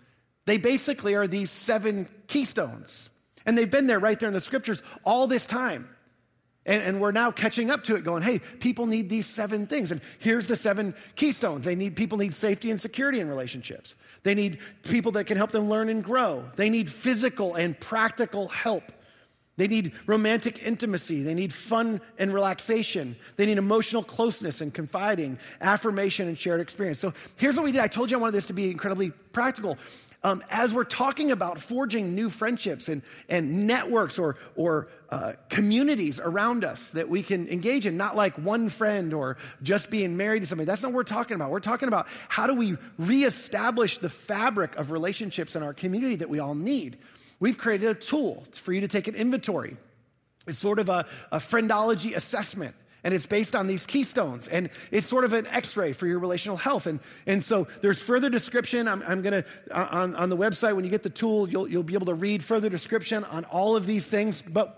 they 0.46 0.57
basically 0.57 1.14
are 1.14 1.26
these 1.26 1.50
seven 1.50 2.09
keystones. 2.26 3.11
And 3.44 3.57
they've 3.57 3.70
been 3.70 3.87
there 3.87 3.98
right 3.98 4.18
there 4.18 4.29
in 4.29 4.35
the 4.35 4.40
Scriptures 4.40 4.83
all 5.05 5.26
this 5.26 5.44
time. 5.44 5.88
And, 6.70 6.85
and, 6.85 7.00
we're 7.00 7.11
now 7.11 7.33
catching 7.33 7.68
up 7.68 7.83
to 7.85 7.96
it, 7.96 8.04
going, 8.04 8.22
hey, 8.22 8.38
people 8.61 8.87
need 8.87 9.11
these 9.11 9.26
seven 9.26 9.66
things. 9.66 9.90
And 9.90 10.00
here's 10.20 10.46
the 10.46 10.54
seven 10.54 10.94
keystones. 11.16 11.64
They 11.64 11.74
need 11.74 11.96
people 11.96 12.16
need 12.16 12.33
safety 12.33 12.70
and 12.70 12.80
security 12.80 13.18
in 13.18 13.28
relationships. 13.28 13.96
They 14.22 14.37
need 14.37 14.59
people 14.85 15.11
that 15.12 15.24
can 15.24 15.37
help 15.37 15.50
them 15.50 15.68
learn 15.68 15.88
and 15.88 16.04
grow. 16.04 16.44
They 16.54 16.70
need 16.70 16.88
physical 16.88 17.56
and 17.56 17.78
practical 17.80 18.46
help. 18.46 18.85
They 19.56 19.66
need 19.66 19.94
romantic 20.06 20.64
intimacy. 20.64 21.22
They 21.24 21.35
need 21.35 21.52
fun 21.52 22.00
and 22.20 22.33
relaxation. 22.33 23.16
They 23.35 23.46
need 23.46 23.59
emotional 23.59 24.04
closeness 24.04 24.61
and 24.61 24.72
confiding, 24.72 25.40
affirmation 25.61 26.28
and 26.28 26.38
shared 26.38 26.61
experience. 26.61 27.00
So 27.00 27.12
here's 27.37 27.56
what 27.56 27.64
we 27.64 27.72
did. 27.72 27.80
I 27.80 27.88
told 27.88 28.12
you 28.12 28.16
I 28.16 28.20
wanted 28.20 28.37
this 28.37 28.46
to 28.46 28.54
be 28.54 28.70
incredibly 28.70 29.11
practical 29.11 29.76
um, 30.22 30.42
as 30.50 30.74
we're 30.74 30.85
talking 30.85 31.30
about 31.30 31.59
forging 31.59 32.14
new 32.14 32.28
friendships 32.28 32.88
and, 32.88 33.02
and 33.28 33.66
networks 33.66 34.18
or, 34.18 34.37
or 34.54 34.88
uh, 35.09 35.33
communities 35.48 36.20
around 36.20 36.64
us 36.64 36.90
that 36.90 37.09
we 37.09 37.22
can 37.22 37.48
engage 37.48 37.87
in, 37.87 37.96
not 37.96 38.16
like 38.16 38.35
one 38.35 38.68
friend 38.68 39.14
or 39.14 39.38
just 39.62 39.90
being 39.90 40.16
married 40.16 40.40
to 40.40 40.46
somebody. 40.46 40.66
That's 40.66 40.83
not 40.83 40.90
what 40.90 40.96
we're 40.96 41.04
talking 41.04 41.37
about. 41.37 41.50
We're 41.50 41.61
talking 41.61 41.88
about 41.88 42.06
how 42.28 42.46
do 42.46 42.54
we 42.54 42.76
reestablish 42.98 43.98
the 43.98 44.11
fabric 44.11 44.76
of 44.76 44.90
relationships 44.90 45.56
in 45.56 45.62
our 45.62 45.72
community 45.72 46.16
that 46.16 46.28
we 46.28 46.38
all 46.38 46.54
need. 46.54 46.98
We've 47.38 47.56
created 47.56 47.88
a 47.88 47.94
tool 47.94 48.44
for 48.52 48.72
you 48.72 48.83
to 48.83 48.88
take 48.88 49.09
an 49.09 49.14
inventory. 49.14 49.76
It's 50.46 50.59
sort 50.59 50.78
of 50.78 50.90
a, 50.90 51.06
a 51.33 51.38
friendology 51.38 52.14
assessment 52.14 52.74
and 53.05 53.15
it's 53.15 53.27
based 53.27 53.55
on 53.57 53.67
these 53.67 53.87
keystones 53.87 54.49
and 54.49 54.71
it's 54.91 55.07
sort 55.07 55.25
of 55.25 55.33
an 55.33 55.47
x-ray 55.47 55.93
for 55.93 56.07
your 56.07 56.19
relational 56.19 56.57
health. 56.57 56.87
And, 56.87 57.01
and 57.27 57.43
so 57.43 57.67
there's 57.81 58.03
further 58.03 58.31
description. 58.31 58.89
I'm, 58.89 59.03
I'm 59.07 59.23
going 59.23 59.43
to 59.43 59.49
uh, 59.71 59.89
on, 59.91 60.15
on 60.15 60.29
the 60.29 60.37
website 60.37 60.75
when 60.77 60.85
you 60.85 60.91
get 60.91 61.03
the 61.03 61.11
tool 61.11 61.49
you'll, 61.49 61.69
you'll 61.69 61.83
be 61.83 61.95
able 61.95 62.07
to 62.07 62.15
read 62.15 62.43
further 62.43 62.69
description 62.69 63.25
on 63.25 63.45
all 63.47 63.77
of 63.77 63.87
these 63.87 64.09
things. 64.09 64.43
But 64.43 64.77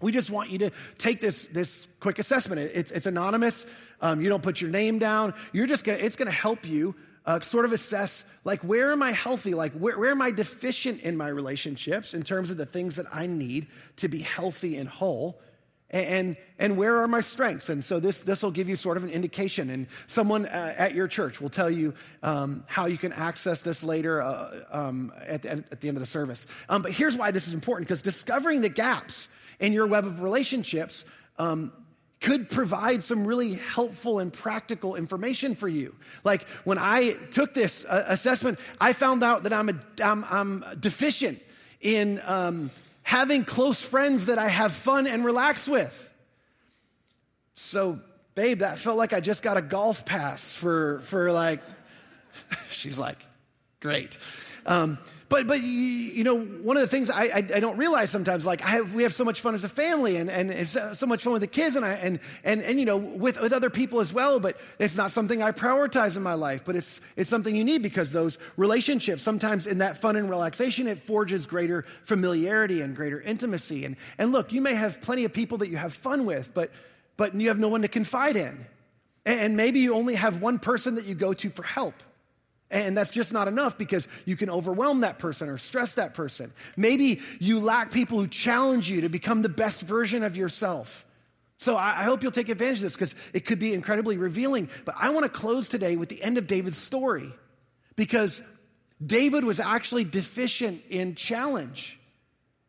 we 0.00 0.12
just 0.12 0.30
want 0.30 0.50
you 0.50 0.58
to 0.58 0.70
take 0.98 1.20
this, 1.20 1.46
this 1.48 1.86
quick 2.00 2.18
assessment. 2.18 2.60
It's, 2.60 2.90
it's 2.90 3.06
anonymous. 3.06 3.66
Um, 4.00 4.20
you 4.20 4.28
don't 4.28 4.42
put 4.42 4.60
your 4.60 4.70
name 4.70 4.98
down. 4.98 5.34
You're 5.52 5.66
just 5.66 5.84
to 5.84 6.04
it's 6.04 6.16
to 6.16 6.30
help 6.30 6.66
you 6.66 6.94
uh, 7.26 7.40
sort 7.40 7.64
of 7.64 7.72
assess 7.72 8.24
like 8.44 8.60
where 8.62 8.92
am 8.92 9.02
i 9.02 9.12
healthy? 9.12 9.52
Like 9.54 9.72
where, 9.74 9.98
where 9.98 10.10
am 10.10 10.22
i 10.22 10.30
deficient 10.30 11.02
in 11.02 11.16
my 11.16 11.28
relationships 11.28 12.14
in 12.14 12.22
terms 12.22 12.50
of 12.50 12.56
the 12.56 12.66
things 12.66 12.96
that 12.96 13.06
i 13.12 13.26
need 13.26 13.66
to 13.96 14.08
be 14.08 14.20
healthy 14.20 14.76
and 14.78 14.88
whole 14.88 15.40
and, 15.90 16.36
and 16.58 16.76
where 16.76 17.02
are 17.02 17.08
my 17.08 17.20
strengths? 17.20 17.68
And 17.68 17.82
so 17.82 17.98
this, 17.98 18.22
this 18.22 18.42
will 18.42 18.52
give 18.52 18.68
you 18.68 18.76
sort 18.76 18.96
of 18.96 19.02
an 19.02 19.10
indication. 19.10 19.70
And 19.70 19.88
someone 20.06 20.46
uh, 20.46 20.74
at 20.76 20.94
your 20.94 21.08
church 21.08 21.40
will 21.40 21.48
tell 21.48 21.70
you 21.70 21.94
um, 22.22 22.64
how 22.68 22.86
you 22.86 22.96
can 22.96 23.12
access 23.12 23.62
this 23.62 23.82
later 23.82 24.22
uh, 24.22 24.64
um, 24.70 25.12
at, 25.26 25.42
the, 25.42 25.50
at, 25.50 25.80
the, 25.80 25.88
end 25.88 25.96
of 25.96 26.00
the 26.00 26.06
service. 26.06 26.46
Um, 26.68 26.82
but 26.82 26.92
here's 26.92 27.16
why 27.16 27.32
this 27.32 27.48
is 27.48 27.54
important 27.54 27.88
because 27.88 28.02
discovering 28.02 28.60
the 28.60 28.68
gaps 28.68 29.28
in 29.58 29.72
your 29.72 29.86
web 29.86 30.06
of 30.06 30.20
relationships 30.22 31.04
um, 31.38 31.72
could 32.20 32.48
provide 32.48 33.02
some 33.02 33.26
really 33.26 33.54
helpful 33.54 34.20
and 34.20 34.32
practical 34.32 34.94
information 34.94 35.54
for 35.54 35.68
you. 35.68 35.94
Like 36.22 36.46
when 36.64 36.78
I 36.78 37.14
took 37.32 37.52
this 37.52 37.84
uh, 37.84 38.04
assessment, 38.08 38.60
I 38.80 38.92
found 38.92 39.24
out 39.24 39.42
that 39.42 39.52
I'm, 39.52 39.70
a, 39.70 39.74
I'm, 40.04 40.24
I'm 40.30 40.64
deficient 40.78 41.40
in 41.80 42.20
um, 42.24 42.70
having 43.02 43.44
close 43.44 43.82
friends 43.82 44.26
that 44.26 44.38
I 44.38 44.48
have 44.48 44.72
fun 44.72 45.06
and 45.06 45.24
relax 45.24 45.68
with. 45.68 46.06
So, 47.54 48.00
babe, 48.34 48.60
that 48.60 48.78
felt 48.78 48.96
like 48.96 49.12
I 49.12 49.20
just 49.20 49.42
got 49.42 49.56
a 49.56 49.62
golf 49.62 50.04
pass 50.04 50.54
for, 50.54 51.00
for 51.02 51.32
like, 51.32 51.60
she's 52.70 52.98
like, 52.98 53.18
Great. 53.80 54.18
Um, 54.66 54.98
but 55.30 55.46
but 55.46 55.62
you, 55.62 56.24
know 56.24 56.38
one 56.38 56.76
of 56.76 56.82
the 56.82 56.86
things 56.86 57.08
I, 57.08 57.22
I, 57.22 57.36
I, 57.36 57.60
don't 57.60 57.78
realize 57.78 58.10
sometimes 58.10 58.44
like 58.44 58.62
I 58.62 58.70
have, 58.70 58.94
we 58.94 59.04
have 59.04 59.14
so 59.14 59.24
much 59.24 59.40
fun 59.40 59.54
as 59.54 59.64
a 59.64 59.68
family 59.68 60.16
and, 60.16 60.28
and 60.28 60.50
it's 60.50 60.76
uh, 60.76 60.92
so 60.92 61.06
much 61.06 61.22
fun 61.22 61.32
with 61.32 61.40
the 61.40 61.48
kids 61.48 61.76
and 61.76 61.84
I 61.84 61.92
and 61.94 62.18
and, 62.44 62.62
and 62.62 62.78
you 62.78 62.84
know 62.84 62.98
with, 62.98 63.40
with 63.40 63.54
other 63.54 63.70
people 63.70 64.00
as 64.00 64.12
well 64.12 64.40
but 64.40 64.60
it's 64.78 64.96
not 64.96 65.12
something 65.12 65.42
I 65.42 65.52
prioritize 65.52 66.16
in 66.16 66.22
my 66.22 66.34
life 66.34 66.64
but 66.66 66.76
it's 66.76 67.00
it's 67.16 67.30
something 67.30 67.56
you 67.56 67.64
need 67.64 67.80
because 67.80 68.12
those 68.12 68.36
relationships 68.58 69.22
sometimes 69.22 69.66
in 69.66 69.78
that 69.78 69.96
fun 69.96 70.16
and 70.16 70.28
relaxation 70.28 70.86
it 70.86 70.98
forges 70.98 71.46
greater 71.46 71.86
familiarity 72.02 72.82
and 72.82 72.94
greater 72.94 73.20
intimacy. 73.20 73.84
And 73.86 73.96
and 74.18 74.32
look 74.32 74.52
you 74.52 74.60
may 74.60 74.74
have 74.74 75.00
plenty 75.00 75.24
of 75.24 75.32
people 75.32 75.58
that 75.58 75.68
you 75.68 75.78
have 75.78 75.94
fun 75.94 76.26
with 76.26 76.52
but 76.52 76.70
but 77.16 77.34
you 77.34 77.48
have 77.48 77.58
no 77.58 77.68
one 77.68 77.82
to 77.82 77.88
confide 77.88 78.36
in. 78.36 78.66
And 79.24 79.56
maybe 79.56 79.80
you 79.80 79.94
only 79.94 80.16
have 80.16 80.42
one 80.42 80.58
person 80.58 80.96
that 80.96 81.04
you 81.04 81.14
go 81.14 81.32
to 81.34 81.50
for 81.50 81.62
help 81.62 81.94
and 82.70 82.96
that's 82.96 83.10
just 83.10 83.32
not 83.32 83.48
enough 83.48 83.76
because 83.76 84.06
you 84.24 84.36
can 84.36 84.48
overwhelm 84.48 85.00
that 85.00 85.18
person 85.18 85.48
or 85.48 85.58
stress 85.58 85.96
that 85.96 86.14
person. 86.14 86.52
Maybe 86.76 87.20
you 87.40 87.58
lack 87.58 87.90
people 87.90 88.18
who 88.18 88.28
challenge 88.28 88.88
you 88.88 89.00
to 89.02 89.08
become 89.08 89.42
the 89.42 89.48
best 89.48 89.82
version 89.82 90.22
of 90.22 90.36
yourself. 90.36 91.04
So 91.58 91.76
I 91.76 92.04
hope 92.04 92.22
you'll 92.22 92.32
take 92.32 92.48
advantage 92.48 92.78
of 92.78 92.84
this 92.84 92.94
because 92.94 93.14
it 93.34 93.44
could 93.44 93.58
be 93.58 93.74
incredibly 93.74 94.16
revealing. 94.16 94.70
But 94.84 94.94
I 94.98 95.10
want 95.10 95.24
to 95.24 95.28
close 95.28 95.68
today 95.68 95.96
with 95.96 96.08
the 96.08 96.22
end 96.22 96.38
of 96.38 96.46
David's 96.46 96.78
story 96.78 97.30
because 97.96 98.42
David 99.04 99.44
was 99.44 99.60
actually 99.60 100.04
deficient 100.04 100.80
in 100.88 101.16
challenge. 101.16 101.98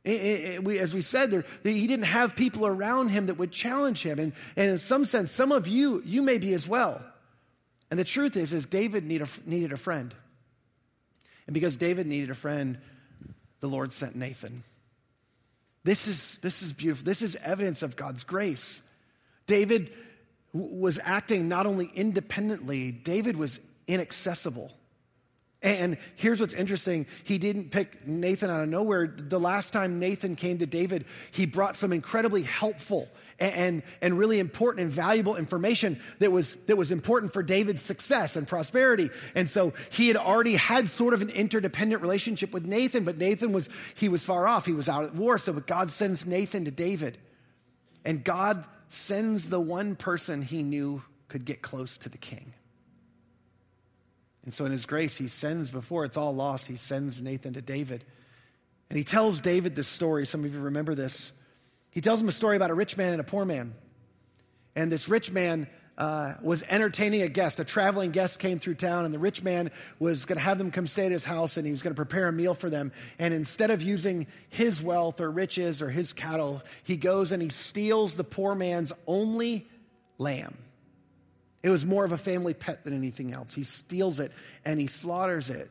as 0.04 0.94
we 0.94 1.02
said, 1.02 1.32
there, 1.32 1.46
he 1.64 1.88
didn't 1.88 2.06
have 2.06 2.36
people 2.36 2.66
around 2.66 3.10
him 3.10 3.28
that 3.28 3.36
would 3.36 3.52
challenge 3.52 4.04
him. 4.04 4.20
And, 4.20 4.34
and 4.58 4.72
in 4.72 4.78
some 4.78 5.06
sense, 5.06 5.32
some 5.32 5.52
of 5.52 5.68
you, 5.68 6.02
you 6.06 6.22
may 6.22 6.38
be 6.38 6.54
as 6.54 6.68
well. 6.68 7.02
And 7.92 8.00
the 8.00 8.06
truth 8.06 8.38
is, 8.38 8.54
is 8.54 8.66
David 8.66 9.06
need 9.06 9.22
a, 9.22 9.28
needed 9.46 9.74
a 9.74 9.78
friend. 9.78 10.16
And 11.46 11.54
because 11.54 11.78
David 11.78 12.08
needed 12.08 12.30
a 12.30 12.34
friend, 12.34 12.78
the 13.60 13.68
Lord 13.68 13.92
sent 13.92 14.16
Nathan. 14.16 14.64
This 15.84 16.08
is, 16.08 16.38
this 16.40 16.62
is 16.62 16.74
beautiful. 16.74 17.06
This 17.06 17.22
is 17.22 17.36
evidence 17.36 17.84
of 17.84 17.96
God's 17.98 18.24
grace. 18.24 18.82
David 19.46 19.92
was 20.54 21.00
acting 21.04 21.50
not 21.50 21.66
only 21.66 21.90
independently, 21.94 22.92
David 22.92 23.36
was 23.36 23.60
inaccessible. 23.88 24.72
And 25.64 25.98
here's 26.16 26.40
what's 26.40 26.54
interesting. 26.54 27.06
He 27.24 27.38
didn't 27.38 27.72
pick 27.72 28.08
Nathan 28.08 28.50
out 28.50 28.62
of 28.62 28.70
nowhere. 28.70 29.14
The 29.16 29.40
last 29.40 29.74
time 29.74 30.00
Nathan 30.00 30.36
came 30.36 30.58
to 30.60 30.66
David, 30.66 31.06
he 31.32 31.46
brought 31.46 31.76
some 31.76 31.94
incredibly 31.94 32.44
helpful 32.44 33.10
and, 33.42 33.84
and 34.02 34.18
really 34.18 34.40
important 34.40 34.84
and 34.84 34.92
valuable 34.92 35.36
information 35.36 36.00
that 36.20 36.32
was, 36.32 36.56
that 36.68 36.78
was 36.78 36.92
important 36.92 37.34
for 37.34 37.42
David's 37.42 37.82
success 37.82 38.36
and 38.36 38.48
prosperity. 38.48 39.10
And 39.36 39.50
so 39.50 39.74
he 39.90 40.08
had 40.08 40.18
already 40.18 40.56
had 40.56 40.90
sort 40.90 41.14
of 41.14 41.22
an 41.22 41.30
interdependent 41.30 42.02
relationship 42.02 42.54
with 42.54 42.66
Nathan, 42.66 43.04
but 43.04 43.18
Nathan 43.18 43.52
was, 43.52 43.70
he 43.96 44.10
was 44.10 44.24
far 44.24 44.48
off. 44.48 44.66
He 44.66 44.74
was 44.74 44.88
out 44.88 45.04
at 45.06 45.16
war. 45.16 45.38
So 45.38 45.54
God 45.54 45.90
sends 45.90 46.26
Nathan 46.26 46.66
to 46.66 46.72
David. 46.72 47.18
And 48.06 48.24
God 48.24 48.64
sends 48.90 49.50
the 49.50 49.60
one 49.60 49.96
person 49.96 50.42
he 50.42 50.64
knew 50.64 51.04
could 51.28 51.46
get 51.46 51.62
close 51.62 51.98
to 52.00 52.10
the 52.10 52.18
king. 52.18 52.54
And 54.44 54.54
so 54.54 54.66
in 54.66 54.72
his 54.72 54.86
grace, 54.86 55.18
he 55.18 55.28
sends, 55.28 55.72
before 55.72 56.04
it's 56.06 56.18
all 56.18 56.34
lost, 56.34 56.68
he 56.68 56.76
sends 56.76 57.22
Nathan 57.22 57.54
to 57.54 57.62
David. 57.62 58.04
And 58.90 58.98
he 58.98 59.04
tells 59.04 59.40
David 59.40 59.76
this 59.76 59.88
story. 59.88 60.26
Some 60.26 60.44
of 60.44 60.54
you 60.54 60.60
remember 60.60 60.96
this. 60.96 61.32
He 61.92 62.02
tells 62.02 62.22
him 62.22 62.28
a 62.28 62.34
story 62.34 62.56
about 62.56 62.72
a 62.72 62.74
rich 62.74 62.98
man 62.98 63.12
and 63.12 63.22
a 63.22 63.24
poor 63.24 63.46
man. 63.46 63.76
And 64.76 64.92
this 64.92 65.08
rich 65.10 65.32
man 65.32 65.68
uh, 65.98 66.36
was 66.42 66.64
entertaining 66.64 67.22
a 67.22 67.28
guest. 67.28 67.60
A 67.60 67.66
traveling 67.66 68.12
guest 68.12 68.40
came 68.40 68.60
through 68.60 68.76
town, 68.76 69.06
and 69.06 69.14
the 69.14 69.20
rich 69.20 69.44
man 69.44 69.72
was 70.00 70.26
going 70.26 70.38
to 70.38 70.42
have 70.42 70.58
them 70.58 70.72
come 70.72 70.88
stay 70.88 71.06
at 71.06 71.12
his 71.12 71.26
house, 71.26 71.58
and 71.58 71.66
he 71.66 71.72
was 71.72 71.82
going 71.82 71.94
to 71.94 71.96
prepare 71.96 72.28
a 72.28 72.34
meal 72.34 72.54
for 72.54 72.70
them. 72.70 72.92
And 73.20 73.34
instead 73.34 73.72
of 73.72 73.82
using 73.82 74.26
his 74.50 74.82
wealth 74.82 75.22
or 75.22 75.30
riches 75.30 75.82
or 75.82 75.90
his 75.90 76.14
cattle, 76.14 76.64
he 76.84 76.98
goes 76.98 77.32
and 77.32 77.42
he 77.42 77.50
steals 77.50 78.16
the 78.16 78.24
poor 78.24 78.56
man's 78.56 78.94
only 79.06 79.68
lamb. 80.18 80.58
It 81.62 81.70
was 81.70 81.86
more 81.86 82.06
of 82.06 82.12
a 82.12 82.18
family 82.18 82.54
pet 82.54 82.84
than 82.84 82.94
anything 82.94 83.34
else. 83.34 83.54
He 83.54 83.64
steals 83.64 84.20
it 84.20 84.32
and 84.66 84.80
he 84.80 84.88
slaughters 84.88 85.50
it 85.50 85.70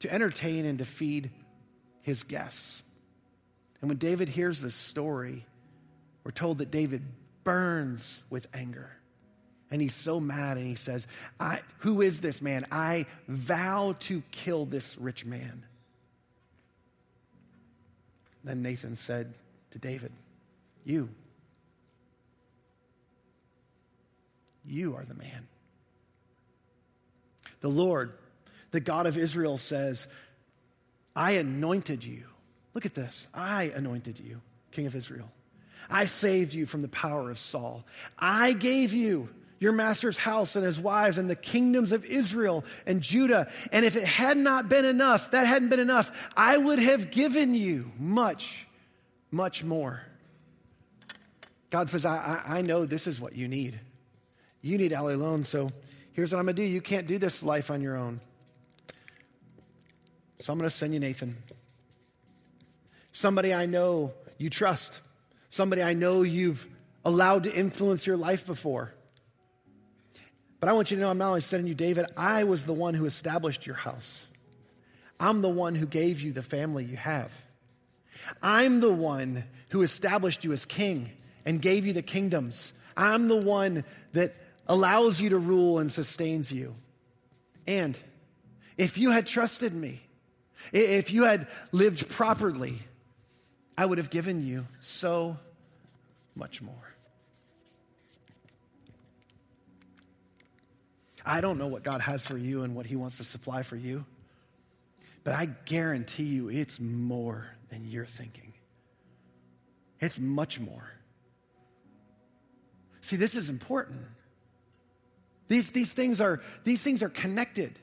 to 0.00 0.12
entertain 0.12 0.64
and 0.64 0.78
to 0.78 0.84
feed 0.84 1.30
his 2.02 2.24
guests. 2.24 2.82
And 3.80 3.88
when 3.88 3.98
David 3.98 4.28
hears 4.28 4.60
this 4.60 4.74
story, 4.74 5.46
we're 6.28 6.32
told 6.32 6.58
that 6.58 6.70
David 6.70 7.00
burns 7.42 8.22
with 8.28 8.48
anger. 8.52 8.90
And 9.70 9.80
he's 9.80 9.94
so 9.94 10.20
mad 10.20 10.58
and 10.58 10.66
he 10.66 10.74
says, 10.74 11.06
Who 11.78 12.02
is 12.02 12.20
this 12.20 12.42
man? 12.42 12.66
I 12.70 13.06
vow 13.28 13.96
to 14.00 14.22
kill 14.30 14.66
this 14.66 14.98
rich 14.98 15.24
man. 15.24 15.64
Then 18.44 18.60
Nathan 18.60 18.94
said 18.94 19.32
to 19.70 19.78
David, 19.78 20.12
You, 20.84 21.08
you 24.66 24.96
are 24.96 25.04
the 25.06 25.14
man. 25.14 25.48
The 27.60 27.70
Lord, 27.70 28.12
the 28.70 28.80
God 28.80 29.06
of 29.06 29.16
Israel, 29.16 29.56
says, 29.56 30.06
I 31.16 31.32
anointed 31.32 32.04
you. 32.04 32.24
Look 32.74 32.84
at 32.84 32.94
this. 32.94 33.28
I 33.32 33.72
anointed 33.74 34.20
you, 34.20 34.42
King 34.72 34.86
of 34.86 34.94
Israel. 34.94 35.30
I 35.90 36.06
saved 36.06 36.54
you 36.54 36.66
from 36.66 36.82
the 36.82 36.88
power 36.88 37.30
of 37.30 37.38
Saul. 37.38 37.84
I 38.18 38.52
gave 38.52 38.92
you 38.92 39.28
your 39.58 39.72
master's 39.72 40.18
house 40.18 40.54
and 40.54 40.64
his 40.64 40.78
wives 40.78 41.18
and 41.18 41.28
the 41.28 41.36
kingdoms 41.36 41.92
of 41.92 42.04
Israel 42.04 42.64
and 42.86 43.00
Judah. 43.00 43.50
And 43.72 43.84
if 43.84 43.96
it 43.96 44.04
had 44.04 44.36
not 44.36 44.68
been 44.68 44.84
enough, 44.84 45.32
that 45.32 45.46
hadn't 45.46 45.68
been 45.68 45.80
enough, 45.80 46.30
I 46.36 46.56
would 46.56 46.78
have 46.78 47.10
given 47.10 47.54
you 47.54 47.90
much, 47.98 48.66
much 49.30 49.64
more. 49.64 50.02
God 51.70 51.90
says, 51.90 52.06
I, 52.06 52.42
I, 52.46 52.58
I 52.58 52.62
know 52.62 52.86
this 52.86 53.06
is 53.06 53.20
what 53.20 53.34
you 53.34 53.48
need. 53.48 53.78
You 54.62 54.78
need 54.78 54.92
allelon. 54.92 55.44
So 55.44 55.70
here's 56.12 56.32
what 56.32 56.38
I'm 56.38 56.46
going 56.46 56.56
to 56.56 56.62
do. 56.62 56.68
You 56.68 56.80
can't 56.80 57.06
do 57.06 57.18
this 57.18 57.42
life 57.42 57.70
on 57.70 57.80
your 57.80 57.96
own. 57.96 58.20
So 60.38 60.52
I'm 60.52 60.58
going 60.58 60.70
to 60.70 60.74
send 60.74 60.94
you 60.94 61.00
Nathan. 61.00 61.36
Somebody 63.12 63.52
I 63.52 63.66
know 63.66 64.12
you 64.38 64.50
trust 64.50 65.00
somebody 65.48 65.82
I 65.82 65.92
know 65.92 66.22
you've 66.22 66.68
allowed 67.04 67.44
to 67.44 67.54
influence 67.54 68.06
your 68.06 68.16
life 68.16 68.46
before. 68.46 68.92
But 70.60 70.68
I 70.68 70.72
want 70.72 70.90
you 70.90 70.96
to 70.96 71.02
know 71.02 71.10
I'm 71.10 71.18
not 71.18 71.28
only 71.28 71.40
sending 71.40 71.68
you 71.68 71.74
David, 71.74 72.06
I 72.16 72.44
was 72.44 72.64
the 72.64 72.72
one 72.72 72.94
who 72.94 73.06
established 73.06 73.66
your 73.66 73.76
house. 73.76 74.26
I'm 75.20 75.42
the 75.42 75.48
one 75.48 75.74
who 75.74 75.86
gave 75.86 76.20
you 76.20 76.32
the 76.32 76.42
family 76.42 76.84
you 76.84 76.96
have. 76.96 77.32
I'm 78.42 78.80
the 78.80 78.92
one 78.92 79.44
who 79.70 79.82
established 79.82 80.44
you 80.44 80.52
as 80.52 80.64
king 80.64 81.10
and 81.46 81.62
gave 81.62 81.86
you 81.86 81.92
the 81.92 82.02
kingdoms. 82.02 82.72
I'm 82.96 83.28
the 83.28 83.36
one 83.36 83.84
that 84.12 84.34
allows 84.66 85.20
you 85.20 85.30
to 85.30 85.38
rule 85.38 85.78
and 85.78 85.90
sustains 85.90 86.52
you. 86.52 86.74
And 87.66 87.98
if 88.76 88.98
you 88.98 89.10
had 89.10 89.26
trusted 89.26 89.72
me, 89.72 90.00
if 90.72 91.12
you 91.12 91.24
had 91.24 91.46
lived 91.72 92.08
properly, 92.08 92.78
I 93.78 93.86
would 93.86 93.98
have 93.98 94.10
given 94.10 94.44
you 94.44 94.66
so 94.80 95.36
much 96.34 96.60
more. 96.60 96.74
I 101.24 101.40
don't 101.40 101.58
know 101.58 101.68
what 101.68 101.84
God 101.84 102.00
has 102.00 102.26
for 102.26 102.36
you 102.36 102.64
and 102.64 102.74
what 102.74 102.86
He 102.86 102.96
wants 102.96 103.18
to 103.18 103.24
supply 103.24 103.62
for 103.62 103.76
you, 103.76 104.04
but 105.22 105.34
I 105.34 105.46
guarantee 105.64 106.24
you 106.24 106.48
it's 106.48 106.80
more 106.80 107.46
than 107.68 107.88
you're 107.88 108.04
thinking. 108.04 108.52
It's 110.00 110.18
much 110.18 110.58
more. 110.58 110.90
See, 113.00 113.14
this 113.14 113.36
is 113.36 113.48
important. 113.48 114.00
These, 115.46 115.70
these, 115.70 115.92
things 115.92 116.20
are, 116.20 116.42
these 116.64 116.82
things 116.82 117.00
are 117.04 117.08
connected. 117.08 117.78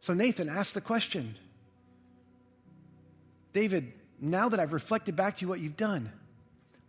So 0.00 0.14
Nathan 0.14 0.48
asked 0.48 0.72
the 0.72 0.80
question 0.80 1.34
David, 3.52 3.92
now 4.20 4.48
that 4.48 4.60
I've 4.60 4.72
reflected 4.72 5.16
back 5.16 5.36
to 5.36 5.42
you 5.42 5.48
what 5.48 5.60
you've 5.60 5.76
done, 5.76 6.10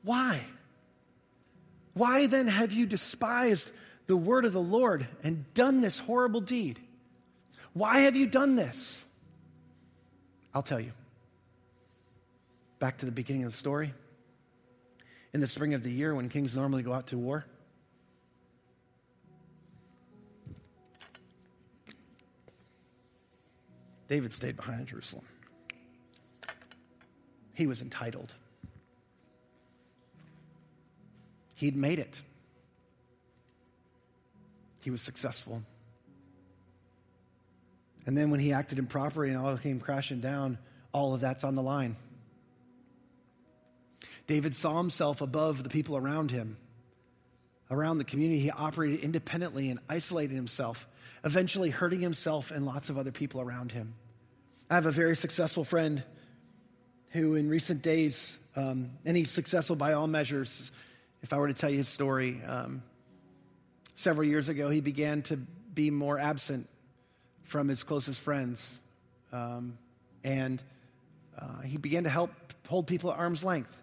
why? 0.04 0.42
Why 1.94 2.28
then 2.28 2.48
have 2.48 2.72
you 2.72 2.86
despised 2.86 3.72
the 4.08 4.16
word 4.16 4.46
of 4.46 4.54
the 4.54 4.62
Lord 4.62 5.08
and 5.24 5.52
done 5.54 5.82
this 5.82 6.00
horrible 6.00 6.42
deed? 6.42 6.80
Why 7.74 8.00
have 8.00 8.16
you 8.16 8.28
done 8.28 8.56
this? 8.56 9.06
I'll 10.54 10.64
tell 10.64 10.80
you. 10.80 10.92
Back 12.80 12.98
to 12.98 13.06
the 13.06 13.12
beginning 13.12 13.44
of 13.44 13.52
the 13.52 13.58
story. 13.58 13.94
In 15.34 15.40
the 15.40 15.48
spring 15.48 15.74
of 15.74 15.84
the 15.84 15.92
year, 15.92 16.14
when 16.14 16.28
kings 16.28 16.58
normally 16.58 16.84
go 16.84 16.92
out 16.92 17.08
to 17.08 17.18
war, 17.18 17.46
David 24.10 24.34
stayed 24.34 24.58
behind 24.58 24.82
in 24.82 24.86
Jerusalem. 24.86 25.24
He 27.54 27.68
was 27.68 27.82
entitled. 27.82 28.34
He'd 31.56 31.76
made 31.76 32.00
it. 32.00 32.22
He 34.82 34.90
was 34.90 35.02
successful. 35.02 35.62
And 38.06 38.18
then 38.18 38.32
when 38.32 38.40
he 38.40 38.52
acted 38.52 38.80
improperly 38.80 39.30
and 39.30 39.38
all 39.38 39.56
came 39.58 39.80
crashing 39.80 40.22
down, 40.22 40.58
all 40.92 41.14
of 41.14 41.22
that's 41.22 41.44
on 41.44 41.56
the 41.56 41.62
line. 41.62 41.96
David 44.28 44.56
saw 44.56 44.78
himself 44.78 45.22
above 45.22 45.64
the 45.64 45.70
people 45.70 45.96
around 45.98 46.32
him. 46.32 46.58
Around 47.70 48.00
the 48.00 48.04
community, 48.04 48.40
he 48.40 48.52
operated 48.52 49.02
independently 49.02 49.70
and 49.70 49.80
isolated 49.88 50.34
himself, 50.34 50.88
eventually 51.24 51.70
hurting 51.70 52.02
himself 52.02 52.52
and 52.52 52.66
lots 52.66 52.90
of 52.90 52.98
other 52.98 53.12
people 53.12 53.40
around 53.40 53.72
him. 53.72 53.94
I 54.70 54.76
have 54.76 54.86
a 54.86 54.92
very 54.92 55.16
successful 55.16 55.64
friend 55.64 56.04
who, 57.12 57.36
in 57.36 57.50
recent 57.50 57.82
days, 57.82 58.40
um, 58.56 58.92
and 59.06 59.16
he's 59.16 59.32
successful 59.32 59.76
by 59.76 59.94
all 59.94 60.08
measures. 60.08 60.72
If 61.22 61.34
I 61.34 61.38
were 61.38 61.48
to 61.48 61.54
tell 61.54 61.70
you 61.70 61.78
his 61.78 61.88
story, 61.88 62.42
um, 62.48 62.84
several 63.96 64.28
years 64.28 64.50
ago, 64.50 64.70
he 64.70 64.82
began 64.82 65.22
to 65.24 65.38
be 65.38 65.92
more 65.92 66.18
absent 66.18 66.68
from 67.44 67.68
his 67.68 67.84
closest 67.84 68.22
friends. 68.22 68.80
Um, 69.32 69.78
and 70.24 70.62
uh, 71.38 71.62
he 71.62 71.78
began 71.78 72.04
to 72.04 72.10
help 72.10 72.32
hold 72.68 72.88
people 72.88 73.12
at 73.12 73.18
arm's 73.18 73.44
length 73.44 73.78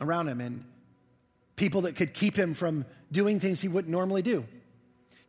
around 0.00 0.28
him 0.28 0.40
and 0.40 0.64
people 1.56 1.82
that 1.82 1.96
could 1.96 2.12
keep 2.12 2.36
him 2.36 2.54
from 2.54 2.84
doing 3.10 3.40
things 3.40 3.60
he 3.60 3.68
wouldn't 3.68 3.90
normally 3.90 4.22
do, 4.22 4.44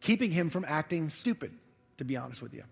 keeping 0.01 0.32
him 0.32 0.49
from 0.49 0.66
acting 0.68 1.10
stupid, 1.10 1.51
to 1.97 2.03
be 2.03 2.18
honest 2.18 2.41
with 2.41 2.53
you. 2.53 2.64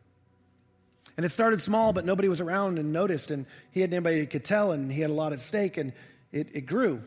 And 1.18 1.26
it 1.26 1.30
started 1.30 1.61
small, 1.61 1.93
but 1.93 2.05
nobody 2.05 2.28
was 2.28 2.41
around 2.41 2.78
and 2.78 2.91
noticed, 2.91 3.32
and 3.32 3.45
he 3.72 3.82
had 3.82 3.93
anybody 3.93 4.20
that 4.20 4.30
could 4.30 4.43
tell, 4.43 4.72
and 4.72 4.91
he 4.91 5.01
had 5.01 5.09
a 5.09 5.13
lot 5.13 5.32
at 5.32 5.39
stake, 5.39 5.78
and 5.78 5.93
it, 6.32 6.49
it 6.53 6.61
grew. 6.66 7.01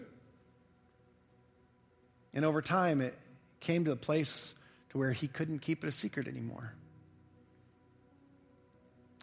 And 2.33 2.45
over 2.45 2.63
time, 2.63 3.01
it 3.01 3.15
came 3.61 3.85
to 3.85 3.91
the 3.91 3.97
place 3.97 4.55
to 4.91 4.99
where 4.99 5.13
he 5.13 5.29
couldn't 5.29 5.59
keep 5.59 5.85
it 5.85 5.89
a 5.89 5.93
secret 5.93 6.27
anymore. 6.27 6.73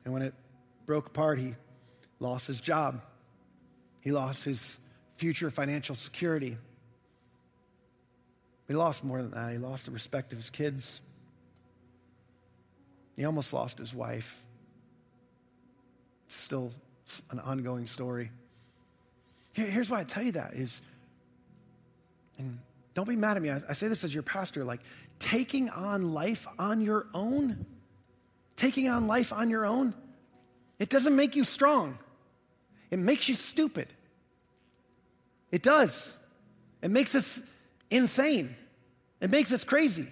And 0.03 0.13
when 0.13 0.21
it 0.21 0.35
broke 0.85 1.07
apart, 1.07 1.39
he 1.39 1.55
lost 2.19 2.45
his 2.45 2.61
job. 2.61 3.01
He 4.03 4.11
lost 4.11 4.45
his 4.45 4.77
future 5.17 5.49
financial 5.49 5.95
security. 5.95 6.57
He 8.67 8.75
lost 8.75 9.03
more 9.03 9.21
than 9.21 9.31
that. 9.31 9.51
He 9.51 9.57
lost 9.57 9.85
the 9.85 9.91
respect 9.91 10.31
of 10.31 10.37
his 10.37 10.51
kids. 10.51 11.01
He 13.15 13.25
almost 13.25 13.51
lost 13.51 13.79
his 13.79 13.93
wife. 13.93 14.44
It's 16.25 16.35
still 16.35 16.71
an 17.31 17.39
ongoing 17.39 17.87
story. 17.87 18.31
Here's 19.53 19.89
why 19.89 20.01
I 20.01 20.03
tell 20.03 20.23
you 20.23 20.33
that 20.33 20.53
is, 20.53 20.81
and 22.37 22.59
don't 22.93 23.07
be 23.07 23.15
mad 23.15 23.37
at 23.37 23.43
me. 23.43 23.49
I, 23.49 23.73
say 23.73 23.87
this 23.87 24.03
as 24.03 24.13
your 24.13 24.23
pastor, 24.23 24.63
like 24.63 24.81
taking 25.19 25.69
on 25.69 26.13
life 26.13 26.47
on 26.59 26.81
your 26.81 27.07
own, 27.13 27.65
taking 28.55 28.89
on 28.89 29.07
life 29.07 29.31
on 29.31 29.49
your 29.49 29.65
own, 29.65 29.93
it 30.79 30.89
doesn't 30.89 31.15
make 31.15 31.35
you 31.35 31.43
strong. 31.43 31.97
It 32.91 32.99
makes 32.99 33.29
you 33.29 33.35
stupid. 33.35 33.87
It 35.51 35.63
does. 35.63 36.15
It 36.81 36.91
makes 36.91 37.15
us 37.15 37.41
insane. 37.89 38.55
It 39.21 39.29
makes 39.29 39.53
us 39.53 39.63
crazy. 39.63 40.07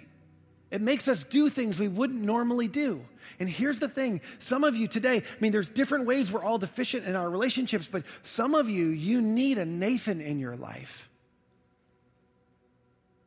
It 0.74 0.82
makes 0.82 1.08
us 1.08 1.24
do 1.24 1.50
things 1.50 1.78
we 1.78 1.88
wouldn't 1.88 2.24
normally 2.24 2.68
do. 2.68 3.06
And 3.40 3.48
here's 3.48 3.78
the 3.78 3.88
thing 3.88 4.22
some 4.40 4.64
of 4.64 4.76
you 4.76 4.88
today, 4.88 5.18
I 5.18 5.24
mean, 5.40 5.52
there's 5.52 5.70
different 5.70 6.08
ways 6.08 6.32
we're 6.32 6.44
all 6.44 6.58
deficient 6.58 7.06
in 7.06 7.16
our 7.16 7.30
relationships, 7.30 7.88
but 7.88 8.04
some 8.24 8.56
of 8.56 8.68
you, 8.68 8.88
you 8.88 9.22
need 9.22 9.60
a 9.60 9.66
Nathan 9.66 10.20
in 10.20 10.40
your 10.40 10.56
life. 10.56 11.12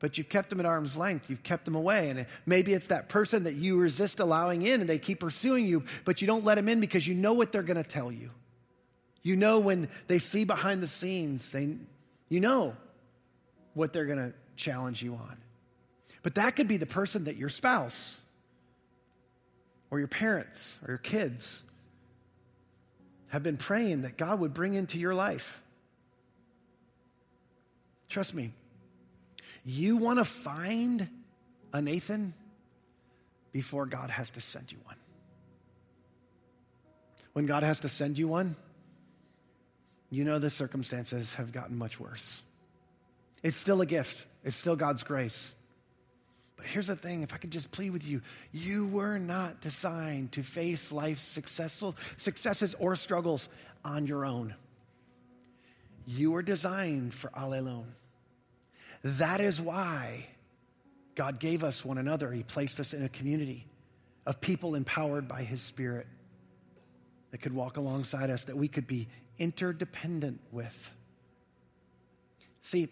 But 0.00 0.18
you've 0.18 0.28
kept 0.28 0.50
them 0.50 0.58
at 0.58 0.66
arm's 0.66 0.98
length. 0.98 1.30
You've 1.30 1.44
kept 1.44 1.64
them 1.66 1.76
away. 1.76 2.10
And 2.10 2.26
maybe 2.46 2.72
it's 2.72 2.88
that 2.88 3.08
person 3.08 3.44
that 3.44 3.54
you 3.54 3.78
resist 3.78 4.18
allowing 4.18 4.62
in 4.62 4.80
and 4.80 4.90
they 4.90 4.98
keep 4.98 5.20
pursuing 5.20 5.66
you, 5.66 5.84
but 6.04 6.20
you 6.20 6.26
don't 6.26 6.44
let 6.44 6.56
them 6.56 6.68
in 6.68 6.80
because 6.80 7.06
you 7.06 7.14
know 7.14 7.32
what 7.32 7.52
they're 7.52 7.62
going 7.62 7.80
to 7.80 7.88
tell 7.88 8.10
you. 8.10 8.30
You 9.22 9.36
know 9.36 9.60
when 9.60 9.88
they 10.08 10.18
see 10.18 10.42
behind 10.42 10.82
the 10.82 10.88
scenes, 10.88 11.52
they, 11.52 11.76
you 12.28 12.40
know 12.40 12.76
what 13.74 13.92
they're 13.92 14.04
going 14.04 14.18
to 14.18 14.34
challenge 14.56 15.00
you 15.00 15.14
on. 15.14 15.36
But 16.26 16.34
that 16.34 16.56
could 16.56 16.66
be 16.66 16.76
the 16.76 16.86
person 16.86 17.26
that 17.26 17.36
your 17.36 17.48
spouse 17.48 18.20
or 19.92 20.00
your 20.00 20.08
parents 20.08 20.76
or 20.82 20.88
your 20.88 20.98
kids 20.98 21.62
have 23.28 23.44
been 23.44 23.56
praying 23.56 24.02
that 24.02 24.16
God 24.16 24.40
would 24.40 24.52
bring 24.52 24.74
into 24.74 24.98
your 24.98 25.14
life. 25.14 25.62
Trust 28.08 28.34
me, 28.34 28.50
you 29.64 29.98
want 29.98 30.18
to 30.18 30.24
find 30.24 31.08
a 31.72 31.80
Nathan 31.80 32.34
before 33.52 33.86
God 33.86 34.10
has 34.10 34.32
to 34.32 34.40
send 34.40 34.72
you 34.72 34.78
one. 34.82 34.96
When 37.34 37.46
God 37.46 37.62
has 37.62 37.78
to 37.82 37.88
send 37.88 38.18
you 38.18 38.26
one, 38.26 38.56
you 40.10 40.24
know 40.24 40.40
the 40.40 40.50
circumstances 40.50 41.36
have 41.36 41.52
gotten 41.52 41.78
much 41.78 42.00
worse. 42.00 42.42
It's 43.44 43.56
still 43.56 43.80
a 43.80 43.86
gift, 43.86 44.26
it's 44.42 44.56
still 44.56 44.74
God's 44.74 45.04
grace. 45.04 45.52
But 46.66 46.72
here's 46.72 46.88
the 46.88 46.96
thing 46.96 47.22
if 47.22 47.32
I 47.32 47.36
could 47.36 47.52
just 47.52 47.70
plead 47.70 47.90
with 47.90 48.08
you, 48.08 48.22
you 48.50 48.88
were 48.88 49.18
not 49.18 49.60
designed 49.60 50.32
to 50.32 50.42
face 50.42 50.90
life's 50.90 51.22
successful, 51.22 51.94
successes 52.16 52.74
or 52.80 52.96
struggles 52.96 53.48
on 53.84 54.08
your 54.08 54.26
own. 54.26 54.52
You 56.08 56.32
were 56.32 56.42
designed 56.42 57.14
for 57.14 57.30
allelon. 57.30 57.84
That 59.04 59.40
is 59.40 59.60
why 59.60 60.26
God 61.14 61.38
gave 61.38 61.62
us 61.62 61.84
one 61.84 61.98
another. 61.98 62.32
He 62.32 62.42
placed 62.42 62.80
us 62.80 62.92
in 62.92 63.04
a 63.04 63.08
community 63.08 63.68
of 64.26 64.40
people 64.40 64.74
empowered 64.74 65.28
by 65.28 65.44
His 65.44 65.62
Spirit 65.62 66.08
that 67.30 67.38
could 67.38 67.54
walk 67.54 67.76
alongside 67.76 68.28
us, 68.28 68.46
that 68.46 68.56
we 68.56 68.66
could 68.66 68.88
be 68.88 69.06
interdependent 69.38 70.40
with. 70.50 70.92
See, 72.62 72.88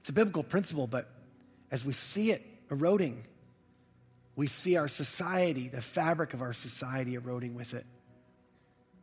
it's 0.00 0.10
a 0.10 0.12
biblical 0.12 0.42
principle, 0.42 0.86
but 0.86 1.08
as 1.70 1.82
we 1.82 1.94
see 1.94 2.30
it 2.30 2.42
eroding, 2.70 3.24
we 4.34 4.46
see 4.46 4.76
our 4.76 4.88
society, 4.88 5.68
the 5.68 5.80
fabric 5.80 6.34
of 6.34 6.42
our 6.42 6.52
society 6.52 7.14
eroding 7.14 7.54
with 7.54 7.74
it. 7.74 7.86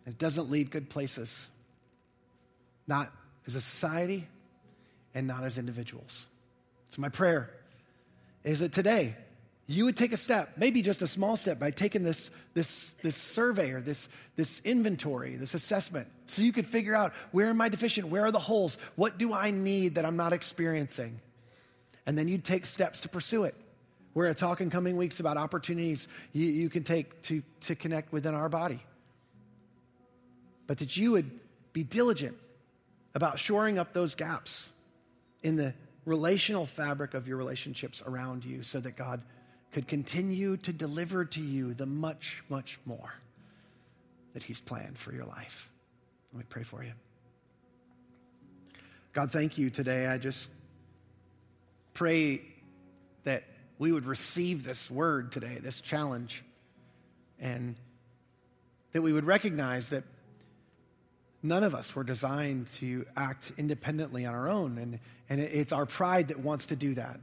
It 0.05 0.18
doesn't 0.18 0.49
lead 0.49 0.70
good 0.70 0.89
places, 0.89 1.49
not 2.88 3.11
as 3.47 3.55
a 3.55 3.61
society 3.61 4.28
and 5.16 5.28
not 5.28 5.43
as 5.43 5.57
individuals. 5.57 6.28
So, 6.89 7.01
my 7.01 7.09
prayer 7.09 7.49
is 8.43 8.59
that 8.59 8.74
today 8.74 9.16
you 9.66 9.86
would 9.86 9.95
take 9.95 10.11
a 10.11 10.18
step, 10.18 10.51
maybe 10.57 10.82
just 10.82 11.01
a 11.01 11.07
small 11.07 11.38
step, 11.38 11.57
by 11.57 11.72
taking 11.72 12.03
this, 12.03 12.32
this, 12.53 12.95
this 13.01 13.16
survey 13.16 13.72
or 13.72 13.80
this, 13.80 14.09
this 14.36 14.61
inventory, 14.66 15.36
this 15.36 15.53
assessment, 15.53 16.07
so 16.26 16.41
you 16.41 16.51
could 16.51 16.66
figure 16.66 16.93
out 16.93 17.14
where 17.32 17.49
am 17.49 17.61
I 17.61 17.70
deficient? 17.70 18.09
Where 18.09 18.26
are 18.26 18.32
the 18.32 18.39
holes? 18.39 18.78
What 18.95 19.18
do 19.18 19.34
I 19.34 19.51
need 19.51 19.95
that 19.95 20.05
I'm 20.05 20.18
not 20.18 20.34
experiencing? 20.34 21.20
And 22.06 22.18
then 22.18 22.28
you'd 22.28 22.43
take 22.43 22.66
steps 22.66 23.01
to 23.01 23.10
pursue 23.10 23.43
it. 23.45 23.56
We're 24.14 24.26
going 24.26 24.36
to 24.36 24.39
talk 24.39 24.62
in 24.62 24.70
coming 24.70 24.95
weeks 24.95 25.20
about 25.20 25.38
opportunities 25.38 26.08
you, 26.34 26.45
you 26.45 26.70
can 26.70 26.84
take 26.84 27.22
to, 27.24 27.41
to 27.62 27.76
connect 27.76 28.12
within 28.12 28.36
our 28.36 28.49
body. 28.49 28.80
But 30.68 30.78
that 30.80 30.95
you 30.95 31.12
would 31.12 31.32
be 31.74 31.84
diligent 31.84 32.38
about 33.16 33.39
shoring 33.39 33.78
up 33.78 33.93
those 33.93 34.16
gaps 34.16 34.70
in 35.41 35.56
the 35.56 35.74
relational 36.06 36.66
fabric 36.66 37.14
of 37.14 37.28
your 37.28 37.38
relationships 37.38 38.04
around 38.06 38.45
you 38.45 38.64
so 38.64 38.80
that 38.80 38.95
God 38.95 39.22
could 39.72 39.88
continue 39.88 40.58
to 40.58 40.72
deliver 40.72 41.26
to 41.26 41.41
you 41.41 41.74
the 41.74 41.86
much, 41.86 42.43
much 42.49 42.80
more 42.86 43.14
that 44.34 44.43
He's 44.43 44.62
planned 44.62 44.97
for 44.97 45.12
your 45.14 45.26
life. 45.26 45.72
Let 46.32 46.39
me 46.39 46.45
pray 46.49 46.64
for 46.64 46.84
you. 46.84 46.91
God, 49.14 49.32
thank 49.32 49.58
you 49.58 49.70
today. 49.70 50.08
I 50.08 50.18
just 50.18 50.49
pray 51.93 52.41
that 53.23 53.43
we 53.77 53.91
would 53.91 54.05
receive 54.05 54.63
this 54.63 54.89
word 54.89 55.31
today, 55.31 55.57
this 55.61 55.81
challenge, 55.81 56.43
and 57.39 57.75
that 58.93 59.01
we 59.01 59.11
would 59.11 59.25
recognize 59.25 59.89
that 59.89 60.03
none 61.41 61.63
of 61.63 61.75
us 61.75 61.95
were 61.95 62.03
designed 62.03 62.67
to 62.67 63.05
act 63.17 63.51
independently 63.57 64.25
on 64.25 64.33
our 64.33 64.49
own. 64.49 64.77
And, 64.77 64.99
and 65.29 65.41
it's 65.41 65.71
our 65.71 65.85
pride 65.85 66.29
that 66.29 66.39
wants 66.39 66.67
to 66.67 66.75
do 66.75 66.93
that. 66.95 67.19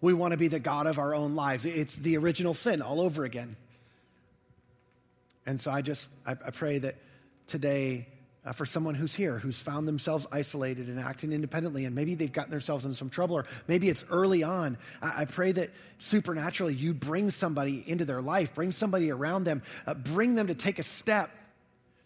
We 0.00 0.12
want 0.12 0.32
to 0.32 0.36
be 0.36 0.48
the 0.48 0.60
God 0.60 0.86
of 0.86 0.98
our 0.98 1.14
own 1.14 1.34
lives. 1.34 1.64
It's 1.64 1.96
the 1.96 2.16
original 2.18 2.54
sin 2.54 2.82
all 2.82 3.00
over 3.00 3.24
again. 3.24 3.56
And 5.46 5.60
so 5.60 5.70
I 5.70 5.80
just, 5.80 6.10
I, 6.26 6.32
I 6.32 6.50
pray 6.50 6.78
that 6.78 6.96
today, 7.46 8.08
uh, 8.44 8.52
for 8.52 8.66
someone 8.66 8.94
who's 8.94 9.14
here, 9.14 9.38
who's 9.38 9.60
found 9.60 9.86
themselves 9.86 10.26
isolated 10.32 10.88
and 10.88 10.98
acting 10.98 11.32
independently, 11.32 11.84
and 11.84 11.94
maybe 11.94 12.14
they've 12.14 12.32
gotten 12.32 12.50
themselves 12.50 12.84
in 12.84 12.92
some 12.92 13.08
trouble, 13.08 13.36
or 13.36 13.46
maybe 13.68 13.88
it's 13.88 14.04
early 14.10 14.42
on, 14.42 14.76
I, 15.00 15.22
I 15.22 15.24
pray 15.26 15.52
that 15.52 15.70
supernaturally 15.98 16.74
you 16.74 16.92
bring 16.92 17.30
somebody 17.30 17.84
into 17.86 18.04
their 18.04 18.20
life, 18.20 18.54
bring 18.54 18.72
somebody 18.72 19.10
around 19.12 19.44
them, 19.44 19.62
uh, 19.86 19.94
bring 19.94 20.34
them 20.34 20.48
to 20.48 20.54
take 20.54 20.78
a 20.78 20.82
step 20.82 21.30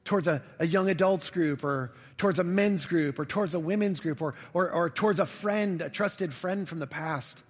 towards 0.05 0.29
a, 0.29 0.43
a, 0.59 0.67
young 0.67 0.89
adults 0.89 1.31
group 1.31 1.65
or 1.65 1.93
towards 2.17 2.39
a 2.39 2.45
men's 2.45 2.87
group 2.87 3.19
or 3.19 3.25
towards 3.25 3.55
a 3.55 3.59
women's 3.59 3.99
group 3.99 4.23
or, 4.23 4.35
or, 4.55 4.71
or 4.71 4.89
towards 4.89 5.19
a 5.19 5.27
friend, 5.27 5.83
a 5.83 5.89
trusted 5.89 6.33
friend 6.33 6.69
from 6.69 6.79
the 6.79 6.87
past 6.87 7.43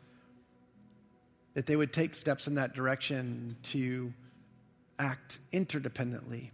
that 1.54 1.66
they 1.66 1.76
would 1.76 1.92
take 1.92 2.14
steps 2.14 2.46
in 2.46 2.54
that 2.54 2.72
direction 2.72 3.56
to 3.62 4.12
act 4.98 5.38
interdependently 5.52 6.50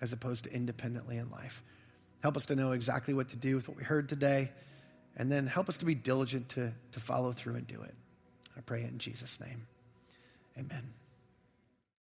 as 0.00 0.12
opposed 0.12 0.44
to 0.44 0.52
independently 0.52 1.16
in 1.16 1.30
life. 1.30 1.62
Help 2.20 2.36
us 2.36 2.46
to 2.46 2.56
know 2.56 2.72
exactly 2.72 3.14
what 3.14 3.28
to 3.28 3.36
do 3.36 3.56
with 3.56 3.68
what 3.68 3.76
we 3.76 3.84
heard 3.84 4.08
today, 4.08 4.50
and 5.16 5.30
then 5.30 5.46
help 5.46 5.68
us 5.68 5.78
to 5.78 5.84
be 5.84 5.94
diligent 5.94 6.48
to, 6.50 6.72
to 6.92 7.00
follow 7.00 7.32
through 7.32 7.54
and 7.54 7.66
do 7.66 7.80
it. 7.82 7.94
I 8.56 8.60
pray 8.60 8.82
it 8.82 8.90
in 8.90 8.98
Jesus' 8.98 9.40
name. 9.40 9.66
Amen. 10.58 10.92